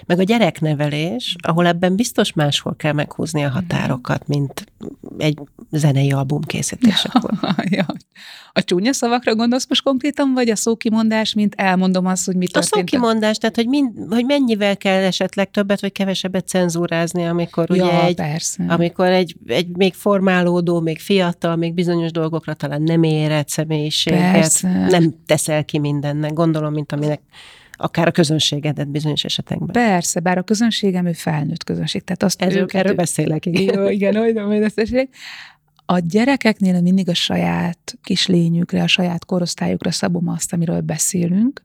meg 0.07 0.19
a 0.19 0.23
gyereknevelés, 0.23 1.37
ahol 1.41 1.67
ebben 1.67 1.97
biztos 1.97 2.33
máshol 2.33 2.75
kell 2.77 2.93
meghúzni 2.93 3.45
a 3.45 3.49
határokat, 3.49 4.27
mint 4.27 4.73
egy 5.19 5.39
zenei 5.71 6.13
album 6.13 6.41
készítésekor. 6.41 7.31
ja. 7.71 7.87
A 8.53 8.63
csúnya 8.63 8.93
szavakra 8.93 9.35
gondolsz 9.35 9.69
most 9.69 9.83
konkrétan, 9.83 10.33
vagy 10.33 10.51
a 10.51 10.57
szókimondás, 10.57 11.35
mint 11.35 11.55
elmondom 11.55 12.07
azt, 12.07 12.27
hogy 12.27 12.37
mit 12.37 12.53
történt? 12.53 12.75
A 12.75 12.77
szókimondás, 12.77 13.39
tehát 13.39 13.57
hogy, 13.57 13.67
mind, 13.67 13.93
hogy 14.11 14.25
mennyivel 14.25 14.77
kell 14.77 15.03
esetleg 15.03 15.51
többet 15.51 15.81
vagy 15.81 15.93
kevesebbet 15.93 16.49
cenzúrázni, 16.49 17.27
amikor 17.27 17.77
ja, 17.77 17.85
ugye 17.85 18.03
egy, 18.05 18.15
persze. 18.15 18.65
amikor 18.69 19.07
egy, 19.07 19.37
egy 19.47 19.77
még 19.77 19.95
formálódó, 19.95 20.81
még 20.81 20.99
fiatal, 20.99 21.57
még 21.57 21.75
bizonyos 21.75 22.11
dolgokra 22.11 22.55
talán 22.55 22.83
nem 22.83 23.03
érett 23.03 23.49
személyiséget, 23.49 24.33
persze. 24.33 24.87
nem 24.89 25.15
teszel 25.27 25.65
ki 25.65 25.79
mindennek, 25.79 26.33
gondolom, 26.33 26.73
mint 26.73 26.93
aminek 26.93 27.21
akár 27.81 28.07
a 28.07 28.11
közönségedet 28.11 28.89
bizonyos 28.89 29.25
esetekben. 29.25 29.69
Persze, 29.69 30.21
bár 30.21 30.39
a 30.39 30.43
közönségem 30.43 31.07
ő 31.07 31.13
felnőtt 31.13 31.65
közönség. 31.65 32.03
Tehát 32.03 32.23
azt 32.23 32.43
Ez 32.43 32.55
őket, 32.55 32.81
erről 32.81 32.95
beszélek. 32.95 33.47
Igen, 33.47 33.91
igen, 33.91 34.17
olyan, 34.17 34.49
olyan 34.49 34.71
A 35.87 35.99
gyerekeknél 35.99 36.81
mindig 36.81 37.09
a 37.09 37.15
saját 37.15 37.99
kis 38.03 38.27
lényükre, 38.27 38.83
a 38.83 38.87
saját 38.87 39.25
korosztályukra 39.25 39.91
szabom 39.91 40.29
azt, 40.29 40.53
amiről 40.53 40.81
beszélünk. 40.81 41.63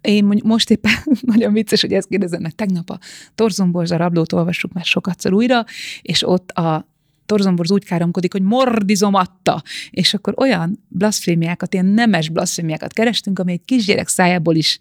Én 0.00 0.40
most 0.44 0.70
éppen 0.70 0.92
nagyon 1.34 1.52
vicces, 1.52 1.80
hogy 1.80 1.92
ezt 1.92 2.08
kérdezem, 2.08 2.42
mert 2.42 2.54
tegnap 2.54 2.90
a 2.90 2.98
Torzomborza 3.34 3.96
rablót 3.96 4.32
olvassuk 4.32 4.72
már 4.72 4.84
sokatszor 4.84 5.32
újra, 5.32 5.64
és 6.02 6.28
ott 6.28 6.50
a 6.50 6.90
torzomborz 7.26 7.70
úgy 7.70 7.84
káromkodik, 7.84 8.32
hogy 8.32 8.42
mordizomatta, 8.42 9.62
és 9.90 10.14
akkor 10.14 10.34
olyan 10.36 10.84
blaszfémiákat, 10.88 11.72
ilyen 11.72 11.86
nemes 11.86 12.28
blaszfémiákat 12.28 12.92
kerestünk, 12.92 13.38
ami 13.38 13.52
egy 13.52 13.64
kisgyerek 13.64 14.08
szájából 14.08 14.54
is 14.54 14.78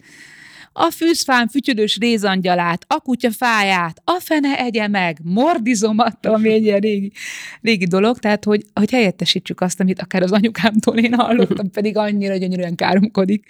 a 0.73 0.89
fűzfán 0.89 1.47
fütyülős 1.47 1.97
rézangyalát, 1.97 2.85
a 2.87 2.99
kutya 2.99 3.31
fáját, 3.31 4.01
a 4.03 4.19
fene 4.19 4.57
egye 4.57 4.87
meg, 4.87 5.17
mordizomatta, 5.23 6.31
ami 6.33 6.51
egy 6.51 6.63
ilyen 6.63 6.79
régi, 6.79 7.11
régi 7.61 7.85
dolog, 7.85 8.19
tehát 8.19 8.43
hogy, 8.43 8.65
hogy 8.73 8.91
helyettesítsük 8.91 9.61
azt, 9.61 9.79
amit 9.79 10.01
akár 10.01 10.23
az 10.23 10.31
anyukámtól 10.31 10.97
én 10.97 11.13
hallottam, 11.13 11.71
pedig 11.77 11.97
annyira 11.97 12.35
gyönyörűen 12.35 12.75
káromkodik. 12.75 13.45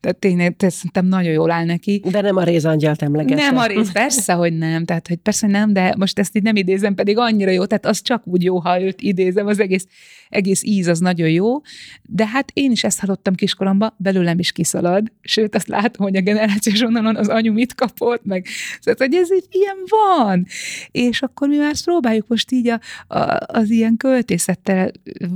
Tehát 0.00 0.16
tényleg, 0.18 0.56
te 0.56 0.68
szerintem 0.68 1.06
nagyon 1.06 1.32
jól 1.32 1.50
áll 1.50 1.64
neki. 1.64 2.02
De 2.10 2.20
nem 2.20 2.36
a 2.36 2.42
rézangyalt 2.42 3.02
emlegetve. 3.02 3.42
Nem 3.44 3.56
a 3.56 3.66
rész, 3.66 3.92
persze, 3.92 4.32
hogy 4.32 4.58
nem. 4.58 4.84
Tehát, 4.84 5.08
hogy 5.08 5.16
persze, 5.16 5.46
nem, 5.46 5.72
de 5.72 5.94
most 5.98 6.18
ezt 6.18 6.36
így 6.36 6.42
nem 6.42 6.56
idézem, 6.56 6.94
pedig 6.94 7.18
annyira 7.18 7.50
jó. 7.50 7.64
Tehát 7.64 7.86
az 7.86 8.02
csak 8.02 8.26
úgy 8.26 8.42
jó, 8.42 8.58
ha 8.58 8.80
őt 8.80 9.00
idézem, 9.00 9.46
az 9.46 9.60
egész, 9.60 9.86
egész 10.28 10.62
íz 10.62 10.86
az 10.86 10.98
nagyon 10.98 11.28
jó. 11.28 11.60
De 12.02 12.26
hát 12.26 12.50
én 12.54 12.70
is 12.70 12.84
ezt 12.84 13.00
hallottam 13.00 13.34
kiskoromban, 13.34 13.94
belőlem 13.96 14.38
is 14.38 14.52
kiszalad. 14.52 15.12
Sőt, 15.20 15.54
azt 15.54 15.68
látom, 15.68 16.06
hogy 16.06 16.16
a 16.16 16.20
generációs 16.20 16.80
vonalon 16.80 17.16
az 17.16 17.28
anyu 17.28 17.52
mit 17.52 17.74
kapott, 17.74 18.24
meg 18.24 18.46
tehát, 18.82 18.98
hogy 18.98 19.14
ez 19.14 19.32
így 19.32 19.46
ilyen 19.50 19.76
van. 19.88 20.46
És 20.90 21.22
akkor 21.22 21.48
mi 21.48 21.56
már 21.56 21.74
próbáljuk 21.84 22.28
most 22.28 22.52
így 22.52 22.68
a, 22.68 22.80
a, 23.14 23.38
az 23.46 23.70
ilyen 23.70 23.96
költészettel 23.96 24.90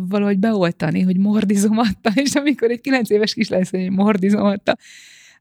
valahogy 0.08 0.38
beoltani, 0.38 1.00
hogy 1.00 1.16
mordizomatta, 1.16 2.10
és 2.14 2.34
amikor 2.34 2.70
egy 2.70 2.80
kilenc 2.80 3.10
éves 3.10 3.34
kislány 3.34 3.64
hogy 3.70 3.90
mordizomatta, 3.90 4.52
mondta. 4.54 4.76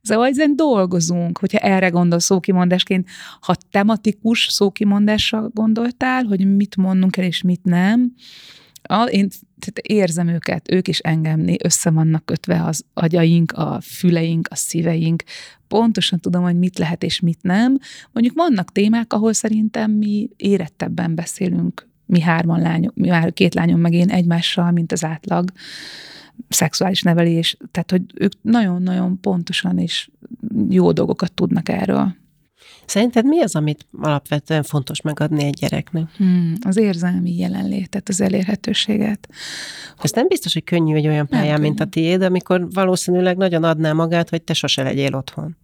Szóval 0.01 0.27
ezen 0.27 0.55
dolgozunk, 0.55 1.37
hogyha 1.37 1.57
erre 1.57 1.89
gondol 1.89 2.19
szókimondásként, 2.19 3.09
ha 3.41 3.55
tematikus 3.71 4.47
szókimondásra 4.49 5.49
gondoltál, 5.53 6.23
hogy 6.23 6.55
mit 6.55 6.75
mondunk 6.75 7.17
el 7.17 7.23
és 7.23 7.41
mit 7.41 7.63
nem, 7.63 8.13
én 9.07 9.29
tehát 9.59 9.79
érzem 9.81 10.27
őket, 10.27 10.71
ők 10.71 10.87
is 10.87 10.99
engemni, 10.99 11.55
össze 11.63 11.89
vannak 11.89 12.25
kötve 12.25 12.63
az 12.63 12.85
agyaink, 12.93 13.51
a 13.51 13.81
füleink, 13.81 14.47
a 14.51 14.55
szíveink, 14.55 15.23
pontosan 15.67 16.19
tudom, 16.19 16.43
hogy 16.43 16.57
mit 16.57 16.77
lehet 16.77 17.03
és 17.03 17.19
mit 17.19 17.41
nem. 17.41 17.77
Mondjuk 18.11 18.35
vannak 18.35 18.71
témák, 18.71 19.13
ahol 19.13 19.33
szerintem 19.33 19.91
mi 19.91 20.29
érettebben 20.37 21.15
beszélünk, 21.15 21.87
mi 22.05 22.19
hárman 22.19 22.61
lányok, 22.61 22.95
mi 22.95 23.07
már 23.07 23.33
két 23.33 23.53
lányom 23.53 23.79
meg 23.79 23.93
én 23.93 24.09
egymással, 24.09 24.71
mint 24.71 24.91
az 24.91 25.03
átlag 25.03 25.51
szexuális 26.49 27.01
nevelés, 27.01 27.57
tehát 27.71 27.91
hogy 27.91 28.01
ők 28.15 28.31
nagyon-nagyon 28.41 29.19
pontosan 29.19 29.77
és 29.77 30.09
jó 30.69 30.91
dolgokat 30.91 31.33
tudnak 31.33 31.69
erről. 31.69 32.15
Szerinted 32.85 33.25
mi 33.25 33.41
az, 33.41 33.55
amit 33.55 33.87
alapvetően 34.01 34.63
fontos 34.63 35.01
megadni 35.01 35.43
egy 35.43 35.53
gyereknek? 35.53 36.15
Hmm, 36.17 36.53
az 36.65 36.77
érzelmi 36.77 37.37
jelenlétet, 37.37 38.09
az 38.09 38.21
elérhetőséget. 38.21 39.27
Ez 40.01 40.11
nem 40.11 40.27
biztos, 40.27 40.53
hogy 40.53 40.63
könnyű 40.63 40.95
egy 40.95 41.07
olyan 41.07 41.27
pályán, 41.27 41.61
mint 41.61 41.79
a 41.79 41.85
tiéd, 41.85 42.21
amikor 42.21 42.71
valószínűleg 42.71 43.37
nagyon 43.37 43.63
adná 43.63 43.93
magát, 43.93 44.29
hogy 44.29 44.41
te 44.41 44.53
sose 44.53 44.83
legyél 44.83 45.15
otthon. 45.15 45.57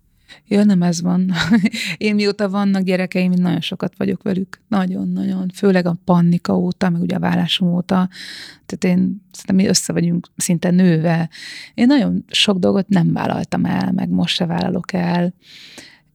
Ja, 0.47 0.63
nem 0.63 0.81
ez 0.81 1.01
van. 1.01 1.31
Én 1.97 2.15
mióta 2.15 2.49
vannak 2.49 2.81
gyerekeim, 2.81 3.31
nagyon 3.31 3.61
sokat 3.61 3.93
vagyok 3.97 4.23
velük. 4.23 4.61
Nagyon-nagyon. 4.67 5.49
Főleg 5.53 5.85
a 5.85 5.97
pannika 6.05 6.57
óta, 6.57 6.89
meg 6.89 7.01
ugye 7.01 7.15
a 7.15 7.19
vállásom 7.19 7.73
óta. 7.73 8.09
Tehát 8.65 8.97
én 8.97 9.21
szerintem 9.31 9.55
mi 9.55 9.67
össze 9.67 9.93
vagyunk 9.93 10.27
szinte 10.35 10.71
nőve. 10.71 11.29
Én 11.73 11.85
nagyon 11.85 12.25
sok 12.27 12.57
dolgot 12.57 12.87
nem 12.89 13.13
vállaltam 13.13 13.65
el, 13.65 13.91
meg 13.91 14.09
most 14.09 14.35
se 14.35 14.45
vállalok 14.45 14.93
el. 14.93 15.33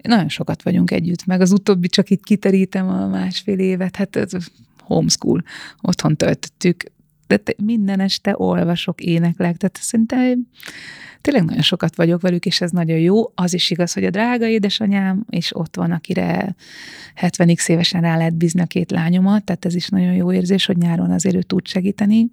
Nagyon 0.03 0.29
sokat 0.29 0.63
vagyunk 0.63 0.91
együtt, 0.91 1.27
meg 1.27 1.41
az 1.41 1.53
utóbbi 1.53 1.89
csak 1.89 2.11
itt 2.11 2.25
kiterítem 2.25 2.89
a 2.89 3.07
másfél 3.07 3.59
évet, 3.59 3.97
hát 3.97 4.17
ez 4.17 4.33
homeschool, 4.81 5.43
otthon 5.81 6.17
töltöttük, 6.17 6.93
de 7.27 7.41
minden 7.57 8.01
este 8.01 8.35
olvasok, 8.37 9.01
éneklek, 9.01 9.57
tehát 9.57 9.79
szerintem 9.81 10.47
tényleg 11.25 11.45
nagyon 11.45 11.63
sokat 11.63 11.97
vagyok 11.97 12.21
velük, 12.21 12.47
és 12.47 12.61
ez 12.61 12.71
nagyon 12.71 12.99
jó. 12.99 13.33
Az 13.35 13.55
is 13.55 13.71
igaz, 13.71 13.93
hogy 13.93 14.05
a 14.05 14.11
drága 14.11 14.47
édesanyám, 14.47 15.25
és 15.31 15.57
ott 15.57 15.77
van, 15.77 15.91
akire 15.91 16.55
70x 17.21 17.69
évesen 17.69 18.01
rá 18.01 18.17
lehet 18.17 18.37
bízni 18.37 18.61
a 18.61 18.65
két 18.67 18.91
lányomat, 18.91 19.45
tehát 19.45 19.65
ez 19.65 19.75
is 19.75 19.89
nagyon 19.89 20.15
jó 20.15 20.33
érzés, 20.33 20.67
hogy 20.67 20.77
nyáron 20.77 21.11
azért 21.11 21.35
ő 21.35 21.43
tud 21.43 21.67
segíteni. 21.67 22.31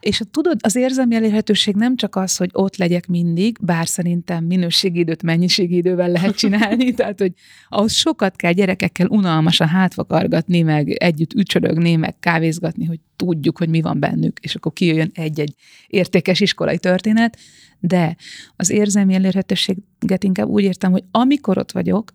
És 0.00 0.20
tudod, 0.30 0.58
az 0.62 0.76
érzelmi 0.76 1.14
elérhetőség 1.14 1.74
nem 1.74 1.96
csak 1.96 2.16
az, 2.16 2.36
hogy 2.36 2.50
ott 2.52 2.76
legyek 2.76 3.06
mindig, 3.06 3.58
bár 3.60 3.88
szerintem 3.88 4.44
minőségi 4.44 4.98
időt 4.98 5.22
mennyiségi 5.22 5.76
idővel 5.76 6.08
lehet 6.08 6.36
csinálni, 6.36 6.92
tehát 6.94 7.20
hogy 7.20 7.32
ahhoz 7.68 7.92
sokat 7.92 8.36
kell 8.36 8.52
gyerekekkel 8.52 9.06
unalmasan 9.06 9.68
hátvakargatni, 9.68 10.62
meg 10.62 10.90
együtt 10.90 11.32
ücsörögni, 11.32 11.96
meg 11.96 12.18
kávézgatni, 12.18 12.84
hogy 12.84 13.00
tudjuk, 13.16 13.58
hogy 13.58 13.68
mi 13.68 13.80
van 13.80 14.00
bennük, 14.00 14.25
és 14.40 14.54
akkor 14.54 14.72
kijöjjön 14.72 15.10
egy-egy 15.14 15.54
értékes 15.86 16.40
iskolai 16.40 16.78
történet, 16.78 17.38
de 17.80 18.16
az 18.56 18.70
érzelmi 18.70 19.14
elérhetőséget 19.14 20.24
inkább 20.24 20.48
úgy 20.48 20.62
értem, 20.62 20.90
hogy 20.90 21.04
amikor 21.10 21.58
ott 21.58 21.72
vagyok, 21.72 22.12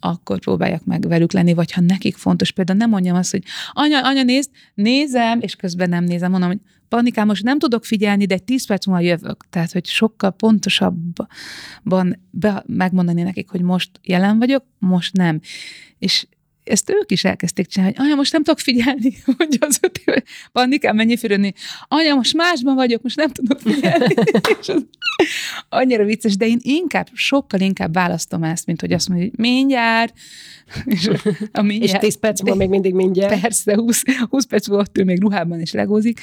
akkor 0.00 0.38
próbáljak 0.38 0.84
meg 0.84 1.08
velük 1.08 1.32
lenni, 1.32 1.54
vagy 1.54 1.72
ha 1.72 1.80
nekik 1.80 2.16
fontos, 2.16 2.50
például 2.50 2.78
nem 2.78 2.90
mondjam 2.90 3.16
azt, 3.16 3.30
hogy 3.30 3.42
anya, 3.72 4.06
anya 4.06 4.22
nézd, 4.22 4.50
nézem, 4.74 5.40
és 5.40 5.56
közben 5.56 5.88
nem 5.88 6.04
nézem, 6.04 6.30
mondom, 6.30 6.48
hogy 6.48 6.60
panikám, 6.88 7.26
most 7.26 7.42
nem 7.42 7.58
tudok 7.58 7.84
figyelni, 7.84 8.26
de 8.26 8.34
egy 8.34 8.42
tíz 8.42 8.66
perc 8.66 8.86
múlva 8.86 9.02
jövök. 9.02 9.44
Tehát, 9.50 9.72
hogy 9.72 9.86
sokkal 9.86 10.30
pontosabban 10.30 12.20
be, 12.30 12.64
megmondani 12.66 13.22
nekik, 13.22 13.50
hogy 13.50 13.62
most 13.62 13.90
jelen 14.02 14.38
vagyok, 14.38 14.64
most 14.78 15.16
nem. 15.16 15.40
És 15.98 16.26
ezt 16.70 16.90
ők 16.90 17.10
is 17.10 17.24
elkezdték 17.24 17.66
csinálni, 17.66 17.94
hogy 17.96 18.06
anya, 18.06 18.14
most 18.14 18.32
nem 18.32 18.42
tudok 18.42 18.60
figyelni, 18.60 19.16
hogy 19.36 19.58
az 19.60 19.78
öt 19.80 20.00
éve 20.04 20.22
panikám 20.52 20.96
mennyi 20.96 21.16
fürödni. 21.16 21.54
Anya, 21.88 22.14
most 22.14 22.34
másban 22.34 22.74
vagyok, 22.74 23.02
most 23.02 23.16
nem 23.16 23.28
tudok 23.28 23.60
figyelni. 23.60 24.14
és 24.60 24.68
az 24.68 24.86
annyira 25.68 26.04
vicces, 26.04 26.36
de 26.36 26.46
én 26.46 26.58
inkább, 26.62 27.08
sokkal 27.12 27.60
inkább 27.60 27.92
választom 27.92 28.42
ezt, 28.42 28.66
mint 28.66 28.80
hogy 28.80 28.92
azt 28.92 29.08
mondja, 29.08 29.28
hogy 29.28 29.38
mindjárt, 29.38 30.14
és, 30.84 31.10
a 31.52 31.62
mindjárt, 31.62 32.02
és 32.02 32.08
10 32.08 32.18
perc 32.18 32.40
múlva 32.40 32.56
még 32.56 32.68
mindig 32.68 32.94
mindjárt. 32.94 33.40
Persze, 33.40 33.74
20, 33.74 34.02
20 34.28 34.44
perc 34.44 34.68
múlva 34.68 34.82
ott 34.82 34.98
ő 34.98 35.04
még 35.04 35.20
ruhában 35.20 35.60
is 35.60 35.72
legózik. 35.72 36.20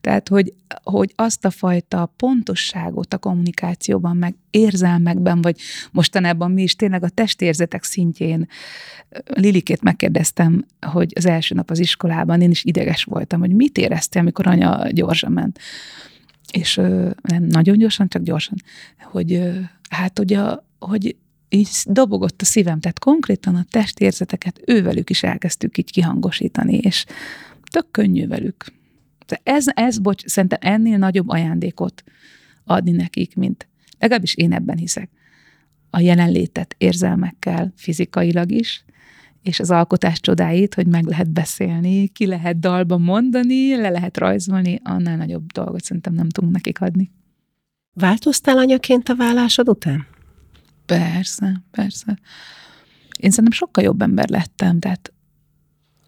Tehát, 0.00 0.28
hogy, 0.28 0.52
hogy 0.82 1.12
azt 1.16 1.44
a 1.44 1.50
fajta 1.50 2.12
pontosságot 2.16 3.14
a 3.14 3.18
kommunikációban, 3.18 4.16
meg 4.16 4.34
érzelmekben, 4.50 5.40
vagy 5.40 5.60
mostanában 5.92 6.50
mi 6.50 6.62
is 6.62 6.76
tényleg 6.76 7.04
a 7.04 7.08
testérzetek 7.08 7.84
szintjén 7.84 8.48
Lilikét 9.24 9.82
megkérdeztem, 9.90 10.64
hogy 10.80 11.12
az 11.16 11.26
első 11.26 11.54
nap 11.54 11.70
az 11.70 11.78
iskolában 11.78 12.40
én 12.40 12.50
is 12.50 12.64
ideges 12.64 13.04
voltam, 13.04 13.40
hogy 13.40 13.52
mit 13.52 13.78
éreztél, 13.78 14.20
amikor 14.20 14.46
anya 14.46 14.90
gyorsan 14.90 15.32
ment. 15.32 15.58
És 16.52 16.74
nem 17.22 17.44
nagyon 17.48 17.78
gyorsan, 17.78 18.08
csak 18.08 18.22
gyorsan, 18.22 18.54
hogy 19.02 19.50
hát 19.90 20.18
ugye, 20.18 20.40
hogy 20.78 21.16
így 21.48 21.68
dobogott 21.84 22.42
a 22.42 22.44
szívem, 22.44 22.80
tehát 22.80 22.98
konkrétan 22.98 23.54
a 23.54 23.64
testérzeteket 23.70 24.60
ővelük 24.66 25.10
is 25.10 25.22
elkezdtük 25.22 25.78
így 25.78 25.90
kihangosítani, 25.92 26.76
és 26.76 27.04
tök 27.70 27.90
könnyű 27.90 28.26
velük. 28.26 28.64
Ez, 29.42 29.64
ez 29.74 29.98
bocs, 29.98 30.26
szerintem 30.26 30.58
ennél 30.62 30.98
nagyobb 30.98 31.28
ajándékot 31.28 32.04
adni 32.64 32.90
nekik, 32.90 33.36
mint 33.36 33.68
legalábbis 33.98 34.34
én 34.34 34.52
ebben 34.52 34.76
hiszek. 34.76 35.10
A 35.90 36.00
jelenlétet 36.00 36.74
érzelmekkel, 36.78 37.72
fizikailag 37.76 38.50
is, 38.50 38.84
és 39.42 39.60
az 39.60 39.70
alkotás 39.70 40.20
csodáit, 40.20 40.74
hogy 40.74 40.86
meg 40.86 41.04
lehet 41.04 41.30
beszélni, 41.30 42.08
ki 42.08 42.26
lehet 42.26 42.58
dalba 42.58 42.98
mondani, 42.98 43.76
le 43.76 43.88
lehet 43.88 44.18
rajzolni, 44.18 44.80
annál 44.84 45.16
nagyobb 45.16 45.52
dolgot 45.52 45.82
szerintem 45.82 46.14
nem 46.14 46.28
tudunk 46.28 46.52
nekik 46.52 46.80
adni. 46.80 47.10
Változtál 47.92 48.58
anyaként 48.58 49.08
a 49.08 49.16
vállásod 49.16 49.68
után? 49.68 50.06
Persze, 50.86 51.62
persze. 51.70 52.18
Én 53.18 53.30
szerintem 53.30 53.58
sokkal 53.58 53.84
jobb 53.84 54.02
ember 54.02 54.28
lettem, 54.28 54.78
tehát 54.78 55.12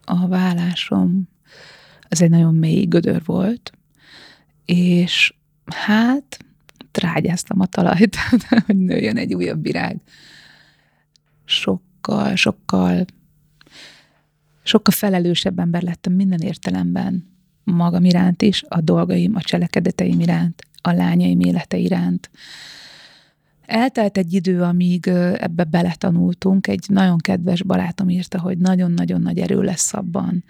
a 0.04 0.28
vállásom 0.28 1.28
az 2.08 2.22
egy 2.22 2.30
nagyon 2.30 2.54
mély 2.54 2.84
gödör 2.84 3.22
volt, 3.24 3.72
és 4.64 5.34
hát 5.66 6.38
trágyáztam 6.90 7.60
a 7.60 7.66
talajt, 7.66 8.16
hogy 8.66 8.76
nőjön 8.76 9.16
egy 9.16 9.34
újabb 9.34 9.62
virág. 9.62 10.00
Sokkal, 11.44 12.36
sokkal, 12.36 13.04
sokkal 14.62 14.94
felelősebb 14.94 15.58
ember 15.58 15.82
lettem 15.82 16.12
minden 16.12 16.40
értelemben 16.40 17.30
magam 17.64 18.04
iránt 18.04 18.42
is, 18.42 18.64
a 18.68 18.80
dolgaim, 18.80 19.34
a 19.34 19.40
cselekedeteim 19.40 20.20
iránt, 20.20 20.62
a 20.80 20.92
lányaim 20.92 21.40
élete 21.40 21.76
iránt 21.76 22.30
eltelt 23.72 24.18
egy 24.18 24.32
idő, 24.32 24.62
amíg 24.62 25.06
ebbe 25.36 25.64
beletanultunk. 25.64 26.66
Egy 26.66 26.84
nagyon 26.88 27.18
kedves 27.18 27.62
barátom 27.62 28.08
írta, 28.08 28.40
hogy 28.40 28.58
nagyon-nagyon 28.58 29.20
nagy 29.20 29.38
erő 29.38 29.62
lesz 29.62 29.94
abban, 29.94 30.44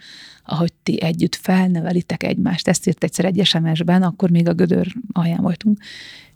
ahogy 0.45 0.73
ti 0.83 1.01
együtt 1.01 1.35
felnevelitek 1.35 2.23
egymást. 2.23 2.67
Ezt 2.67 2.87
írt 2.87 3.03
egyszer 3.03 3.25
egy 3.25 3.45
SMS-ben, 3.45 4.03
akkor 4.03 4.29
még 4.29 4.47
a 4.47 4.53
gödör 4.53 4.87
alján 5.11 5.41
voltunk, 5.41 5.77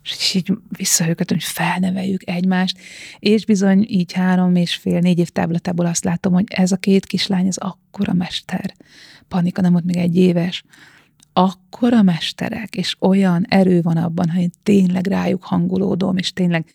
és 0.03 0.33
így 0.33 0.51
visszahőket, 0.69 1.29
hogy 1.29 1.43
felneveljük 1.43 2.29
egymást, 2.29 2.77
és 3.19 3.45
bizony 3.45 3.85
így 3.89 4.11
három 4.11 4.55
és 4.55 4.75
fél, 4.75 4.99
négy 4.99 5.19
év 5.19 5.29
táblatából 5.29 5.85
azt 5.85 6.03
látom, 6.03 6.33
hogy 6.33 6.45
ez 6.47 6.71
a 6.71 6.77
két 6.77 7.05
kislány, 7.05 7.47
ez 7.47 7.57
akkora 7.57 8.13
mester. 8.13 8.73
Panika 9.27 9.61
nem 9.61 9.71
volt 9.71 9.85
még 9.85 9.97
egy 9.97 10.15
éves. 10.15 10.63
Akkora 11.33 12.01
mesterek, 12.01 12.75
és 12.75 12.95
olyan 12.99 13.45
erő 13.49 13.81
van 13.81 13.97
abban, 13.97 14.29
hogy 14.29 14.41
én 14.41 14.51
tényleg 14.63 15.07
rájuk 15.07 15.43
hangolódom, 15.43 16.17
és 16.17 16.33
tényleg 16.33 16.73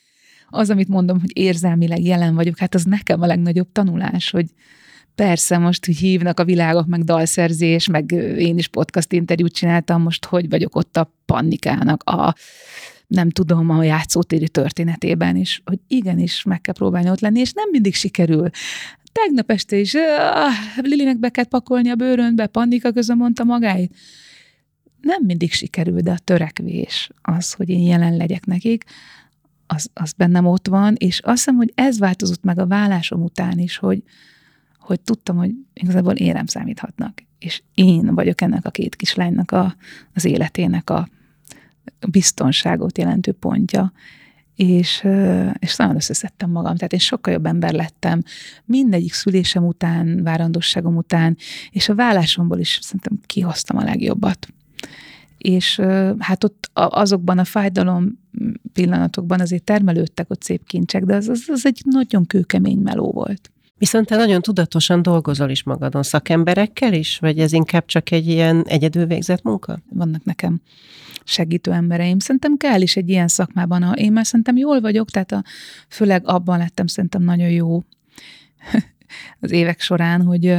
az, 0.53 0.71
amit 0.71 0.89
mondom, 0.89 1.21
hogy 1.21 1.31
érzelmileg 1.35 2.03
jelen 2.03 2.35
vagyok, 2.35 2.59
hát 2.59 2.75
az 2.75 2.85
nekem 2.85 3.23
a 3.23 3.27
legnagyobb 3.27 3.73
tanulás, 3.73 4.31
hogy 4.31 4.47
persze 5.15 5.59
most 5.59 5.87
hogy 5.87 5.97
hívnak 5.97 6.41
a 6.41 6.45
világok, 6.45 6.87
meg 6.87 7.05
dalszerzés, 7.05 7.89
meg 7.89 8.13
én 8.39 8.59
is 8.59 8.69
podcast 8.69 9.13
interjút 9.13 9.53
csináltam, 9.53 10.03
most 10.03 10.25
hogy 10.25 10.49
vagyok 10.49 10.77
ott 10.77 10.97
a 10.97 11.15
pannikának, 11.27 12.03
a 12.03 12.35
nem 13.07 13.31
tudom, 13.31 13.71
a 13.71 13.83
játszótéri 13.83 14.49
történetében 14.49 15.37
is, 15.37 15.63
hogy 15.65 15.79
igenis 15.89 16.43
meg 16.43 16.61
kell 16.61 16.75
próbálni 16.75 17.11
ott 17.11 17.21
lenni, 17.21 17.41
és 17.41 17.53
nem 17.53 17.69
mindig 17.71 17.95
sikerül. 17.95 18.51
Tegnap 19.13 19.51
este 19.51 19.77
is 19.77 19.95
uh, 19.95 20.01
Lilinek 20.77 21.19
be 21.19 21.29
kell 21.29 21.45
pakolni 21.45 21.91
a 21.91 21.95
bőrönbe, 21.95 22.47
Pannika 22.47 22.93
közben 22.93 23.17
mondta 23.17 23.45
magáit. 23.45 23.97
Nem 25.01 25.23
mindig 25.25 25.53
sikerül, 25.53 26.01
de 26.01 26.11
a 26.11 26.19
törekvés 26.19 27.11
az, 27.23 27.53
hogy 27.53 27.69
én 27.69 27.83
jelen 27.83 28.17
legyek 28.17 28.45
nekik, 28.47 28.85
az, 29.67 29.91
az 29.95 30.13
bennem 30.13 30.47
ott 30.47 30.69
van, 30.69 30.95
és 30.99 31.21
azt 31.21 31.37
hiszem, 31.37 31.57
hogy 31.57 31.73
ez 31.75 31.99
változott 31.99 32.43
meg 32.43 32.59
a 32.59 32.67
vállásom 32.67 33.23
után 33.23 33.59
is, 33.59 33.77
hogy, 33.77 34.03
hogy 34.79 35.01
tudtam, 35.01 35.37
hogy 35.37 35.51
igazából 35.73 36.15
én 36.15 36.33
nem 36.33 36.47
számíthatnak. 36.47 37.23
És 37.39 37.63
én 37.75 38.15
vagyok 38.15 38.41
ennek 38.41 38.67
a 38.67 38.71
két 38.71 38.97
kislánynak 38.97 39.51
a, 39.51 39.77
az 40.15 40.25
életének 40.25 40.91
a 40.91 41.09
biztonságot 42.11 42.99
jelentő 42.99 43.33
pontja, 43.33 43.93
és, 44.57 45.07
és 45.59 45.77
nagyon 45.77 45.95
összeszedtem 45.95 46.51
magam, 46.51 46.77
tehát 46.77 46.93
én 46.93 46.99
sokkal 46.99 47.33
jobb 47.33 47.47
ember 47.47 47.73
lettem 47.73 48.23
mindegyik 48.65 49.13
szülésem 49.13 49.65
után, 49.67 50.23
várandosságom 50.23 50.97
után, 50.97 51.37
és 51.71 51.89
a 51.89 51.95
vállásomból 51.95 52.59
is 52.59 52.79
szerintem 52.83 53.21
kihoztam 53.27 53.77
a 53.77 53.85
legjobbat. 53.85 54.49
És 55.43 55.81
hát 56.19 56.45
ott 56.45 56.71
azokban 56.73 57.39
a 57.39 57.45
fájdalom 57.45 58.19
pillanatokban 58.73 59.41
azért 59.41 59.65
termelődtek 59.65 60.31
ott 60.31 60.43
szép 60.43 60.67
kincsek, 60.67 61.05
de 61.05 61.15
az, 61.15 61.29
az, 61.29 61.45
az 61.47 61.67
egy 61.67 61.81
nagyon 61.85 62.27
kőkemény 62.27 62.79
meló 62.79 63.11
volt. 63.11 63.51
Viszont 63.83 64.07
te 64.07 64.17
nagyon 64.17 64.43
tudatosan 64.43 65.03
dolgozol 65.03 65.51
is 65.51 65.63
magadon 65.63 66.03
szakemberekkel 66.03 66.93
is, 66.93 67.19
vagy 67.19 67.39
ez 67.39 67.53
inkább 67.53 67.85
csak 67.85 68.11
egy 68.11 68.29
ilyen 68.29 68.65
egyedül 68.67 69.07
végzett 69.07 69.43
munka? 69.43 69.79
Vannak 69.89 70.25
nekem 70.25 70.61
segítő 71.25 71.73
embereim. 71.73 72.19
Szerintem 72.19 72.57
kell 72.57 72.81
is 72.81 72.97
egy 72.97 73.09
ilyen 73.09 73.29
szakmában. 73.29 73.83
Ha 73.83 73.93
én 73.93 74.13
már 74.13 74.27
szerintem 74.27 74.57
jól 74.57 74.81
vagyok, 74.81 75.11
tehát 75.11 75.33
a, 75.33 75.45
főleg 75.89 76.23
abban 76.29 76.59
lettem 76.59 76.87
szerintem 76.87 77.23
nagyon 77.23 77.51
jó 77.51 77.83
az 79.41 79.51
évek 79.51 79.81
során, 79.81 80.23
hogy, 80.23 80.57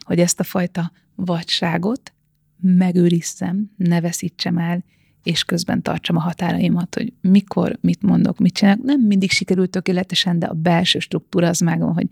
hogy 0.00 0.18
ezt 0.18 0.40
a 0.40 0.44
fajta 0.44 0.92
vadságot 1.14 2.12
megőrizzem, 2.62 3.70
ne 3.76 4.00
veszítsem 4.00 4.58
el, 4.58 4.84
és 5.22 5.44
közben 5.44 5.82
tartsam 5.82 6.16
a 6.16 6.20
határaimat, 6.20 6.94
hogy 6.94 7.12
mikor, 7.20 7.78
mit 7.80 8.02
mondok, 8.02 8.38
mit 8.38 8.54
csinálok. 8.54 8.84
Nem 8.84 9.00
mindig 9.00 9.30
sikerült 9.30 9.70
tökéletesen, 9.70 10.38
de 10.38 10.46
a 10.46 10.52
belső 10.52 10.98
struktúra 10.98 11.48
az 11.48 11.60
megvan, 11.60 11.92
hogy 11.92 12.08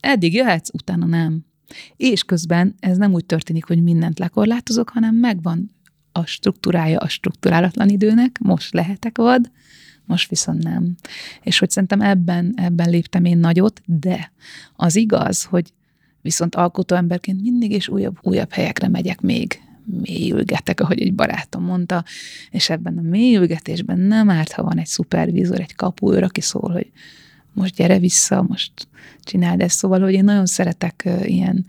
eddig 0.00 0.34
jöhetsz, 0.34 0.70
utána 0.72 1.06
nem. 1.06 1.44
És 1.96 2.22
közben 2.22 2.74
ez 2.80 2.96
nem 2.96 3.12
úgy 3.12 3.24
történik, 3.24 3.64
hogy 3.64 3.82
mindent 3.82 4.18
lekorlátozok, 4.18 4.88
hanem 4.88 5.14
megvan 5.14 5.70
a 6.12 6.26
struktúrája 6.26 6.98
a 6.98 7.08
struktúrálatlan 7.08 7.88
időnek, 7.88 8.38
most 8.38 8.74
lehetek 8.74 9.16
vad, 9.16 9.50
most 10.04 10.28
viszont 10.28 10.62
nem. 10.62 10.94
És 11.42 11.58
hogy 11.58 11.70
szerintem 11.70 12.00
ebben, 12.00 12.52
ebben 12.56 12.90
léptem 12.90 13.24
én 13.24 13.38
nagyot, 13.38 13.82
de 13.86 14.32
az 14.76 14.96
igaz, 14.96 15.44
hogy 15.44 15.72
viszont 16.22 16.54
alkotó 16.54 16.96
emberként 16.96 17.42
mindig 17.42 17.72
és 17.72 17.88
újabb, 17.88 18.18
újabb 18.22 18.52
helyekre 18.52 18.88
megyek 18.88 19.20
még, 19.20 19.60
mélyülgetek, 19.84 20.80
ahogy 20.80 21.00
egy 21.00 21.14
barátom 21.14 21.64
mondta, 21.64 22.04
és 22.50 22.70
ebben 22.70 22.98
a 22.98 23.02
mélyülgetésben 23.02 23.98
nem 23.98 24.30
árt, 24.30 24.52
ha 24.52 24.62
van 24.62 24.78
egy 24.78 24.86
szupervízor, 24.86 25.60
egy 25.60 25.74
kapuőr, 25.74 26.22
aki 26.22 26.40
szól, 26.40 26.70
hogy 26.70 26.90
most 27.52 27.74
gyere 27.74 27.98
vissza, 27.98 28.42
most 28.48 28.72
csináld 29.22 29.60
ezt. 29.60 29.76
Szóval, 29.76 30.00
hogy 30.00 30.12
én 30.12 30.24
nagyon 30.24 30.46
szeretek 30.46 31.08
ilyen 31.22 31.66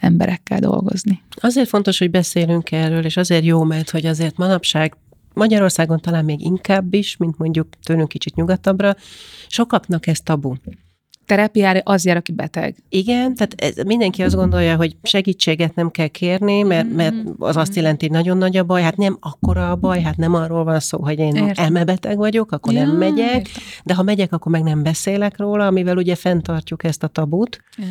emberekkel 0.00 0.58
dolgozni. 0.58 1.22
Azért 1.30 1.68
fontos, 1.68 1.98
hogy 1.98 2.10
beszélünk 2.10 2.72
erről, 2.72 3.04
és 3.04 3.16
azért 3.16 3.44
jó, 3.44 3.62
mert 3.62 3.90
hogy 3.90 4.06
azért 4.06 4.36
manapság 4.36 4.96
Magyarországon 5.34 6.00
talán 6.00 6.24
még 6.24 6.40
inkább 6.40 6.94
is, 6.94 7.16
mint 7.16 7.38
mondjuk 7.38 7.68
tőlünk 7.82 8.08
kicsit 8.08 8.34
nyugatabbra, 8.34 8.96
sokaknak 9.48 10.06
ez 10.06 10.20
tabu 10.20 10.54
terápiára 11.28 11.80
az 11.84 12.04
jár, 12.04 12.16
aki 12.16 12.32
beteg. 12.32 12.76
Igen, 12.88 13.34
tehát 13.34 13.54
ez, 13.56 13.84
mindenki 13.84 14.22
azt 14.22 14.34
gondolja, 14.34 14.76
hogy 14.76 14.96
segítséget 15.02 15.74
nem 15.74 15.90
kell 15.90 16.06
kérni, 16.06 16.62
mert, 16.62 16.92
mert 16.94 17.14
az 17.38 17.56
azt 17.56 17.74
jelenti, 17.74 18.06
hogy 18.06 18.16
nagyon 18.16 18.38
nagy 18.38 18.56
a 18.56 18.64
baj, 18.64 18.82
hát 18.82 18.96
nem 18.96 19.16
akkora 19.20 19.70
a 19.70 19.76
baj, 19.76 20.00
hát 20.00 20.16
nem 20.16 20.34
arról 20.34 20.64
van 20.64 20.80
szó, 20.80 21.02
hogy 21.02 21.18
én 21.18 21.34
Értem. 21.34 21.64
elmebeteg 21.64 22.16
vagyok, 22.16 22.52
akkor 22.52 22.72
ja, 22.72 22.86
nem 22.86 22.96
megyek, 22.96 23.34
értem. 23.34 23.62
de 23.84 23.94
ha 23.94 24.02
megyek, 24.02 24.32
akkor 24.32 24.52
meg 24.52 24.62
nem 24.62 24.82
beszélek 24.82 25.38
róla, 25.38 25.66
amivel 25.66 25.96
ugye 25.96 26.14
fenntartjuk 26.14 26.84
ezt 26.84 27.02
a 27.02 27.06
tabut. 27.06 27.60
Ja. 27.76 27.84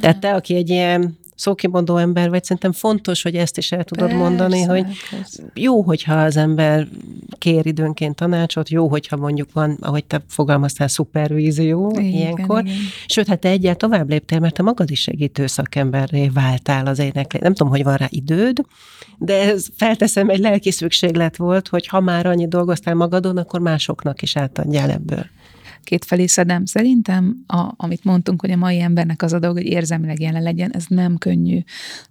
Tehát 0.00 0.20
te, 0.20 0.34
aki 0.34 0.54
egy 0.54 0.70
ilyen 0.70 1.18
szókimondó 1.38 1.96
ember 1.96 2.30
vagy, 2.30 2.44
szerintem 2.44 2.72
fontos, 2.72 3.22
hogy 3.22 3.34
ezt 3.34 3.58
is 3.58 3.72
el 3.72 3.84
tudod 3.84 4.08
persze, 4.08 4.22
mondani, 4.22 4.62
hogy 4.62 4.84
persze. 5.10 5.42
jó, 5.54 5.82
hogyha 5.82 6.14
az 6.14 6.36
ember 6.36 6.88
kér 7.38 7.66
időnként 7.66 8.16
tanácsot, 8.16 8.68
jó, 8.68 8.88
hogyha 8.88 9.16
mondjuk 9.16 9.52
van, 9.52 9.78
ahogy 9.80 10.04
te 10.04 10.20
fogalmaztál, 10.28 10.88
szupervízió 10.88 11.90
igen, 11.90 12.04
ilyenkor. 12.04 12.64
Igen. 12.64 12.76
Sőt, 13.06 13.28
hát 13.28 13.38
te 13.38 13.48
egyel 13.48 13.74
tovább 13.74 14.08
léptél, 14.08 14.38
mert 14.38 14.54
te 14.54 14.62
magad 14.62 14.90
is 14.90 15.00
segítő 15.00 15.46
szakemberré 15.46 16.28
váltál 16.28 16.86
az 16.86 16.98
éneklés. 16.98 17.42
Nem 17.42 17.54
tudom, 17.54 17.72
hogy 17.72 17.84
van 17.84 17.96
rá 17.96 18.06
időd, 18.08 18.60
de 19.18 19.40
ez 19.40 19.66
felteszem, 19.76 20.28
egy 20.28 20.38
lelki 20.38 20.70
szükséglet 20.70 21.36
volt, 21.36 21.68
hogy 21.68 21.86
ha 21.86 22.00
már 22.00 22.26
annyi 22.26 22.48
dolgoztál 22.48 22.94
magadon, 22.94 23.36
akkor 23.36 23.60
másoknak 23.60 24.22
is 24.22 24.36
átadjál 24.36 24.90
ebből 24.90 25.26
kétfelé 25.88 26.26
szedem. 26.26 26.64
Szerintem, 26.64 27.36
a, 27.46 27.72
amit 27.76 28.04
mondtunk, 28.04 28.40
hogy 28.40 28.50
a 28.50 28.56
mai 28.56 28.80
embernek 28.80 29.22
az 29.22 29.32
a 29.32 29.38
dolog, 29.38 29.56
hogy 29.56 29.66
érzelmileg 29.66 30.20
jelen 30.20 30.42
legyen, 30.42 30.70
ez 30.74 30.84
nem 30.88 31.18
könnyű. 31.18 31.58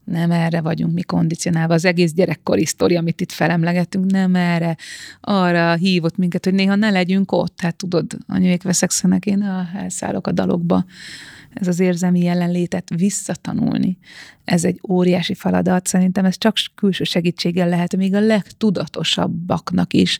Nem 0.03 0.31
erre 0.31 0.61
vagyunk 0.61 0.93
mi 0.93 1.01
kondicionálva. 1.01 1.73
Az 1.73 1.85
egész 1.85 2.13
gyerekkori 2.13 2.65
sztori, 2.65 2.95
amit 2.95 3.21
itt 3.21 3.31
felemlegetünk, 3.31 4.11
nem 4.11 4.35
erre. 4.35 4.77
Arra 5.21 5.73
hívott 5.73 6.17
minket, 6.17 6.43
hogy 6.43 6.53
néha 6.53 6.75
ne 6.75 6.89
legyünk 6.89 7.31
ott. 7.31 7.55
Tehát 7.55 7.75
tudod, 7.75 8.17
anyuék 8.27 8.63
veszekszenek, 8.63 9.25
én 9.25 9.41
a, 9.41 9.69
elszállok 9.75 10.27
a 10.27 10.31
dalokba 10.31 10.85
ez 11.53 11.67
az 11.67 11.79
érzelmi 11.79 12.19
jelenlétet 12.19 12.89
visszatanulni. 12.95 13.97
Ez 14.43 14.63
egy 14.63 14.81
óriási 14.89 15.33
feladat. 15.33 15.87
Szerintem 15.87 16.25
ez 16.25 16.37
csak 16.37 16.55
külső 16.75 17.03
segítséggel 17.03 17.69
lehet, 17.69 17.95
még 17.95 18.13
a 18.13 18.19
legtudatosabbaknak 18.19 19.93
is 19.93 20.19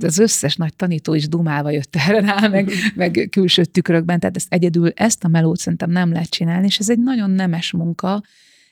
az 0.00 0.18
összes 0.18 0.56
nagy 0.56 0.76
tanító 0.76 1.14
is 1.14 1.28
dumálva 1.28 1.70
jött 1.70 1.96
erre 1.96 2.20
rá, 2.20 2.48
meg, 2.48 2.70
meg 2.94 3.28
külső 3.30 3.64
tükrökben, 3.64 4.20
tehát 4.20 4.36
ezt 4.36 4.52
egyedül, 4.52 4.90
ezt 4.94 5.24
a 5.24 5.28
melót 5.28 5.58
szerintem 5.58 5.90
nem 5.90 6.12
lehet 6.12 6.30
csinálni, 6.30 6.66
és 6.66 6.78
ez 6.78 6.90
egy 6.90 6.98
nagyon 6.98 7.30
nemes 7.30 7.72
munka, 7.72 8.22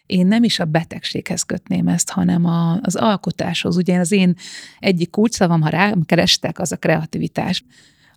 én 0.06 0.26
nem 0.26 0.44
is 0.44 0.58
a 0.58 0.64
betegséghez 0.64 1.42
kötném 1.42 1.88
ezt, 1.88 2.10
hanem 2.10 2.44
a, 2.44 2.78
az 2.80 2.96
alkotáshoz. 2.96 3.76
Ugye 3.76 3.98
az 3.98 4.12
én 4.12 4.34
egyik 4.78 5.10
kulcsszavam, 5.10 5.60
ha 5.60 5.68
rám 5.68 6.02
kerestek, 6.02 6.58
az 6.58 6.72
a 6.72 6.76
kreativitás. 6.76 7.64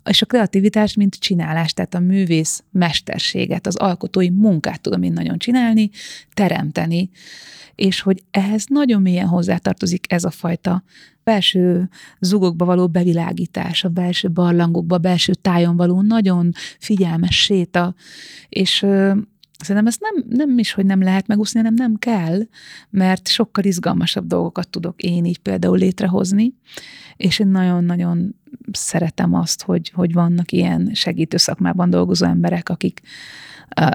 És 0.10 0.22
a 0.22 0.26
kreativitás, 0.26 0.96
mint 0.96 1.16
csinálás, 1.16 1.74
tehát 1.74 1.94
a 1.94 2.00
művész 2.00 2.64
mesterséget, 2.72 3.68
az 3.68 3.76
alkotói 3.76 4.30
munkát 4.30 4.82
tudom 4.82 5.04
én 5.04 5.14
nagyon 5.14 5.38
csinálni, 5.38 5.90
teremteni, 6.34 7.10
és 7.76 8.02
hogy 8.02 8.24
ehhez 8.32 8.66
nagyon 8.68 9.02
mélyen 9.02 9.28
hozzátartozik 9.28 10.12
ez 10.12 10.24
a 10.24 10.32
fajta 10.32 10.84
belső 11.26 11.90
zugokba 12.20 12.66
való 12.66 12.88
bevilágítás, 12.88 13.84
a 13.84 13.90
belső 13.90 14.32
barlangokba, 14.32 14.96
a 14.96 15.00
belső 15.00 15.34
tájon 15.34 15.76
való 15.76 16.02
nagyon 16.02 16.52
figyelmes 16.80 17.44
séta, 17.44 17.96
és 18.50 18.86
Szerintem 19.60 19.88
ezt 19.88 20.02
nem, 20.02 20.24
nem 20.30 20.58
is, 20.58 20.74
hogy 20.74 20.86
nem 20.86 21.02
lehet 21.02 21.28
megúszni, 21.28 21.60
hanem 21.60 21.74
nem 21.74 21.96
kell, 21.96 22.42
mert 22.90 23.28
sokkal 23.28 23.64
izgalmasabb 23.64 24.28
dolgokat 24.28 24.70
tudok 24.70 25.02
én 25.02 25.26
így 25.26 25.38
például 25.38 25.78
létrehozni, 25.78 26.54
és 27.18 27.40
én 27.40 27.48
nagyon-nagyon 27.48 28.36
szeretem 28.72 29.34
azt, 29.34 29.64
hogy, 29.64 29.92
hogy 29.94 30.14
vannak 30.14 30.52
ilyen 30.52 30.92
segítő 30.94 31.38
szakmában 31.38 31.90
dolgozó 31.90 32.26
emberek, 32.26 32.70
akik 32.70 33.02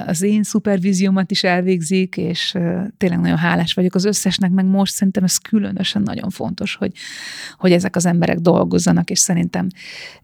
az 0.06 0.22
én 0.22 0.42
szupervíziómat 0.42 1.30
is 1.30 1.44
elvégzik, 1.44 2.16
és 2.16 2.50
tényleg 2.96 3.20
nagyon 3.20 3.36
hálás 3.36 3.74
vagyok 3.74 3.94
az 3.94 4.04
összesnek, 4.04 4.50
meg 4.50 4.64
most 4.64 4.92
szerintem 4.92 5.24
ez 5.24 5.36
különösen 5.36 6.02
nagyon 6.02 6.30
fontos, 6.30 6.74
hogy, 6.74 6.92
hogy 7.58 7.72
ezek 7.72 7.96
az 7.96 8.06
emberek 8.06 8.38
dolgozzanak, 8.38 9.10
és 9.10 9.18
szerintem 9.18 9.68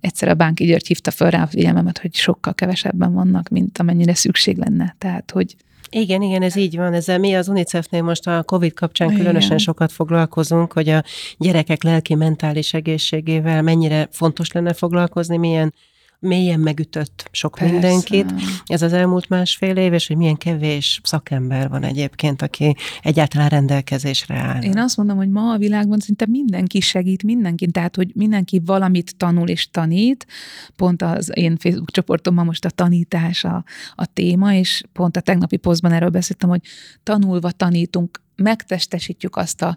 egyszer 0.01 0.29
a 0.29 0.35
Bánki 0.35 0.65
György 0.65 0.87
hívta 0.87 1.11
fel 1.11 1.31
rá 1.31 1.43
a 1.43 1.47
figyelmemet, 1.47 1.99
hogy 1.99 2.15
sokkal 2.15 2.55
kevesebben 2.55 3.13
vannak, 3.13 3.49
mint 3.49 3.79
amennyire 3.79 4.15
szükség 4.15 4.57
lenne. 4.57 4.95
Tehát, 4.99 5.31
hogy 5.31 5.57
igen, 5.91 6.23
igen, 6.23 6.43
ez 6.43 6.57
így 6.57 6.77
van. 6.77 6.93
Ezzel 6.93 7.19
mi 7.19 7.35
az 7.35 7.49
UNICEF-nél 7.49 8.03
most 8.03 8.27
a 8.27 8.43
COVID 8.43 8.75
kapcsán 8.75 9.09
igen. 9.09 9.21
különösen 9.21 9.59
sokat 9.59 9.93
foglalkozunk, 9.93 10.73
hogy 10.73 10.89
a 10.89 11.05
gyerekek 11.39 11.83
lelki-mentális 11.83 12.75
egészségével 12.75 13.63
mennyire 13.63 14.09
fontos 14.11 14.53
lenne 14.53 14.73
foglalkozni, 14.73 15.37
milyen 15.37 15.75
mélyen 16.19 16.61
megütött 16.61 17.29
sok 17.31 17.55
Persze. 17.59 17.73
mindenkit. 17.73 18.33
Ez 18.65 18.83
az 18.83 18.93
elmúlt 18.93 19.29
másfél 19.29 19.77
év, 19.77 19.93
és 19.93 20.07
hogy 20.07 20.17
milyen 20.17 20.37
kevés 20.37 21.01
szakember 21.03 21.69
van 21.69 21.83
egyébként, 21.83 22.43
aki 22.43 22.77
egyáltalán 23.03 23.49
rendelkezésre 23.49 24.35
áll. 24.35 24.63
Én 24.63 24.79
azt 24.79 24.97
mondom, 24.97 25.17
hogy 25.17 25.31
ma 25.31 25.53
a 25.53 25.59
világban 25.59 25.99
szinte 25.99 26.27
mindenki 26.29 26.81
segít 26.81 27.23
mindenki, 27.23 27.67
tehát 27.67 27.97
hogy 27.97 28.11
mindenki 28.15 28.63
valamit 28.65 29.17
tanul 29.17 29.49
és 29.49 29.71
tanít. 29.71 30.27
Pont 30.77 31.03
az 31.03 31.31
én 31.35 31.57
Facebook 31.57 31.91
csoportomban 31.91 32.45
most 32.45 32.65
a 32.65 32.71
tanítás 32.71 33.45
a, 33.45 33.65
a 33.95 34.07
téma, 34.07 34.55
és 34.55 34.83
pont 34.93 35.17
a 35.17 35.21
tegnapi 35.21 35.57
posztban 35.57 35.93
erről 35.93 36.11
beszéltem, 36.11 36.49
hogy 36.49 36.61
tanulva 37.03 37.51
tanítunk, 37.51 38.25
megtestesítjük 38.37 39.37
azt 39.37 39.63
a 39.63 39.77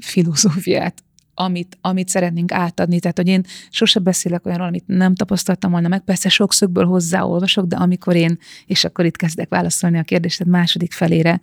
filozófiát, 0.00 1.02
amit, 1.40 1.78
amit 1.80 2.08
szeretnénk 2.08 2.52
átadni. 2.52 3.00
Tehát, 3.00 3.16
hogy 3.16 3.28
én 3.28 3.44
sose 3.70 4.00
beszélek 4.00 4.46
olyanról, 4.46 4.66
amit 4.66 4.86
nem 4.86 5.14
tapasztaltam 5.14 5.70
volna 5.70 5.88
meg. 5.88 6.00
Persze 6.00 6.28
sok 6.28 6.52
szögből 6.52 6.84
hozzáolvasok, 6.86 7.66
de 7.66 7.76
amikor 7.76 8.16
én, 8.16 8.38
és 8.66 8.84
akkor 8.84 9.04
itt 9.04 9.16
kezdek 9.16 9.48
válaszolni 9.48 9.98
a 9.98 10.02
kérdésed 10.02 10.46
második 10.46 10.92
felére, 10.92 11.40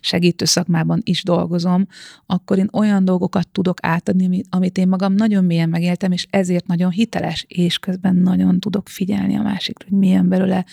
segítő 0.00 0.44
szakmában 0.44 1.00
is 1.02 1.22
dolgozom, 1.22 1.86
akkor 2.26 2.58
én 2.58 2.68
olyan 2.72 3.04
dolgokat 3.04 3.48
tudok 3.48 3.78
átadni, 3.82 4.42
amit 4.50 4.78
én 4.78 4.88
magam 4.88 5.12
nagyon 5.12 5.44
mélyen 5.44 5.68
megéltem, 5.68 6.12
és 6.12 6.26
ezért 6.30 6.66
nagyon 6.66 6.90
hiteles, 6.90 7.44
és 7.48 7.78
közben 7.78 8.16
nagyon 8.16 8.60
tudok 8.60 8.88
figyelni 8.88 9.36
a 9.36 9.42
másikra, 9.42 9.86
hogy 9.88 9.98
milyen 9.98 10.28
belőle, 10.28 10.64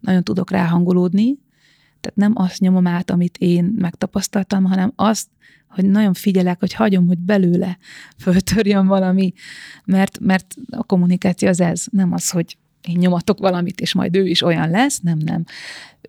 nagyon 0.00 0.22
tudok 0.22 0.50
ráhangolódni, 0.50 1.38
tehát 2.06 2.34
nem 2.34 2.44
azt 2.44 2.60
nyomom 2.60 2.86
át, 2.86 3.10
amit 3.10 3.36
én 3.38 3.64
megtapasztaltam, 3.64 4.64
hanem 4.64 4.92
azt, 4.96 5.28
hogy 5.68 5.84
nagyon 5.84 6.14
figyelek, 6.14 6.60
hogy 6.60 6.72
hagyom, 6.72 7.06
hogy 7.06 7.18
belőle 7.18 7.78
föltörjön 8.18 8.86
valami, 8.86 9.32
mert, 9.84 10.18
mert 10.18 10.54
a 10.70 10.84
kommunikáció 10.84 11.48
az 11.48 11.60
ez, 11.60 11.86
nem 11.90 12.12
az, 12.12 12.30
hogy 12.30 12.56
én 12.88 12.96
nyomatok 12.98 13.38
valamit, 13.38 13.80
és 13.80 13.94
majd 13.94 14.16
ő 14.16 14.26
is 14.26 14.42
olyan 14.42 14.70
lesz, 14.70 15.00
nem, 15.00 15.18
nem. 15.18 15.44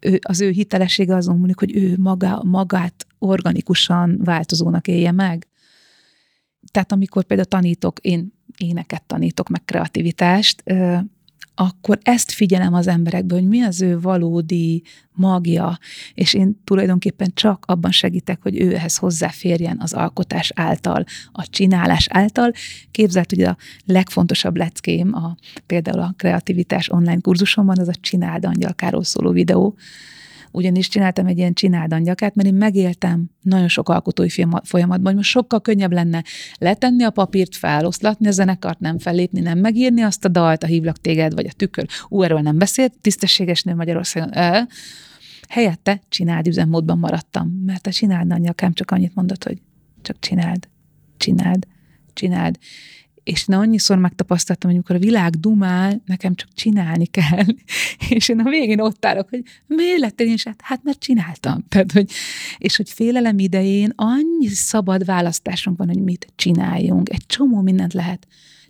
Ő, 0.02 0.20
az 0.22 0.42
ő 0.42 0.50
hitelessége 0.50 1.16
azon 1.16 1.38
múlik, 1.38 1.60
hogy 1.60 1.76
ő 1.76 1.96
maga, 1.98 2.44
magát 2.44 3.08
organikusan 3.20 4.20
változónak 4.24 4.88
élje 4.88 5.12
meg. 5.12 5.48
Tehát 6.72 6.92
amikor 6.92 7.24
például 7.24 7.48
tanítok, 7.48 8.00
én 8.00 8.34
éneket 8.58 9.04
tanítok, 9.04 9.50
meg 9.50 9.66
kreativitást, 9.66 10.64
akkor 11.56 12.00
ezt 12.02 12.32
figyelem 12.32 12.74
az 12.74 12.88
emberekből, 12.88 13.40
hogy 13.40 13.48
mi 13.48 13.62
az 13.62 13.82
ő 13.82 14.00
valódi 14.00 14.84
magja, 15.14 15.78
és 16.14 16.34
én 16.34 16.62
tulajdonképpen 16.64 17.32
csak 17.34 17.64
abban 17.68 17.92
segítek, 17.92 18.42
hogy 18.42 18.60
ő 18.60 18.76
ehhez 18.76 18.98
hozzáférjen 18.98 19.78
az 19.82 19.94
alkotás 19.94 20.52
által, 20.56 21.04
a 21.32 21.48
csinálás 21.50 22.08
által. 22.10 22.52
Képzelt, 22.92 23.30
hogy 23.30 23.42
a 23.42 23.58
legfontosabb 23.86 24.58
leckém, 24.58 25.14
a, 25.14 25.38
például 25.66 26.00
a 26.00 26.14
kreativitás 26.18 26.90
online 26.90 27.22
kurzusomban, 27.22 27.80
az 27.80 27.88
a 27.88 27.96
Csináld 28.02 28.46
angyalkáról 28.46 29.04
szóló 29.04 29.32
videó, 29.32 29.76
ugyanis 30.58 30.88
csináltam 30.88 31.26
egy 31.26 31.38
ilyen 31.38 31.54
csináld 31.54 31.94
angyakát, 31.94 32.36
mert 32.36 32.48
én 32.48 32.54
megéltem 32.54 33.30
nagyon 33.42 33.68
sok 33.68 33.90
alkotói 33.90 34.30
folyamatban, 34.64 35.06
hogy 35.06 35.16
most 35.16 35.30
sokkal 35.30 35.62
könnyebb 35.62 35.92
lenne 35.92 36.24
letenni 36.58 37.04
a 37.04 37.10
papírt, 37.10 37.56
feloszlatni 37.56 38.28
a 38.28 38.32
zenekart, 38.32 38.80
nem 38.80 39.00
fellépni, 39.00 39.40
nem 39.40 39.60
megírni 39.60 40.02
azt 40.02 40.26
a 40.26 40.28
dalt, 40.28 40.64
a 40.64 40.68
hívlak 40.68 40.98
téged, 40.98 41.34
vagy 41.34 41.46
a 41.46 41.52
tükör. 41.52 41.88
Ú, 42.08 42.24
erről 42.24 42.40
nem 42.40 42.58
beszélt, 42.58 42.94
tisztességes 43.02 43.64
nő 43.64 43.76
Magyarországon. 43.76 44.34
E, 44.34 44.68
helyette 45.50 46.02
csináld 46.10 46.48
üzemmódban 46.48 46.98
maradtam, 46.98 47.62
mert 47.66 47.88
a 47.88 47.92
csináld 47.92 48.32
anyakám 48.32 48.74
csak 48.74 48.92
annyit 48.92 49.16
mondott, 49.16 49.44
hogy 49.44 49.62
csak 50.02 50.20
csináld, 50.20 50.68
csináld, 51.18 51.68
csináld 52.14 52.58
és 53.28 53.48
én 53.48 53.56
annyiszor 53.56 53.98
megtapasztaltam, 53.98 54.70
hogy 54.70 54.80
amikor 54.80 54.96
a 54.96 55.06
világ 55.06 55.30
dumál, 55.40 56.02
nekem 56.06 56.36
csak 56.36 56.50
csinálni 56.54 57.06
kell, 57.06 57.46
és 58.10 58.30
én 58.30 58.40
a 58.40 58.50
végén 58.50 58.80
ott 58.80 59.06
állok, 59.06 59.30
hogy 59.30 59.44
miért 59.68 60.00
lettél 60.00 60.28
én 60.28 60.36
hát, 60.44 60.62
hát 60.64 60.84
mert 60.84 61.00
csináltam. 61.00 61.64
Tehát, 61.70 61.92
hogy, 61.92 62.12
és 62.58 62.76
hogy 62.76 62.90
félelem 62.90 63.40
idején 63.40 63.94
annyi 63.96 64.48
szabad 64.48 65.06
választásunk 65.06 65.78
van, 65.78 65.88
hogy 65.88 66.04
mit 66.04 66.28
csináljunk. 66.36 67.10
Egy 67.10 67.26
csomó 67.26 67.62
mindent 67.62 67.94
lehet 67.94 68.28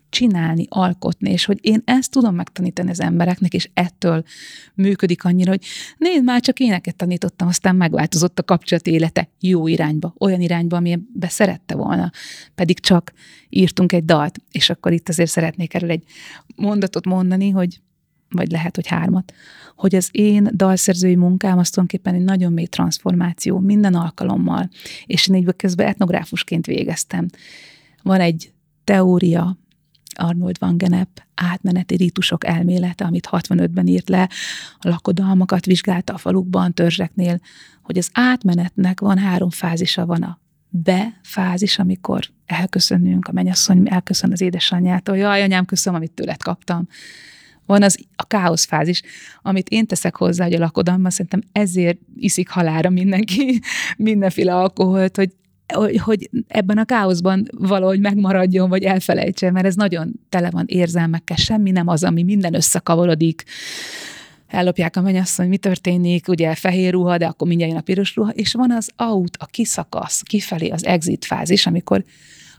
csinálni, 0.10 0.66
alkotni, 0.70 1.32
és 1.32 1.46
hogy 1.46 1.60
én 1.62 1.82
ezt 1.86 2.12
tudom 2.12 2.36
megtanítani 2.36 2.90
az 2.90 3.00
embereknek, 3.00 3.54
és 3.54 3.70
ettől 3.74 4.24
működik 4.74 5.24
annyira, 5.24 5.50
hogy 5.50 5.66
nézd, 5.98 6.24
már 6.24 6.42
csak 6.42 6.60
éneket 6.60 6.96
tanítottam, 6.96 7.48
aztán 7.48 7.76
megváltozott 7.76 8.40
a 8.40 8.44
kapcsolat 8.44 8.88
élete 8.88 9.30
jó 9.40 9.68
irányba, 9.68 10.14
olyan 10.20 10.42
irányba, 10.42 10.78
amiben 10.78 11.30
szerette 11.30 11.76
volna, 11.76 12.12
pedig 12.56 12.80
csak 12.80 13.14
írtunk 13.50 13.92
egy 13.92 14.06
dalt, 14.06 14.40
és 14.52 14.70
akkor 14.70 14.92
itt 14.92 15.10
azért 15.10 15.30
szeretnék 15.30 15.74
erről 15.74 15.92
egy 15.92 16.04
mondatot 16.56 17.06
mondani, 17.06 17.50
hogy 17.50 17.82
vagy 18.30 18.52
lehet, 18.52 18.76
hogy 18.76 18.88
hármat, 18.88 19.34
hogy 19.76 19.96
az 19.96 20.10
én 20.12 20.50
dalszerzői 20.54 21.16
munkám 21.16 21.58
az 21.58 21.70
tulajdonképpen 21.70 22.20
egy 22.20 22.26
nagyon 22.26 22.54
mély 22.54 22.66
transformáció 22.66 23.60
minden 23.60 23.94
alkalommal, 23.94 24.70
és 25.06 25.28
én 25.28 25.36
így 25.36 25.56
közben 25.56 25.88
etnográfusként 25.88 26.66
végeztem. 26.66 27.26
Van 28.04 28.20
egy 28.20 28.52
teória, 28.84 29.58
Arnold 30.18 30.60
van 30.60 30.78
Genep 30.78 31.26
átmeneti 31.36 31.96
rítusok 31.96 32.46
elmélete, 32.46 33.06
amit 33.06 33.28
65-ben 33.32 33.88
írt 33.88 34.10
le, 34.10 34.30
a 34.78 34.90
lakodalmakat 34.90 35.66
vizsgálta 35.66 36.14
a 36.14 36.18
falukban, 36.18 36.74
törzseknél, 36.74 37.40
hogy 37.82 37.98
az 37.98 38.10
átmenetnek 38.14 39.00
van 39.00 39.18
három 39.18 39.50
fázisa, 39.50 40.06
van 40.06 40.24
a 40.24 40.40
be 40.70 41.20
fázis, 41.24 41.80
amikor 41.80 42.30
elköszönünk, 42.46 43.28
a 43.28 43.32
mennyasszony 43.32 43.88
elköszön 43.90 44.32
az 44.32 44.42
édesanyjától, 44.42 45.18
jaj, 45.18 45.42
anyám, 45.42 45.66
köszönöm, 45.66 46.00
amit 46.00 46.12
tőled 46.12 46.44
kaptam. 46.44 46.88
Van 47.66 47.84
az 47.84 48.00
a 48.16 48.24
káosz 48.24 48.66
fázis, 48.66 49.02
amit 49.42 49.70
én 49.70 49.86
teszek 49.86 50.16
hozzá, 50.16 50.44
hogy 50.44 50.54
a 50.54 50.60
lakodalma, 50.60 51.10
szerintem 51.10 51.42
ezért 51.52 52.00
iszik 52.16 52.50
halára 52.50 52.90
mindenki 52.90 53.62
mindenféle 53.98 54.56
alkoholt, 54.56 55.16
hogy 55.16 55.32
hogy, 55.98 56.30
ebben 56.48 56.78
a 56.78 56.86
káoszban 56.86 57.48
valahogy 57.52 58.00
megmaradjon, 58.00 58.70
vagy 58.70 58.84
elfelejtse, 58.84 59.52
mert 59.52 59.66
ez 59.66 59.76
nagyon 59.76 60.20
tele 60.30 60.50
van 60.50 60.66
érzelmekkel, 60.68 61.38
semmi 61.38 61.72
nem 61.72 61.88
az, 61.88 62.04
ami 62.04 62.24
minden 62.24 62.54
összekavarodik, 62.54 63.44
ellopják 64.48 64.96
a 64.96 65.02
mennyasszony, 65.02 65.48
mi 65.48 65.58
történik, 65.58 66.28
ugye 66.28 66.56
fehér 66.56 66.92
ruha, 66.92 67.18
de 67.18 67.26
akkor 67.26 67.48
mindjárt 67.48 67.72
jön 67.72 67.82
a 67.82 67.84
piros 67.84 68.16
ruha, 68.16 68.30
és 68.32 68.54
van 68.54 68.72
az 68.72 68.90
out, 68.98 69.38
a 69.40 69.46
kiszakasz, 69.46 70.22
kifelé 70.22 70.70
az 70.70 70.86
exit 70.86 71.26
fázis, 71.26 71.66
amikor 71.66 72.04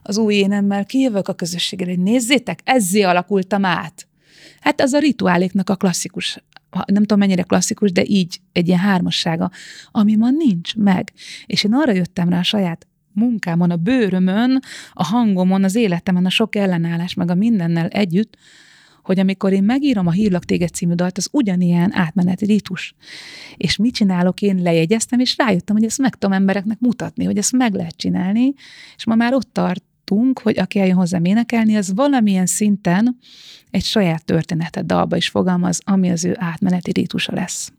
az 0.02 0.16
új 0.16 0.34
énemmel 0.34 0.84
kijövök 0.84 1.28
a 1.28 1.34
közösségre, 1.34 1.86
hogy 1.86 1.98
nézzétek, 1.98 2.61
ezzé 2.64 3.02
alakultam 3.02 3.64
át. 3.64 4.09
Hát 4.61 4.80
az 4.80 4.92
a 4.92 4.98
rituáléknak 4.98 5.70
a 5.70 5.76
klasszikus, 5.76 6.42
nem 6.70 7.02
tudom 7.02 7.18
mennyire 7.18 7.42
klasszikus, 7.42 7.92
de 7.92 8.02
így 8.04 8.40
egy 8.52 8.66
ilyen 8.66 8.78
hármassága, 8.78 9.50
ami 9.90 10.16
ma 10.16 10.30
nincs 10.30 10.74
meg. 10.74 11.12
És 11.46 11.64
én 11.64 11.74
arra 11.74 11.92
jöttem 11.92 12.28
rá 12.28 12.38
a 12.38 12.42
saját 12.42 12.86
munkámon, 13.19 13.71
a 13.71 13.77
bőrömön, 13.77 14.61
a 14.93 15.05
hangomon, 15.05 15.64
az 15.64 15.75
életemen, 15.75 16.27
a 16.27 16.31
sok 16.31 16.57
ellenállás, 16.57 17.14
meg 17.14 17.31
a 17.31 17.35
mindennel 17.35 17.87
együtt, 17.87 18.37
hogy 19.09 19.19
amikor 19.19 19.53
én 19.53 19.62
megírom 19.62 20.07
a 20.07 20.11
Hírlak 20.11 20.45
téged 20.45 20.69
című 20.69 20.95
dalt, 20.95 21.19
az 21.19 21.29
ugyanilyen 21.33 21.95
átmeneti 21.95 22.45
ritus. 22.45 22.95
És 23.57 23.77
mit 23.77 23.95
csinálok? 23.95 24.43
Én 24.43 24.62
lejegyeztem, 24.62 25.19
és 25.19 25.37
rájöttem, 25.37 25.77
hogy 25.77 25.85
ezt 25.85 25.99
meg 25.99 26.14
tudom 26.14 26.37
embereknek 26.37 26.79
mutatni, 26.81 27.25
hogy 27.25 27.39
ezt 27.39 27.53
meg 27.53 27.75
lehet 27.75 27.97
csinálni, 27.97 28.53
és 28.97 29.07
ma 29.07 29.14
már 29.14 29.35
ott 29.35 29.53
tartunk, 29.53 30.39
hogy 30.39 30.59
aki 30.59 30.79
eljön 30.79 30.97
hozzám 30.97 31.25
énekelni, 31.25 31.77
az 31.77 31.95
valamilyen 31.95 32.47
szinten 32.47 33.19
egy 33.71 33.85
saját 33.85 34.25
történetet 34.25 34.87
dalba 34.87 35.16
is 35.16 35.29
fogalmaz, 35.29 35.81
ami 35.85 36.11
az 36.11 36.25
ő 36.25 36.37
átmeneti 36.39 36.93
ritusa 36.93 37.35
lesz. 37.35 37.73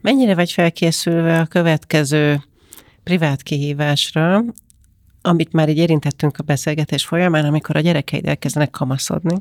Mennyire 0.00 0.34
vagy 0.34 0.52
felkészülve 0.52 1.40
a 1.40 1.46
következő 1.46 2.42
privát 3.06 3.42
kihívásra, 3.42 4.44
amit 5.22 5.52
már 5.52 5.68
így 5.68 5.76
érintettünk 5.76 6.38
a 6.38 6.42
beszélgetés 6.42 7.04
folyamán, 7.04 7.44
amikor 7.44 7.76
a 7.76 7.80
gyerekeid 7.80 8.26
elkezdenek 8.26 8.70
kamaszodni, 8.70 9.34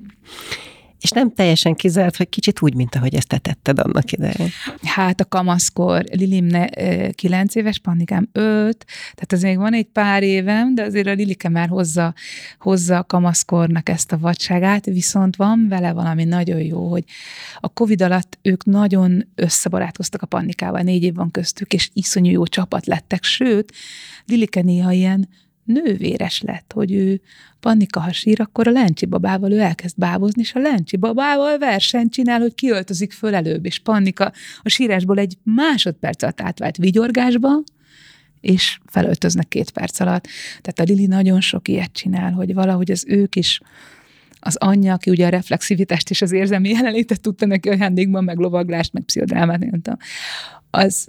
és 1.01 1.09
nem 1.09 1.33
teljesen 1.33 1.73
kizárt, 1.73 2.15
hogy 2.15 2.29
kicsit 2.29 2.61
úgy, 2.61 2.75
mint 2.75 2.95
ahogy 2.95 3.15
ezt 3.15 3.27
te 3.27 3.37
tetted 3.37 3.79
annak 3.79 4.11
idején. 4.11 4.49
Hát 4.83 5.19
a 5.19 5.25
kamaszkor, 5.25 6.03
Lilim 6.11 6.45
ne, 6.45 6.67
9 7.09 7.55
éves, 7.55 7.79
Pannikám 7.79 8.29
5, 8.31 8.85
tehát 9.13 9.33
azért 9.33 9.49
még 9.49 9.57
van 9.57 9.73
egy 9.73 9.85
pár 9.85 10.23
évem, 10.23 10.75
de 10.75 10.83
azért 10.83 11.07
a 11.07 11.13
Lilike 11.13 11.49
már 11.49 11.67
hozza, 11.67 12.13
hozza 12.59 12.97
a 12.97 13.03
kamaszkornak 13.03 13.89
ezt 13.89 14.11
a 14.11 14.17
vadságát, 14.17 14.85
viszont 14.85 15.35
van 15.35 15.65
vele 15.69 15.93
valami 15.93 16.23
nagyon 16.23 16.59
jó, 16.61 16.89
hogy 16.89 17.03
a 17.59 17.69
Covid 17.69 18.01
alatt 18.01 18.37
ők 18.41 18.65
nagyon 18.65 19.27
összebarátkoztak 19.35 20.21
a 20.21 20.25
Pannikával, 20.25 20.81
négy 20.81 21.03
év 21.03 21.13
van 21.13 21.31
köztük, 21.31 21.73
és 21.73 21.89
iszonyú 21.93 22.31
jó 22.31 22.45
csapat 22.45 22.85
lettek, 22.85 23.23
sőt, 23.23 23.73
Lilike 24.25 24.61
néha 24.61 24.91
ilyen 24.91 25.29
nővéres 25.65 26.41
lett, 26.41 26.71
hogy 26.73 26.91
ő 26.91 27.21
Pannika, 27.59 27.99
ha 27.99 28.11
sír, 28.11 28.41
akkor 28.41 28.67
a 28.67 28.71
Lencsi 28.71 29.05
babával 29.05 29.51
ő 29.51 29.59
elkezd 29.59 29.97
bábozni, 29.97 30.41
és 30.41 30.53
a 30.53 30.59
Lencsi 30.59 30.97
babával 30.97 31.57
versenyt 31.57 32.11
csinál, 32.11 32.39
hogy 32.39 32.55
kiöltözik 32.55 33.11
föl 33.11 33.35
előbb, 33.35 33.65
és 33.65 33.79
Pannika 33.79 34.31
a 34.61 34.69
sírásból 34.69 35.17
egy 35.17 35.37
másodperc 35.43 36.23
alatt 36.23 36.41
átvált 36.41 36.77
vigyorgásba, 36.77 37.63
és 38.41 38.79
felöltöznek 38.85 39.47
két 39.47 39.71
perc 39.71 39.99
alatt. 39.99 40.27
Tehát 40.61 40.79
a 40.79 40.83
Lili 40.83 41.05
nagyon 41.05 41.41
sok 41.41 41.67
ilyet 41.67 41.91
csinál, 41.91 42.31
hogy 42.31 42.53
valahogy 42.53 42.91
az 42.91 43.05
ők 43.07 43.35
is 43.35 43.61
az 44.39 44.55
anyja, 44.55 44.93
aki 44.93 45.09
ugye 45.09 45.25
a 45.25 45.29
reflexivitást 45.29 46.09
és 46.09 46.21
az 46.21 46.31
érzelmi 46.31 46.69
jelenlétet 46.69 47.21
tudta 47.21 47.45
neki 47.45 47.69
ajándékban, 47.69 48.23
meg 48.23 48.37
lovaglást, 48.37 48.93
meg 48.93 49.03
pszichodrámát, 49.03 49.59
nem 49.59 49.81
tudom, 49.81 49.97
az, 50.69 51.07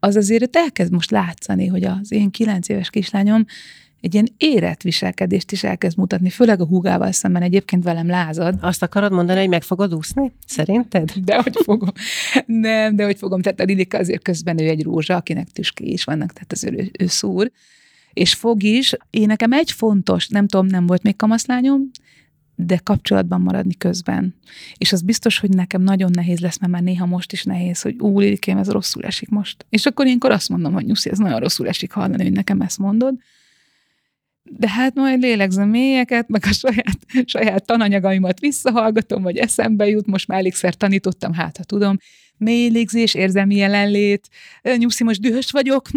az 0.00 0.16
azért 0.16 0.56
elkezd 0.56 0.92
most 0.92 1.10
látszani, 1.10 1.66
hogy 1.66 1.84
az 1.84 2.12
én 2.12 2.30
kilenc 2.30 2.68
éves 2.68 2.90
kislányom 2.90 3.44
egy 4.00 4.14
ilyen 4.14 4.28
érett 4.36 4.82
viselkedést 4.82 5.52
is 5.52 5.64
elkezd 5.64 5.98
mutatni, 5.98 6.30
főleg 6.30 6.60
a 6.60 6.66
húgával 6.66 7.12
szemben 7.12 7.42
egyébként 7.42 7.84
velem 7.84 8.06
lázad. 8.06 8.58
Azt 8.60 8.82
akarod 8.82 9.12
mondani, 9.12 9.38
hogy 9.38 9.48
meg 9.48 9.62
fogod 9.62 9.94
úszni? 9.94 10.32
Szerinted? 10.46 11.12
De 11.24 11.42
hogy 11.42 11.56
fogom. 11.62 11.92
Nem, 12.46 12.96
de 12.96 13.04
hogy 13.04 13.18
fogom. 13.18 13.42
Tehát 13.42 13.60
a 13.60 13.64
Lilika 13.64 13.98
azért 13.98 14.22
közben 14.22 14.60
ő 14.60 14.68
egy 14.68 14.82
rózsa, 14.82 15.16
akinek 15.16 15.48
tüské 15.48 15.86
is 15.86 16.04
vannak, 16.04 16.32
tehát 16.32 16.52
az 16.52 16.64
ő, 16.64 16.90
ő 16.98 17.06
szúr. 17.06 17.50
És 18.12 18.34
fog 18.34 18.62
is. 18.62 18.92
Én 19.10 19.26
nekem 19.26 19.52
egy 19.52 19.72
fontos, 19.72 20.28
nem 20.28 20.46
tudom, 20.46 20.66
nem 20.66 20.86
volt 20.86 21.02
még 21.02 21.16
kamaszlányom, 21.16 21.90
de 22.54 22.80
kapcsolatban 22.82 23.40
maradni 23.40 23.74
közben. 23.74 24.34
És 24.76 24.92
az 24.92 25.02
biztos, 25.02 25.38
hogy 25.38 25.50
nekem 25.50 25.82
nagyon 25.82 26.10
nehéz 26.14 26.40
lesz, 26.40 26.58
mert 26.58 26.72
már 26.72 26.82
néha 26.82 27.06
most 27.06 27.32
is 27.32 27.44
nehéz, 27.44 27.80
hogy 27.80 27.96
ú, 27.98 28.18
Lilikém, 28.18 28.56
ez 28.56 28.68
rosszul 28.68 29.02
esik 29.04 29.28
most. 29.28 29.66
És 29.68 29.86
akkor 29.86 30.06
ilyenkor 30.06 30.30
azt 30.30 30.48
mondom, 30.48 30.72
hogy 30.72 30.84
Nyuszi, 30.84 31.10
ez 31.10 31.18
nagyon 31.18 31.40
rosszul 31.40 31.68
esik 31.68 31.92
hallani, 31.92 32.22
hogy 32.22 32.32
nekem 32.32 32.60
ezt 32.60 32.78
mondod 32.78 33.14
de 34.50 34.68
hát 34.68 34.94
majd 34.94 35.20
lélegzem 35.20 35.68
mélyeket, 35.68 36.28
meg 36.28 36.44
a 36.44 36.52
saját, 36.52 36.98
saját 37.24 37.64
tananyagaimat 37.64 38.40
visszahallgatom, 38.40 39.22
vagy 39.22 39.36
eszembe 39.36 39.88
jut, 39.88 40.06
most 40.06 40.28
már 40.28 40.38
elégszer 40.38 40.74
tanítottam, 40.74 41.32
hát 41.32 41.56
ha 41.56 41.64
tudom, 41.64 41.96
mély 42.36 42.68
légzés, 42.68 43.14
érzelmi 43.14 43.56
jelenlét, 43.56 44.28
nyuszi, 44.76 45.04
most 45.04 45.20
dühös 45.20 45.50
vagyok. 45.50 45.86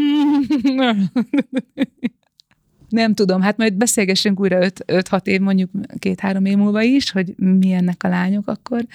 Nem 2.90 3.14
tudom, 3.14 3.42
hát 3.42 3.58
majd 3.58 3.74
beszélgessünk 3.74 4.40
újra 4.40 4.68
5-6 4.86 5.26
év, 5.26 5.40
mondjuk 5.40 5.70
két-három 6.00 6.46
év 6.46 6.58
múlva 6.58 6.82
is, 6.82 7.12
hogy 7.12 7.34
milyennek 7.38 8.04
a 8.04 8.08
lányok 8.08 8.48
akkor, 8.48 8.86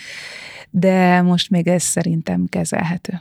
de 0.70 1.22
most 1.22 1.50
még 1.50 1.68
ez 1.68 1.82
szerintem 1.82 2.46
kezelhető. 2.48 3.20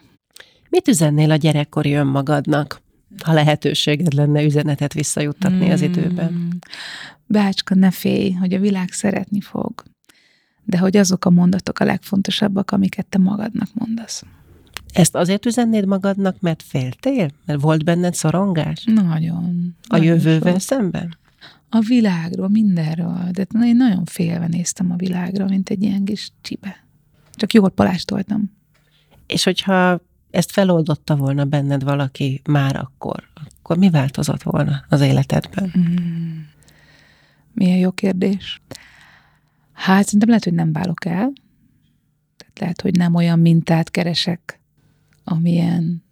Mit 0.69 0.87
üzennél 0.87 1.31
a 1.31 1.35
gyerekkori 1.35 1.93
önmagadnak? 1.93 2.81
Ha 3.23 3.33
lehetőséged 3.33 4.13
lenne 4.13 4.43
üzenetet 4.43 4.93
visszajuttatni 4.93 5.67
mm. 5.67 5.71
az 5.71 5.81
időben. 5.81 6.27
Hmm. 6.27 6.49
Bácska, 7.25 7.75
ne 7.75 7.91
félj, 7.91 8.31
hogy 8.31 8.53
a 8.53 8.59
világ 8.59 8.91
szeretni 8.91 9.41
fog, 9.41 9.83
de 10.63 10.77
hogy 10.77 10.97
azok 10.97 11.25
a 11.25 11.29
mondatok 11.29 11.79
a 11.79 11.85
legfontosabbak, 11.85 12.71
amiket 12.71 13.05
te 13.05 13.17
magadnak 13.17 13.69
mondasz. 13.73 14.23
Ezt 14.93 15.15
azért 15.15 15.45
üzennéd 15.45 15.85
magadnak, 15.85 16.39
mert 16.39 16.63
féltél? 16.63 17.29
Mert 17.45 17.61
volt 17.61 17.83
benned 17.83 18.13
szorongás? 18.13 18.83
Nagyon. 18.83 19.75
A 19.87 19.95
nagyon 19.97 20.05
jövővel 20.05 20.51
sok. 20.51 20.61
szemben? 20.61 21.17
A 21.69 21.79
világról, 21.79 22.49
mindenről. 22.49 23.29
De 23.31 23.47
én 23.63 23.75
nagyon 23.75 24.05
félve 24.05 24.47
néztem 24.47 24.91
a 24.91 24.95
világra, 24.95 25.45
mint 25.45 25.69
egy 25.69 25.83
ilyen 25.83 26.03
kis 26.03 26.31
csibe. 26.41 26.85
Csak 27.31 27.53
jól 27.53 27.69
palástoltam. 27.69 28.51
És 29.27 29.43
hogyha 29.43 30.01
ezt 30.35 30.51
feloldotta 30.51 31.15
volna 31.15 31.45
benned 31.45 31.83
valaki 31.83 32.41
már 32.49 32.75
akkor, 32.75 33.23
akkor 33.57 33.77
mi 33.77 33.89
változott 33.89 34.43
volna 34.43 34.85
az 34.89 35.01
életedben? 35.01 35.73
Mm. 35.77 36.39
Milyen 37.53 37.77
jó 37.77 37.91
kérdés. 37.91 38.61
Hát 39.71 40.03
szerintem 40.03 40.29
lehet, 40.29 40.43
hogy 40.43 40.53
nem 40.53 40.71
válok 40.71 41.05
el. 41.05 41.33
Tehát 42.37 42.59
lehet, 42.59 42.81
hogy 42.81 42.97
nem 42.97 43.15
olyan 43.15 43.39
mintát 43.39 43.91
keresek, 43.91 44.59
amilyen 45.23 46.03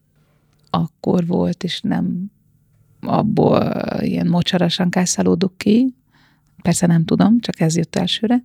akkor 0.69 1.25
volt, 1.25 1.63
és 1.63 1.81
nem 1.81 2.31
abból 3.01 3.71
ilyen 3.99 4.27
mocsarasan 4.27 4.89
kászálódok 4.89 5.57
ki. 5.57 5.95
Persze 6.61 6.87
nem 6.87 7.05
tudom, 7.05 7.39
csak 7.39 7.59
ez 7.59 7.75
jött 7.75 7.95
elsőre. 7.95 8.43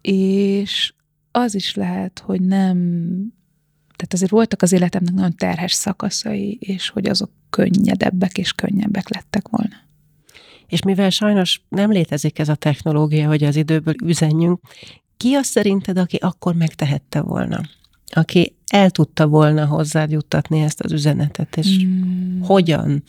És 0.00 0.94
az 1.30 1.54
is 1.54 1.74
lehet, 1.74 2.18
hogy 2.18 2.40
nem 2.40 2.78
tehát 4.02 4.16
azért 4.16 4.30
voltak 4.30 4.62
az 4.62 4.72
életemnek 4.72 5.14
nagyon 5.14 5.36
terhes 5.36 5.72
szakaszai, 5.72 6.58
és 6.60 6.88
hogy 6.88 7.08
azok 7.08 7.30
könnyedebbek 7.50 8.38
és 8.38 8.52
könnyebbek 8.52 9.14
lettek 9.14 9.48
volna. 9.48 9.74
És 10.66 10.82
mivel 10.82 11.10
sajnos 11.10 11.62
nem 11.68 11.90
létezik 11.90 12.38
ez 12.38 12.48
a 12.48 12.54
technológia, 12.54 13.26
hogy 13.26 13.44
az 13.44 13.56
időből 13.56 13.94
üzenjünk, 14.04 14.60
ki 15.16 15.34
az 15.34 15.46
szerinted, 15.46 15.98
aki 15.98 16.16
akkor 16.16 16.54
megtehette 16.54 17.20
volna? 17.20 17.60
Aki 18.06 18.56
el 18.66 18.90
tudta 18.90 19.26
volna 19.26 19.66
hozzád 19.66 20.10
juttatni 20.10 20.60
ezt 20.60 20.80
az 20.80 20.92
üzenetet, 20.92 21.56
és 21.56 21.76
hmm. 21.76 22.40
hogyan 22.42 23.02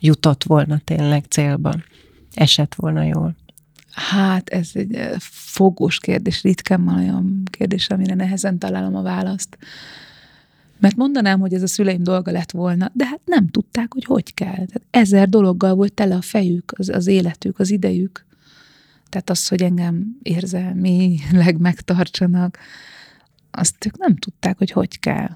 jutott 0.00 0.44
volna 0.44 0.78
tényleg 0.84 1.24
célba? 1.24 1.74
Esett 2.32 2.74
volna 2.74 3.02
jól? 3.02 3.36
Hát 3.90 4.48
ez 4.48 4.70
egy 4.72 4.94
eh, 4.94 5.12
fogós 5.30 5.98
kérdés, 5.98 6.42
ritkán 6.42 6.84
van 6.84 6.96
olyan 6.96 7.42
kérdés, 7.50 7.88
amire 7.88 8.14
nehezen 8.14 8.58
találom 8.58 8.96
a 8.96 9.02
választ. 9.02 9.58
Mert 10.78 10.96
mondanám, 10.96 11.40
hogy 11.40 11.54
ez 11.54 11.62
a 11.62 11.66
szüleim 11.66 12.02
dolga 12.02 12.30
lett 12.30 12.50
volna, 12.50 12.90
de 12.94 13.06
hát 13.06 13.20
nem 13.24 13.48
tudták, 13.48 13.92
hogy 13.92 14.04
hogy 14.04 14.34
kell. 14.34 14.52
Tehát 14.52 14.82
ezer 14.90 15.28
dologgal 15.28 15.74
volt 15.74 15.92
tele 15.92 16.14
a 16.14 16.20
fejük, 16.20 16.72
az, 16.76 16.88
az 16.88 17.06
életük, 17.06 17.58
az 17.58 17.70
idejük. 17.70 18.26
Tehát 19.08 19.30
az, 19.30 19.48
hogy 19.48 19.62
engem 19.62 20.18
érzelmileg 20.22 21.58
megtartsanak, 21.68 22.58
azt 23.50 23.86
ők 23.86 23.98
nem 23.98 24.16
tudták, 24.16 24.58
hogy 24.58 24.70
hogy 24.70 24.98
kell. 24.98 25.28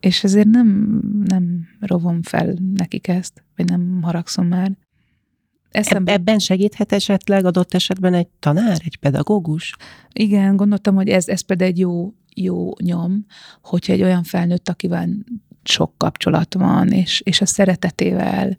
És 0.00 0.24
ezért 0.24 0.48
nem, 0.48 1.00
nem 1.24 1.68
rovom 1.80 2.22
fel 2.22 2.56
nekik 2.74 3.08
ezt, 3.08 3.44
vagy 3.56 3.68
nem 3.68 4.02
haragszom 4.02 4.46
már. 4.46 4.72
Eszembe... 5.70 6.12
Ebben 6.12 6.38
segíthet 6.38 6.92
esetleg 6.92 7.44
adott 7.44 7.74
esetben 7.74 8.14
egy 8.14 8.28
tanár, 8.38 8.80
egy 8.84 8.96
pedagógus? 8.96 9.76
Igen, 10.12 10.56
gondoltam, 10.56 10.94
hogy 10.94 11.08
ez, 11.08 11.28
ez 11.28 11.40
például 11.40 11.70
egy 11.70 11.78
jó 11.78 12.14
jó 12.42 12.72
nyom, 12.82 13.26
hogyha 13.62 13.92
egy 13.92 14.02
olyan 14.02 14.22
felnőtt, 14.22 14.68
akivel 14.68 15.08
sok 15.62 15.92
kapcsolat 15.96 16.54
van, 16.54 16.88
és, 16.88 17.20
és 17.24 17.40
a 17.40 17.46
szeretetével 17.46 18.56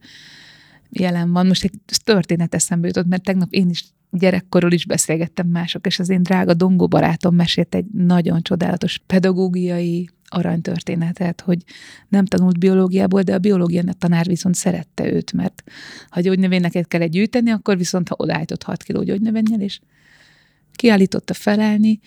jelen 0.90 1.32
van. 1.32 1.48
Most 1.48 1.64
egy 1.64 1.74
történet 2.04 2.56
eszembe 2.56 2.88
jutott, 2.88 3.08
mert 3.08 3.24
tegnap 3.24 3.52
én 3.52 3.70
is 3.70 3.84
gyerekkorról 4.12 4.72
is 4.72 4.86
beszélgettem 4.86 5.48
mások, 5.48 5.86
és 5.86 6.00
az 6.00 6.10
én 6.10 6.24
drága 6.24 6.54
Dongó 6.54 6.88
barátom 6.88 7.36
mesélt 7.36 7.76
egy 7.76 7.86
nagyon 7.94 8.42
csodálatos 8.42 9.02
pedagógiai 9.08 10.10
aranytörténetet, 10.28 11.42
hogy 11.42 11.64
nem 12.08 12.26
tanult 12.26 12.60
biológiából, 12.60 13.22
de 13.22 13.34
a 13.34 13.40
biológia 13.40 13.84
tanár 13.98 14.26
viszont 14.26 14.56
szerette 14.56 15.12
őt, 15.12 15.34
mert 15.34 15.64
ha 16.10 16.20
gyógynövényeket 16.20 16.88
kell 16.88 17.08
gyűjteni, 17.08 17.52
akkor 17.52 17.78
viszont 17.78 18.08
ha 18.10 18.16
odaállított 18.18 18.64
6 18.64 18.84
kiló 18.84 19.04
gyógynövényel, 19.04 19.62
és 19.62 19.80
kiállította 20.72 21.34
felelni, 21.34 22.00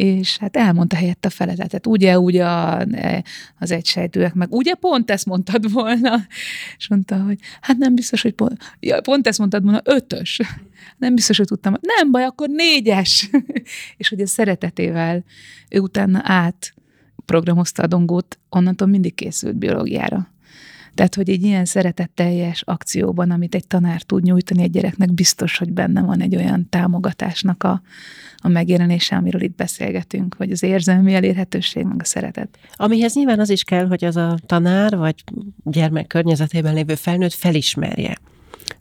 és 0.00 0.38
hát 0.38 0.56
elmondta 0.56 0.96
helyett 0.96 1.24
a 1.24 1.30
felezetet. 1.30 1.86
Ugye, 1.86 2.18
ugye 2.18 2.44
a, 2.44 2.86
az 3.58 3.70
egysejtőek 3.70 4.34
meg, 4.34 4.52
ugye 4.52 4.74
pont 4.74 5.10
ezt 5.10 5.26
mondtad 5.26 5.72
volna? 5.72 6.26
És 6.76 6.88
mondta, 6.88 7.22
hogy 7.22 7.38
hát 7.60 7.76
nem 7.76 7.94
biztos, 7.94 8.22
hogy 8.22 8.32
pont, 8.32 8.76
ja, 8.80 9.00
pont 9.00 9.26
ezt 9.26 9.38
mondtad 9.38 9.62
volna, 9.62 9.80
ötös. 9.84 10.40
Nem 10.96 11.14
biztos, 11.14 11.36
hogy 11.36 11.46
tudtam. 11.46 11.74
Nem 11.80 12.10
baj, 12.10 12.24
akkor 12.24 12.48
négyes. 12.48 13.30
és 13.96 14.08
hogy 14.08 14.20
a 14.20 14.26
szeretetével 14.26 15.24
ő 15.70 15.78
utána 15.78 16.20
át 16.24 16.74
programozta 17.24 17.82
a 17.82 17.86
dongót, 17.86 18.38
onnantól 18.48 18.88
mindig 18.88 19.14
készült 19.14 19.56
biológiára. 19.56 20.28
Tehát, 20.94 21.14
hogy 21.14 21.30
egy 21.30 21.42
ilyen 21.42 21.64
szeretetteljes 21.64 22.62
akcióban, 22.62 23.30
amit 23.30 23.54
egy 23.54 23.66
tanár 23.66 24.02
tud 24.02 24.22
nyújtani 24.22 24.62
egy 24.62 24.70
gyereknek, 24.70 25.12
biztos, 25.12 25.58
hogy 25.58 25.72
benne 25.72 26.02
van 26.02 26.20
egy 26.20 26.36
olyan 26.36 26.68
támogatásnak 26.68 27.62
a, 27.62 27.82
a 28.36 28.48
megjelenése, 28.48 29.16
amiről 29.16 29.42
itt 29.42 29.56
beszélgetünk, 29.56 30.36
vagy 30.36 30.50
az 30.50 30.62
érzelmi 30.62 31.14
elérhetőség, 31.14 31.84
meg 31.84 32.00
a 32.00 32.04
szeretet. 32.04 32.58
Amihez 32.74 33.14
nyilván 33.14 33.40
az 33.40 33.50
is 33.50 33.64
kell, 33.64 33.86
hogy 33.86 34.04
az 34.04 34.16
a 34.16 34.38
tanár, 34.46 34.96
vagy 34.96 35.24
gyermek 35.64 36.06
környezetében 36.06 36.74
lévő 36.74 36.94
felnőtt 36.94 37.34
felismerje, 37.34 38.16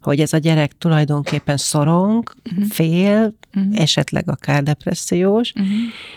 hogy 0.01 0.19
ez 0.19 0.33
a 0.33 0.37
gyerek 0.37 0.77
tulajdonképpen 0.77 1.57
szorong, 1.57 2.33
uh-huh. 2.51 2.65
fél, 2.69 3.33
uh-huh. 3.55 3.81
esetleg 3.81 4.29
akár 4.29 4.63
depressziós, 4.63 5.51
uh-huh. 5.55 5.71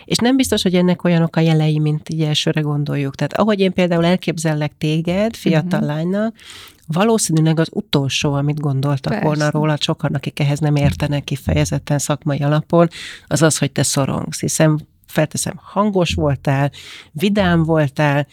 és 0.04 0.16
nem 0.16 0.36
biztos, 0.36 0.62
hogy 0.62 0.74
ennek 0.74 1.04
olyanok 1.04 1.36
a 1.36 1.40
jelei, 1.40 1.78
mint 1.78 2.08
így 2.08 2.22
elsőre 2.22 2.60
gondoljuk. 2.60 3.14
Tehát 3.14 3.32
ahogy 3.32 3.60
én 3.60 3.72
például 3.72 4.04
elképzellek 4.04 4.72
téged, 4.78 5.36
fiatal 5.36 5.80
uh-huh. 5.80 5.94
lánynak, 5.94 6.34
valószínűleg 6.86 7.60
az 7.60 7.68
utolsó, 7.72 8.32
amit 8.32 8.60
gondoltak 8.60 9.12
Persze. 9.12 9.26
volna 9.26 9.50
róla, 9.50 9.76
sokan, 9.80 10.14
akik 10.14 10.40
ehhez 10.40 10.58
nem 10.58 10.76
értenek 10.76 11.24
kifejezetten 11.24 11.98
szakmai 11.98 12.38
alapon, 12.38 12.88
az 13.26 13.42
az, 13.42 13.58
hogy 13.58 13.72
te 13.72 13.82
szorongsz, 13.82 14.40
hiszen 14.40 14.88
felteszem, 15.06 15.54
hangos 15.56 16.14
voltál, 16.14 16.70
vidám 17.12 17.62
voltál, 17.62 18.26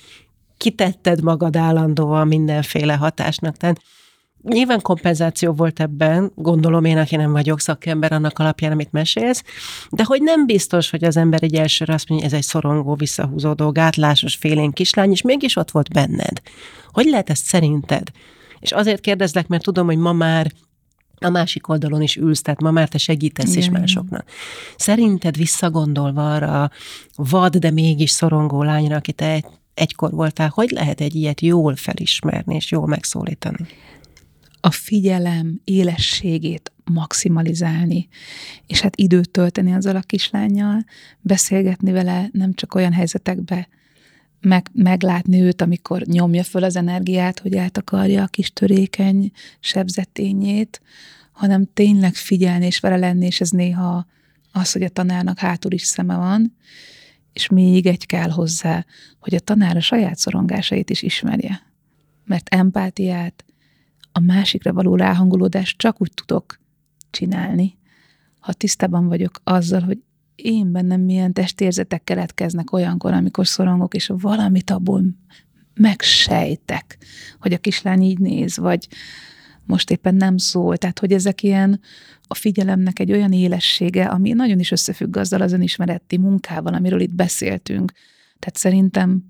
kitetted 0.57 1.23
magad 1.23 1.55
állandóan 1.55 2.27
mindenféle 2.27 2.93
hatásnak. 2.93 3.57
Tehát 3.57 3.81
Nyilván 4.43 4.81
kompenzáció 4.81 5.51
volt 5.51 5.79
ebben, 5.79 6.31
gondolom 6.35 6.85
én, 6.85 6.97
aki 6.97 7.15
nem 7.15 7.31
vagyok 7.31 7.59
szakember 7.59 8.11
annak 8.11 8.39
alapján, 8.39 8.71
amit 8.71 8.91
mesélsz, 8.91 9.43
de 9.89 10.03
hogy 10.03 10.21
nem 10.21 10.45
biztos, 10.45 10.89
hogy 10.89 11.03
az 11.03 11.17
ember 11.17 11.43
egy 11.43 11.55
elsőre 11.55 11.93
azt 11.93 12.09
mondja, 12.09 12.27
ez 12.27 12.33
egy 12.33 12.43
szorongó, 12.43 12.95
visszahúzódó, 12.95 13.71
gátlásos, 13.71 14.35
félén 14.35 14.71
kislány, 14.71 15.11
és 15.11 15.21
mégis 15.21 15.55
ott 15.55 15.71
volt 15.71 15.93
benned. 15.93 16.41
Hogy 16.91 17.05
lehet 17.05 17.29
ezt 17.29 17.45
szerinted? 17.45 18.07
És 18.59 18.71
azért 18.71 19.01
kérdezlek, 19.01 19.47
mert 19.47 19.63
tudom, 19.63 19.85
hogy 19.85 19.97
ma 19.97 20.13
már 20.13 20.51
a 21.19 21.29
másik 21.29 21.67
oldalon 21.67 22.01
is 22.01 22.15
ülsz, 22.15 22.41
tehát 22.41 22.61
ma 22.61 22.71
már 22.71 22.87
te 22.87 22.97
segítesz 22.97 23.55
is 23.55 23.69
másoknak. 23.69 24.25
Szerinted 24.77 25.37
visszagondolva 25.37 26.33
arra 26.33 26.71
vad, 27.15 27.57
de 27.57 27.71
mégis 27.71 28.11
szorongó 28.11 28.63
lányra, 28.63 28.95
aki 28.95 29.11
te 29.11 29.43
egykor 29.73 30.11
voltál, 30.11 30.51
hogy 30.53 30.69
lehet 30.69 31.01
egy 31.01 31.15
ilyet 31.15 31.41
jól 31.41 31.75
felismerni 31.75 32.55
és 32.55 32.71
jól 32.71 32.87
megszólítani? 32.87 33.67
A 34.61 34.71
figyelem 34.71 35.61
élességét 35.63 36.71
maximalizálni, 36.83 38.07
és 38.67 38.81
hát 38.81 38.95
időt 38.95 39.31
tölteni 39.31 39.73
azzal 39.73 39.95
a 39.95 40.01
kislányjal, 40.01 40.83
beszélgetni 41.21 41.91
vele 41.91 42.29
nem 42.31 42.53
csak 42.53 42.75
olyan 42.75 42.93
helyzetekbe, 42.93 43.67
meg, 44.41 44.69
meglátni 44.73 45.41
őt, 45.41 45.61
amikor 45.61 46.01
nyomja 46.01 46.43
föl 46.43 46.63
az 46.63 46.75
energiát, 46.75 47.39
hogy 47.39 47.53
eltakarja 47.53 48.23
a 48.23 48.27
kis 48.27 48.51
törékeny 48.51 49.31
sebzetényét, 49.59 50.81
hanem 51.31 51.69
tényleg 51.73 52.13
figyelni 52.13 52.65
és 52.65 52.79
vele 52.79 52.97
lenni, 52.97 53.25
és 53.25 53.41
ez 53.41 53.49
néha 53.49 54.05
az, 54.51 54.71
hogy 54.71 54.83
a 54.83 54.89
tanárnak 54.89 55.39
hátul 55.39 55.71
is 55.71 55.83
szeme 55.83 56.15
van, 56.15 56.55
és 57.33 57.47
még 57.47 57.85
egy 57.85 58.05
kell 58.05 58.29
hozzá, 58.29 58.85
hogy 59.19 59.35
a 59.35 59.39
tanár 59.39 59.75
a 59.75 59.81
saját 59.81 60.17
szorongásait 60.17 60.89
is 60.89 61.01
ismerje. 61.01 61.61
Mert 62.25 62.49
empátiát, 62.49 63.45
a 64.11 64.19
másikra 64.19 64.73
való 64.73 64.95
ráhangolódást 64.95 65.77
csak 65.77 66.01
úgy 66.01 66.11
tudok 66.13 66.59
csinálni, 67.09 67.77
ha 68.39 68.53
tisztában 68.53 69.07
vagyok 69.07 69.41
azzal, 69.43 69.81
hogy 69.81 69.97
én 70.35 70.71
bennem 70.71 71.01
milyen 71.01 71.33
testérzetek 71.33 72.03
keletkeznek 72.03 72.71
olyankor, 72.71 73.13
amikor 73.13 73.47
szorongok, 73.47 73.93
és 73.93 74.11
valamit 74.13 74.69
abból 74.69 75.03
megsejtek, 75.73 76.97
hogy 77.39 77.53
a 77.53 77.57
kislány 77.57 78.01
így 78.01 78.19
néz, 78.19 78.57
vagy 78.57 78.87
most 79.65 79.91
éppen 79.91 80.15
nem 80.15 80.37
szól. 80.37 80.77
Tehát, 80.77 80.99
hogy 80.99 81.13
ezek 81.13 81.43
ilyen 81.43 81.79
a 82.27 82.35
figyelemnek 82.35 82.99
egy 82.99 83.11
olyan 83.11 83.31
élessége, 83.31 84.05
ami 84.05 84.31
nagyon 84.31 84.59
is 84.59 84.71
összefügg 84.71 85.17
azzal 85.17 85.41
az 85.41 85.51
önismereti 85.51 86.17
munkával, 86.17 86.73
amiről 86.73 87.01
itt 87.01 87.13
beszéltünk. 87.13 87.91
Tehát 88.39 88.57
szerintem 88.57 89.23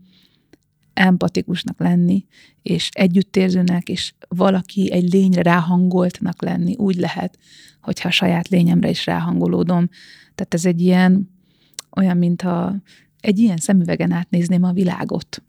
empatikusnak 1.00 1.80
lenni, 1.80 2.26
és 2.62 2.90
együttérzőnek, 2.92 3.90
és 3.90 4.14
valaki 4.28 4.92
egy 4.92 5.12
lényre 5.14 5.42
ráhangoltnak 5.42 6.42
lenni, 6.42 6.76
úgy 6.76 6.96
lehet, 6.96 7.38
hogyha 7.82 8.08
a 8.08 8.12
saját 8.12 8.48
lényemre 8.48 8.90
is 8.90 9.06
ráhangolódom. 9.06 9.90
Tehát 10.36 10.54
ez 10.54 10.66
egy 10.66 10.82
ilyen, 10.82 11.30
olyan, 11.96 12.18
mintha 12.18 12.76
egy 13.20 13.40
ilyen 13.40 13.58
szemüvegen 13.58 14.12
átnézném 14.12 14.64
a 14.64 14.72
világot, 14.72 15.44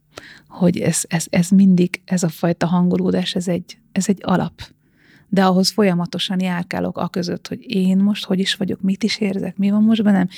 hogy 0.48 0.78
ez, 0.78 1.02
ez, 1.08 1.26
ez 1.30 1.48
mindig, 1.48 2.00
ez 2.04 2.22
a 2.22 2.28
fajta 2.28 2.66
hangolódás, 2.66 3.34
ez 3.34 3.48
egy, 3.48 3.78
ez 3.92 4.08
egy 4.08 4.18
alap 4.22 4.62
de 5.32 5.44
ahhoz 5.44 5.70
folyamatosan 5.70 6.40
járkálok 6.40 6.98
a 6.98 7.08
között, 7.08 7.48
hogy 7.48 7.58
én 7.74 7.96
most 7.96 8.24
hogy 8.24 8.38
is 8.38 8.54
vagyok, 8.54 8.80
mit 8.80 9.02
is 9.02 9.18
érzek, 9.18 9.56
mi 9.56 9.70
van 9.70 9.82
most 9.82 10.02
bennem, 10.02 10.28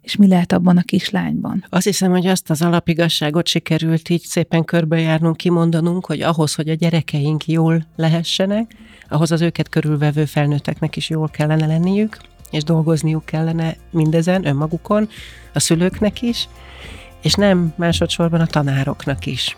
és 0.00 0.16
mi 0.16 0.28
lehet 0.28 0.52
abban 0.52 0.76
a 0.76 0.82
kislányban. 0.82 1.64
Azt 1.68 1.84
hiszem, 1.84 2.10
hogy 2.10 2.26
azt 2.26 2.50
az 2.50 2.62
alapigasságot 2.62 3.46
sikerült 3.46 4.08
így 4.08 4.22
szépen 4.22 4.64
körbejárnunk, 4.64 5.36
kimondanunk, 5.36 6.06
hogy 6.06 6.20
ahhoz, 6.20 6.54
hogy 6.54 6.68
a 6.68 6.74
gyerekeink 6.74 7.46
jól 7.46 7.86
lehessenek, 7.96 8.74
ahhoz 9.08 9.32
az 9.32 9.40
őket 9.40 9.68
körülvevő 9.68 10.24
felnőtteknek 10.24 10.96
is 10.96 11.10
jól 11.10 11.28
kellene 11.28 11.66
lenniük, 11.66 12.16
és 12.50 12.62
dolgozniuk 12.62 13.24
kellene 13.24 13.76
mindezen 13.90 14.46
önmagukon, 14.46 15.08
a 15.52 15.60
szülőknek 15.60 16.22
is, 16.22 16.48
és 17.22 17.34
nem 17.34 17.74
másodszorban 17.76 18.40
a 18.40 18.46
tanároknak 18.46 19.26
is 19.26 19.56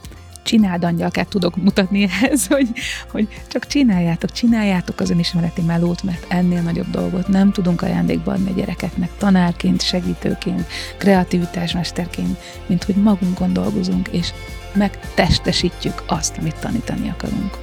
csináld 0.48 0.84
angyalkát 0.84 1.28
tudok 1.28 1.56
mutatni 1.56 2.02
ehhez, 2.02 2.46
hogy, 2.54 2.68
hogy 3.10 3.28
csak 3.48 3.66
csináljátok, 3.66 4.32
csináljátok 4.32 5.00
az 5.00 5.10
önismereti 5.10 5.62
melót, 5.62 6.02
mert 6.02 6.24
ennél 6.28 6.62
nagyobb 6.62 6.90
dolgot 6.90 7.28
nem 7.28 7.52
tudunk 7.52 7.82
ajándékba 7.82 8.32
adni 8.32 8.50
a 8.50 8.54
gyerekeknek 8.54 9.10
tanárként, 9.18 9.82
segítőként, 9.82 10.66
kreativitásmesterként, 10.98 12.38
mint 12.66 12.84
hogy 12.84 12.94
magunkon 12.94 13.52
dolgozunk, 13.52 14.08
és 14.08 14.32
megtestesítjük 14.74 16.02
azt, 16.06 16.36
amit 16.38 16.60
tanítani 16.60 17.08
akarunk. 17.08 17.58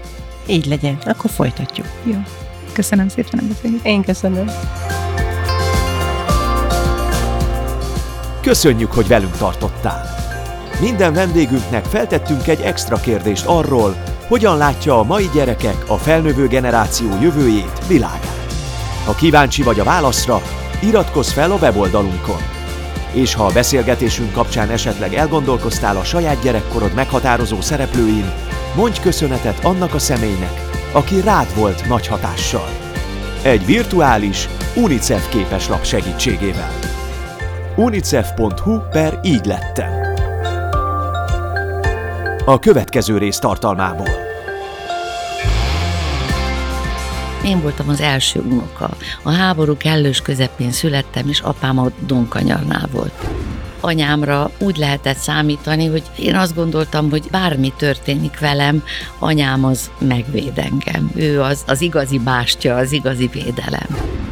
Így 0.47 0.65
legyen, 0.65 0.97
akkor 1.05 1.29
folytatjuk. 1.29 1.87
Jó. 2.03 2.21
Köszönöm 2.73 3.07
szépen 3.07 3.39
a 3.39 3.47
beszélgetést. 3.47 3.85
Én 3.85 4.03
köszönöm. 4.03 4.49
Köszönjük, 8.41 8.91
hogy 8.91 9.07
velünk 9.07 9.37
tartottál! 9.37 10.24
Minden 10.79 11.13
vendégünknek 11.13 11.85
feltettünk 11.85 12.47
egy 12.47 12.61
extra 12.61 12.95
kérdést 12.95 13.45
arról, 13.45 13.95
hogyan 14.27 14.57
látja 14.57 14.99
a 14.99 15.03
mai 15.03 15.29
gyerekek 15.33 15.83
a 15.87 15.97
felnövő 15.97 16.47
generáció 16.47 17.07
jövőjét, 17.21 17.87
világát. 17.87 18.53
Ha 19.05 19.15
kíváncsi 19.15 19.63
vagy 19.63 19.79
a 19.79 19.83
válaszra, 19.83 20.41
iratkozz 20.81 21.31
fel 21.31 21.51
a 21.51 21.55
weboldalunkon. 21.55 22.41
És 23.11 23.33
ha 23.33 23.45
a 23.45 23.51
beszélgetésünk 23.51 24.31
kapcsán 24.31 24.69
esetleg 24.69 25.13
elgondolkoztál 25.13 25.97
a 25.97 26.03
saját 26.03 26.41
gyerekkorod 26.41 26.93
meghatározó 26.93 27.61
szereplőin, 27.61 28.31
mondj 28.75 28.99
köszönetet 29.01 29.65
annak 29.65 29.93
a 29.93 29.99
személynek, 29.99 30.61
aki 30.91 31.21
rád 31.21 31.55
volt 31.55 31.87
nagy 31.87 32.07
hatással. 32.07 32.69
Egy 33.41 33.65
virtuális 33.65 34.49
UNICEF 34.75 35.29
képeslap 35.29 35.83
segítségével. 35.83 36.71
unicef.hu 37.75 38.79
per 38.91 39.19
így 39.23 39.45
lettem 39.45 40.04
a 42.45 42.59
következő 42.59 43.17
rész 43.17 43.39
tartalmából. 43.39 44.09
Én 47.45 47.61
voltam 47.61 47.89
az 47.89 48.01
első 48.01 48.39
unoka. 48.39 48.89
A 49.23 49.31
háború 49.31 49.77
kellős 49.77 50.21
közepén 50.21 50.71
születtem, 50.71 51.27
és 51.27 51.39
apám 51.39 51.79
a 51.79 51.87
Donkanyarnál 52.05 52.87
volt 52.91 53.13
anyámra 53.79 54.51
úgy 54.59 54.77
lehetett 54.77 55.17
számítani, 55.17 55.85
hogy 55.85 56.03
én 56.17 56.35
azt 56.35 56.55
gondoltam, 56.55 57.09
hogy 57.09 57.27
bármi 57.31 57.73
történik 57.77 58.39
velem, 58.39 58.83
anyám 59.19 59.65
az 59.65 59.91
megvéd 59.97 60.57
engem. 60.57 61.11
Ő 61.15 61.41
az, 61.41 61.63
az 61.67 61.81
igazi 61.81 62.19
bástya, 62.19 62.75
az 62.75 62.91
igazi 62.91 63.27
védelem 63.27 64.24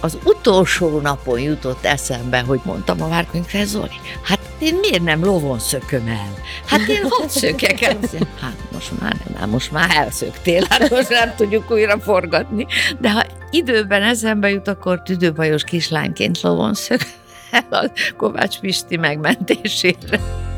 az 0.00 0.18
utolsó 0.24 1.00
napon 1.00 1.40
jutott 1.40 1.84
eszembe, 1.84 2.40
hogy 2.40 2.60
mondtam 2.64 3.02
a 3.02 3.08
várkönyvre, 3.08 3.64
Zoli, 3.64 4.00
hát 4.22 4.38
én 4.58 4.74
miért 4.74 5.02
nem 5.02 5.24
lovon 5.24 5.58
szököm 5.58 6.06
el? 6.08 6.34
Hát 6.66 6.88
én 6.88 7.06
hadd 7.08 7.28
szökek 7.28 7.82
el. 7.82 7.96
Hát 8.40 8.56
most 8.72 9.00
már 9.00 9.16
nem, 9.38 9.50
most 9.50 9.72
már 9.72 9.90
elszöktél, 9.96 10.66
hát 10.68 10.90
most 10.90 11.08
nem 11.08 11.34
tudjuk 11.36 11.70
újra 11.70 12.00
forgatni. 12.00 12.66
De 12.98 13.10
ha 13.10 13.26
időben 13.50 14.02
eszembe 14.02 14.50
jut, 14.50 14.68
akkor 14.68 15.02
tüdőbajos 15.02 15.64
kislányként 15.64 16.40
lovon 16.40 16.74
szök 16.74 17.00
el 17.50 17.66
a 17.70 17.90
Kovács 18.16 18.58
Pisti 18.58 18.96
megmentésére. 18.96 20.48